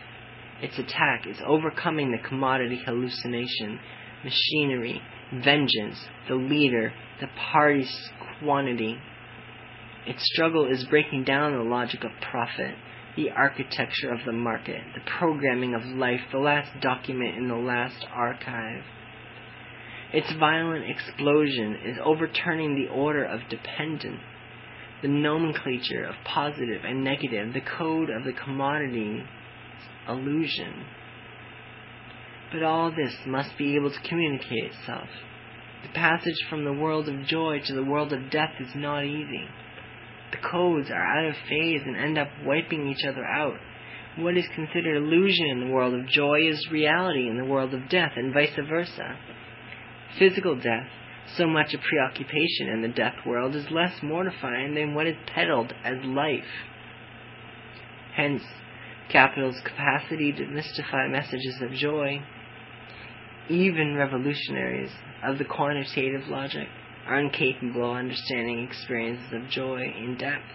Its 0.62 0.78
attack 0.78 1.26
is 1.26 1.38
overcoming 1.48 2.12
the 2.12 2.28
commodity 2.28 2.82
hallucination, 2.86 3.80
machinery, 4.24 5.01
vengeance, 5.43 5.97
the 6.28 6.36
leader, 6.36 6.93
the 7.20 7.28
party's 7.51 7.93
quantity. 8.39 8.97
Its 10.05 10.22
struggle 10.34 10.72
is 10.72 10.86
breaking 10.86 11.24
down 11.24 11.53
the 11.53 11.63
logic 11.63 12.03
of 12.03 12.11
profit, 12.30 12.76
the 13.16 13.32
architecture 13.32 14.11
of 14.11 14.20
the 14.26 14.32
market, 14.32 14.82
the 14.93 15.11
programming 15.18 15.74
of 15.74 15.84
life, 15.86 16.20
the 16.32 16.38
last 16.38 16.70
document 16.82 17.38
in 17.38 17.47
the 17.47 17.55
last 17.55 18.05
archive. 18.13 18.84
Its 20.13 20.32
violent 20.39 20.86
explosion 20.89 21.76
is 21.84 21.97
overturning 22.03 22.76
the 22.76 22.93
order 22.93 23.26
of 23.26 23.39
dependence, 23.49 24.22
the 25.01 25.07
nomenclature 25.07 26.05
of 26.05 26.16
positive 26.26 26.84
and 26.84 27.03
negative, 27.03 27.53
the 27.53 27.61
code 27.78 28.09
of 28.09 28.24
the 28.24 28.34
commodity 28.34 29.24
illusion. 30.07 30.86
But 32.52 32.64
all 32.64 32.91
this 32.91 33.16
must 33.26 33.58
be 33.58 33.76
able 33.76 33.91
to 33.91 34.08
communicate 34.08 34.66
itself. 34.66 35.10
The 35.84 35.93
passage 35.93 36.38
from 36.50 36.64
the 36.64 36.74
world 36.74 37.08
of 37.10 37.26
joy 37.26 37.60
to 37.66 37.74
the 37.74 37.84
world 37.84 38.14
of 38.14 38.30
death 38.30 38.54
is 38.60 38.74
not 38.76 39.06
easy. 39.06 39.48
The 40.32 40.38
codes 40.38 40.89
are 40.89 41.18
out 41.18 41.26
of 41.26 41.36
phase 41.48 41.82
and 41.86 41.96
end 41.96 42.18
up 42.18 42.30
wiping 42.43 42.88
each 42.88 43.06
other 43.06 43.24
out. 43.24 43.60
What 44.18 44.38
is 44.38 44.48
considered 44.56 44.98
illusion 44.98 45.48
in 45.48 45.60
the 45.60 45.74
world 45.74 45.93
of 45.93 46.08
joy 46.08 46.48
is 46.48 46.72
reality 46.72 47.28
in 47.28 47.38
the 47.38 47.46
world 47.46 47.74
of 47.74 47.89
death, 47.89 48.14
and 48.16 48.34
vice 48.34 48.56
versa. 48.56 49.18
Physical 50.18 50.56
death, 50.56 50.88
so 51.36 51.48
much 51.48 51.74
a 51.74 51.78
preoccupation 51.78 52.70
in 52.70 52.82
the 52.82 52.88
death 52.88 53.16
world, 53.26 53.56
is 53.56 53.70
less 53.70 54.02
mortifying 54.02 54.74
than 54.74 54.93
what 54.93 55.08
is 55.08 55.18
peddled 55.34 55.74
as 55.84 55.98
life. 56.04 56.43
Hence, 58.16 58.43
capital's 59.12 59.60
capacity 59.64 60.32
to 60.34 60.45
mystify 60.47 61.08
messages 61.08 61.56
of 61.62 61.72
joy. 61.72 62.22
Even 63.49 63.95
revolutionaries 63.95 64.91
of 65.24 65.38
the 65.38 65.45
quantitative 65.45 66.28
logic 66.28 66.68
are 67.08 67.20
incapable 67.20 67.91
of 67.91 67.97
understanding 67.97 68.68
experiences 68.68 69.32
of 69.34 69.49
joy 69.49 69.82
in 69.82 70.18
depth. 70.18 70.45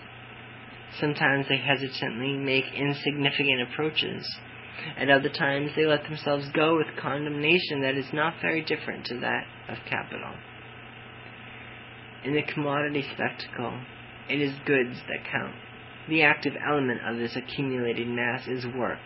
Sometimes 0.98 1.46
they 1.48 1.58
hesitantly 1.58 2.32
make 2.32 2.64
insignificant 2.74 3.62
approaches 3.70 4.26
at 4.96 5.10
other 5.10 5.28
times, 5.28 5.70
they 5.76 5.84
let 5.84 6.04
themselves 6.04 6.46
go 6.54 6.76
with 6.76 6.86
condemnation 7.00 7.82
that 7.82 7.96
is 7.96 8.12
not 8.12 8.34
very 8.40 8.62
different 8.62 9.04
to 9.06 9.20
that 9.20 9.44
of 9.68 9.78
capital. 9.88 10.32
In 12.24 12.34
the 12.34 12.42
commodity 12.42 13.04
spectacle, 13.14 13.80
it 14.28 14.40
is 14.40 14.52
goods 14.66 14.98
that 15.08 15.24
count. 15.30 15.54
The 16.10 16.22
active 16.22 16.54
element 16.68 17.00
of 17.06 17.16
this 17.16 17.36
accumulated 17.36 18.06
mass 18.06 18.46
is 18.46 18.66
work. 18.66 18.98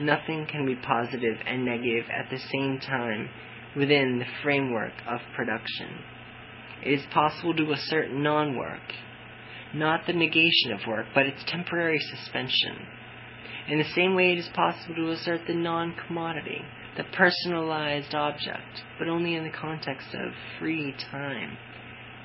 Nothing 0.00 0.46
can 0.50 0.64
be 0.64 0.76
positive 0.76 1.36
and 1.46 1.64
negative 1.64 2.06
at 2.08 2.30
the 2.30 2.38
same 2.38 2.78
time 2.78 3.28
within 3.76 4.18
the 4.18 4.42
framework 4.42 4.94
of 5.06 5.20
production. 5.36 5.88
It 6.82 6.92
is 6.92 7.06
possible 7.12 7.54
to 7.56 7.72
assert 7.72 8.10
non 8.10 8.56
work, 8.56 8.94
not 9.74 10.06
the 10.06 10.14
negation 10.14 10.72
of 10.72 10.86
work, 10.88 11.06
but 11.14 11.26
its 11.26 11.44
temporary 11.46 11.98
suspension 11.98 12.86
in 13.70 13.78
the 13.78 13.94
same 13.94 14.16
way, 14.16 14.32
it 14.32 14.38
is 14.38 14.48
possible 14.48 14.96
to 14.96 15.10
assert 15.10 15.42
the 15.46 15.54
non 15.54 15.94
commodity, 16.06 16.60
the 16.96 17.04
personalized 17.04 18.14
object, 18.14 18.82
but 18.98 19.08
only 19.08 19.36
in 19.36 19.44
the 19.44 19.50
context 19.50 20.08
of 20.12 20.32
free 20.58 20.92
time. 21.10 21.56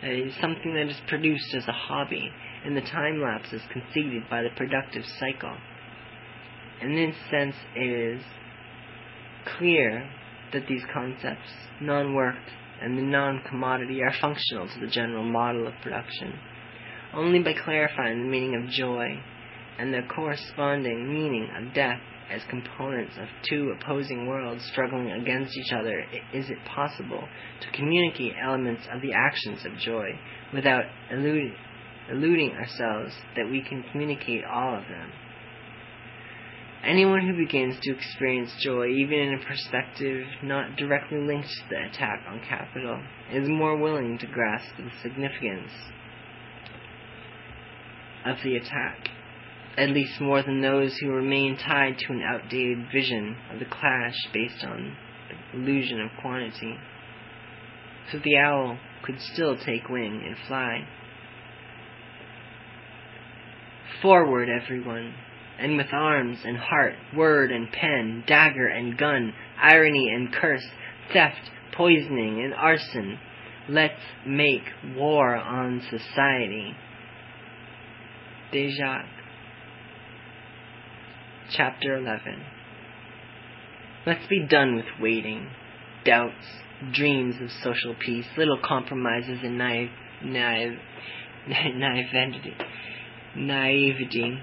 That 0.01 0.11
is 0.11 0.33
something 0.41 0.73
that 0.73 0.89
is 0.89 0.99
produced 1.07 1.53
as 1.53 1.67
a 1.67 1.71
hobby, 1.71 2.31
and 2.65 2.75
the 2.75 2.81
time 2.81 3.21
lapse 3.21 3.53
is 3.53 3.61
conceded 3.71 4.23
by 4.29 4.41
the 4.41 4.49
productive 4.57 5.03
cycle. 5.19 5.55
In 6.81 6.95
this 6.95 7.15
sense, 7.29 7.55
it 7.75 8.15
is 8.17 8.21
clear 9.57 10.09
that 10.51 10.67
these 10.67 10.81
concepts, 10.93 11.49
non 11.79 12.15
work 12.15 12.35
and 12.81 12.97
the 12.97 13.03
non 13.03 13.41
commodity, 13.47 14.01
are 14.01 14.13
functional 14.19 14.67
to 14.67 14.79
the 14.79 14.87
general 14.87 15.23
model 15.23 15.67
of 15.67 15.73
production. 15.83 16.33
Only 17.13 17.39
by 17.39 17.53
clarifying 17.53 18.23
the 18.23 18.29
meaning 18.29 18.55
of 18.55 18.69
joy 18.71 19.21
and 19.77 19.93
the 19.93 20.01
corresponding 20.13 21.07
meaning 21.07 21.49
of 21.55 21.73
death 21.73 21.99
as 22.29 22.41
components 22.49 23.13
of 23.19 23.27
two 23.47 23.73
opposing 23.79 24.25
worlds 24.25 24.65
struggling 24.71 25.11
against 25.11 25.55
each 25.55 25.71
other, 25.71 26.03
is 26.33 26.49
it 26.49 26.57
possible 26.65 27.27
to 27.61 27.77
communicate 27.77 28.33
elements 28.43 28.83
of 28.91 29.01
the 29.01 29.13
actions 29.13 29.63
of 29.65 29.77
joy 29.77 30.07
without 30.51 30.85
eluding, 31.11 31.55
eluding 32.09 32.51
ourselves 32.51 33.13
that 33.35 33.49
we 33.49 33.61
can 33.61 33.83
communicate 33.91 34.43
all 34.45 34.75
of 34.75 34.83
them? 34.83 35.11
Anyone 36.83 37.27
who 37.27 37.35
begins 37.35 37.77
to 37.81 37.95
experience 37.95 38.51
joy, 38.63 38.87
even 38.87 39.17
in 39.17 39.33
a 39.33 39.45
perspective 39.45 40.25
not 40.43 40.75
directly 40.75 41.17
linked 41.19 41.47
to 41.47 41.69
the 41.69 41.89
attack 41.89 42.23
on 42.27 42.39
capital, 42.47 43.01
is 43.31 43.49
more 43.49 43.75
willing 43.75 44.19
to 44.19 44.27
grasp 44.27 44.69
the 44.77 44.89
significance 45.01 45.71
of 48.25 48.37
the 48.43 48.55
attack 48.57 49.09
at 49.77 49.89
least 49.89 50.21
more 50.21 50.41
than 50.41 50.61
those 50.61 50.95
who 50.97 51.11
remain 51.11 51.57
tied 51.57 51.97
to 51.97 52.13
an 52.13 52.21
outdated 52.21 52.85
vision 52.93 53.35
of 53.51 53.59
the 53.59 53.65
clash 53.65 54.15
based 54.33 54.63
on 54.63 54.95
the 55.29 55.59
illusion 55.59 55.99
of 55.99 56.09
quantity. 56.21 56.75
So 58.11 58.19
the 58.19 58.37
owl 58.37 58.77
could 59.03 59.19
still 59.33 59.57
take 59.57 59.89
wing 59.89 60.23
and 60.25 60.35
fly. 60.47 60.87
Forward, 64.05 64.49
everyone, 64.49 65.15
and 65.57 65.77
with 65.77 65.91
arms 65.91 66.37
and 66.45 66.57
heart, 66.57 66.93
word 67.17 67.51
and 67.51 67.71
pen, 67.71 68.23
dagger 68.27 68.67
and 68.67 68.95
gun, 68.95 69.33
irony 69.59 70.09
and 70.13 70.31
curse, 70.31 70.63
theft, 71.11 71.49
poisoning, 71.75 72.39
and 72.43 72.53
arson, 72.53 73.17
let's 73.67 73.99
make 74.23 74.61
war 74.95 75.35
on 75.35 75.81
society. 75.89 76.75
Déjacque 78.53 79.07
Chapter 81.49 81.97
11 81.97 82.45
Let's 84.05 84.27
be 84.27 84.45
done 84.45 84.75
with 84.75 84.85
waiting, 85.01 85.49
doubts, 86.05 86.45
dreams 86.93 87.37
of 87.41 87.49
social 87.63 87.95
peace, 87.95 88.27
little 88.37 88.59
compromises, 88.63 89.39
and 89.41 89.57
naive, 89.57 89.89
naive, 90.23 90.77
naivety. 91.47 92.53
Naivety. 93.35 94.39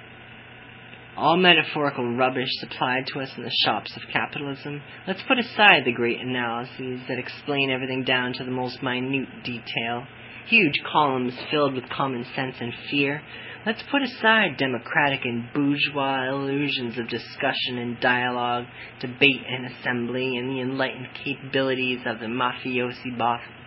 All 1.16 1.36
metaphorical 1.36 2.16
rubbish 2.16 2.48
supplied 2.60 3.06
to 3.08 3.20
us 3.20 3.30
in 3.36 3.42
the 3.42 3.52
shops 3.64 3.94
of 3.96 4.02
capitalism. 4.12 4.80
Let's 5.06 5.22
put 5.28 5.38
aside 5.38 5.82
the 5.84 5.92
great 5.92 6.20
analyses 6.20 7.00
that 7.08 7.18
explain 7.18 7.70
everything 7.70 8.04
down 8.04 8.32
to 8.34 8.44
the 8.44 8.50
most 8.50 8.82
minute 8.82 9.28
detail. 9.44 10.06
Huge 10.46 10.82
columns 10.90 11.34
filled 11.50 11.74
with 11.74 11.88
common 11.90 12.24
sense 12.34 12.56
and 12.60 12.72
fear 12.90 13.22
Let's 13.64 13.82
put 13.92 14.02
aside 14.02 14.56
democratic 14.58 15.20
and 15.24 15.44
bourgeois 15.54 16.28
illusions 16.28 16.98
of 16.98 17.08
discussion 17.08 17.78
and 17.78 18.00
dialogue, 18.00 18.64
debate 18.98 19.40
and 19.48 19.66
assembly, 19.66 20.36
and 20.36 20.50
the 20.50 20.62
enlightened 20.62 21.06
capabilities 21.24 22.00
of 22.04 22.18
the 22.18 22.26
mafiosi 22.26 23.16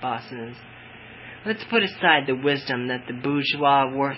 bosses. 0.02 0.58
Let's 1.46 1.64
put 1.70 1.84
aside 1.84 2.24
the 2.26 2.34
wisdom 2.34 2.88
that 2.88 3.04
the 3.08 3.14
bourgeois 3.14 3.94
work 3.96 4.18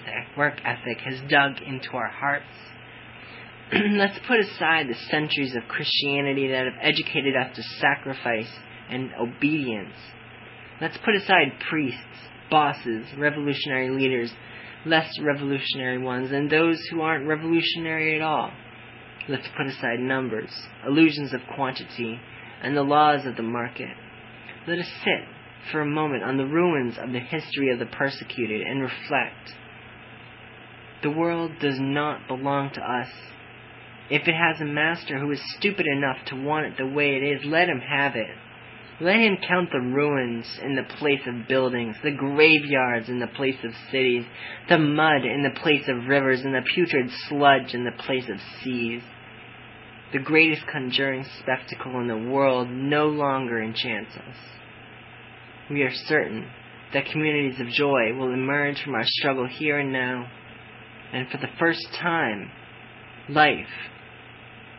ethic 0.64 1.00
has 1.04 1.20
dug 1.30 1.62
into 1.62 1.90
our 1.92 2.08
hearts. 2.08 2.46
Let's 3.74 4.18
put 4.26 4.40
aside 4.40 4.88
the 4.88 4.96
centuries 5.12 5.54
of 5.54 5.68
Christianity 5.68 6.48
that 6.48 6.64
have 6.64 6.80
educated 6.82 7.36
us 7.36 7.54
to 7.58 7.64
sacrifice 7.82 8.50
and 8.90 9.12
obedience. 9.20 9.94
Let's 10.80 10.98
put 11.04 11.16
aside 11.16 11.60
priests, 11.70 12.00
bosses, 12.50 13.06
revolutionary 13.18 13.90
leaders, 13.90 14.32
less 14.86 15.10
revolutionary 15.22 15.98
ones, 15.98 16.32
and 16.32 16.50
those 16.50 16.80
who 16.90 17.02
aren't 17.02 17.28
revolutionary 17.28 18.16
at 18.16 18.22
all. 18.22 18.52
Let's 19.28 19.50
put 19.58 19.68
aside 19.68 20.00
numbers, 20.00 20.52
illusions 20.88 21.34
of 21.34 21.42
quantity, 21.56 22.22
and 22.64 22.78
the 22.78 22.84
laws 22.84 23.26
of 23.26 23.36
the 23.36 23.44
market. 23.44 23.98
Let 24.66 24.80
us 24.80 24.88
sit 25.04 25.37
for 25.72 25.82
a 25.82 25.86
moment 25.86 26.24
on 26.24 26.38
the 26.38 26.46
ruins 26.46 26.96
of 26.98 27.12
the 27.12 27.20
history 27.20 27.72
of 27.72 27.80
the 27.80 27.86
persecuted 27.86 28.62
and 28.62 28.82
reflect. 28.82 29.54
The 31.04 31.12
world 31.12 31.52
does 31.62 31.80
not 31.80 32.28
belong 32.28 32.72
to 32.74 32.82
us, 32.82 33.10
If 34.10 34.28
it 34.28 34.36
has 34.36 34.62
a 34.62 34.66
master 34.66 35.20
who 35.20 35.32
is 35.32 35.56
stupid 35.58 35.86
enough 35.86 36.18
to 36.28 36.36
want 36.36 36.66
it 36.66 36.78
the 36.78 36.88
way 36.88 37.16
it 37.16 37.24
is, 37.24 37.46
let 37.46 37.68
him 37.68 37.82
have 37.82 38.16
it. 38.16 38.36
Let 39.00 39.18
him 39.18 39.38
count 39.48 39.70
the 39.72 39.80
ruins 39.80 40.48
in 40.64 40.76
the 40.76 40.96
place 40.98 41.22
of 41.28 41.48
buildings, 41.48 41.96
the 42.02 42.12
graveyards 42.12 43.10
in 43.10 43.20
the 43.20 43.28
place 43.28 43.58
of 43.64 43.72
cities, 43.92 44.24
the 44.70 44.80
mud 44.80 45.24
in 45.26 45.44
the 45.44 45.60
place 45.60 45.88
of 45.88 46.08
rivers, 46.08 46.42
and 46.42 46.56
the 46.56 46.64
putrid 46.74 47.12
sludge 47.28 47.74
in 47.74 47.84
the 47.84 47.92
place 47.92 48.28
of 48.30 48.40
seas. 48.64 49.04
The 50.14 50.20
greatest 50.20 50.66
conjuring 50.72 51.26
spectacle 51.40 52.00
in 52.00 52.08
the 52.08 52.32
world 52.32 52.70
no 52.70 53.08
longer 53.08 53.62
enchants 53.62 54.16
us. 54.16 54.36
We 55.70 55.82
are 55.84 55.92
certain 56.08 56.50
that 56.94 57.06
communities 57.12 57.60
of 57.60 57.68
joy 57.68 58.14
will 58.18 58.32
emerge 58.32 58.82
from 58.84 58.96
our 58.96 59.06
struggle 59.06 59.48
here 59.48 59.80
and 59.80 59.92
now, 59.92 60.30
and 61.12 61.30
for 61.30 61.38
the 61.38 61.50
first 61.60 61.86
time, 62.00 62.50
life 63.30 63.68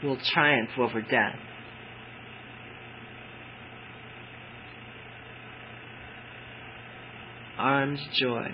will 0.02 0.18
triumph 0.32 0.70
over 0.78 1.02
death. 1.02 1.36
Armed 7.58 7.98
joy. 8.14 8.46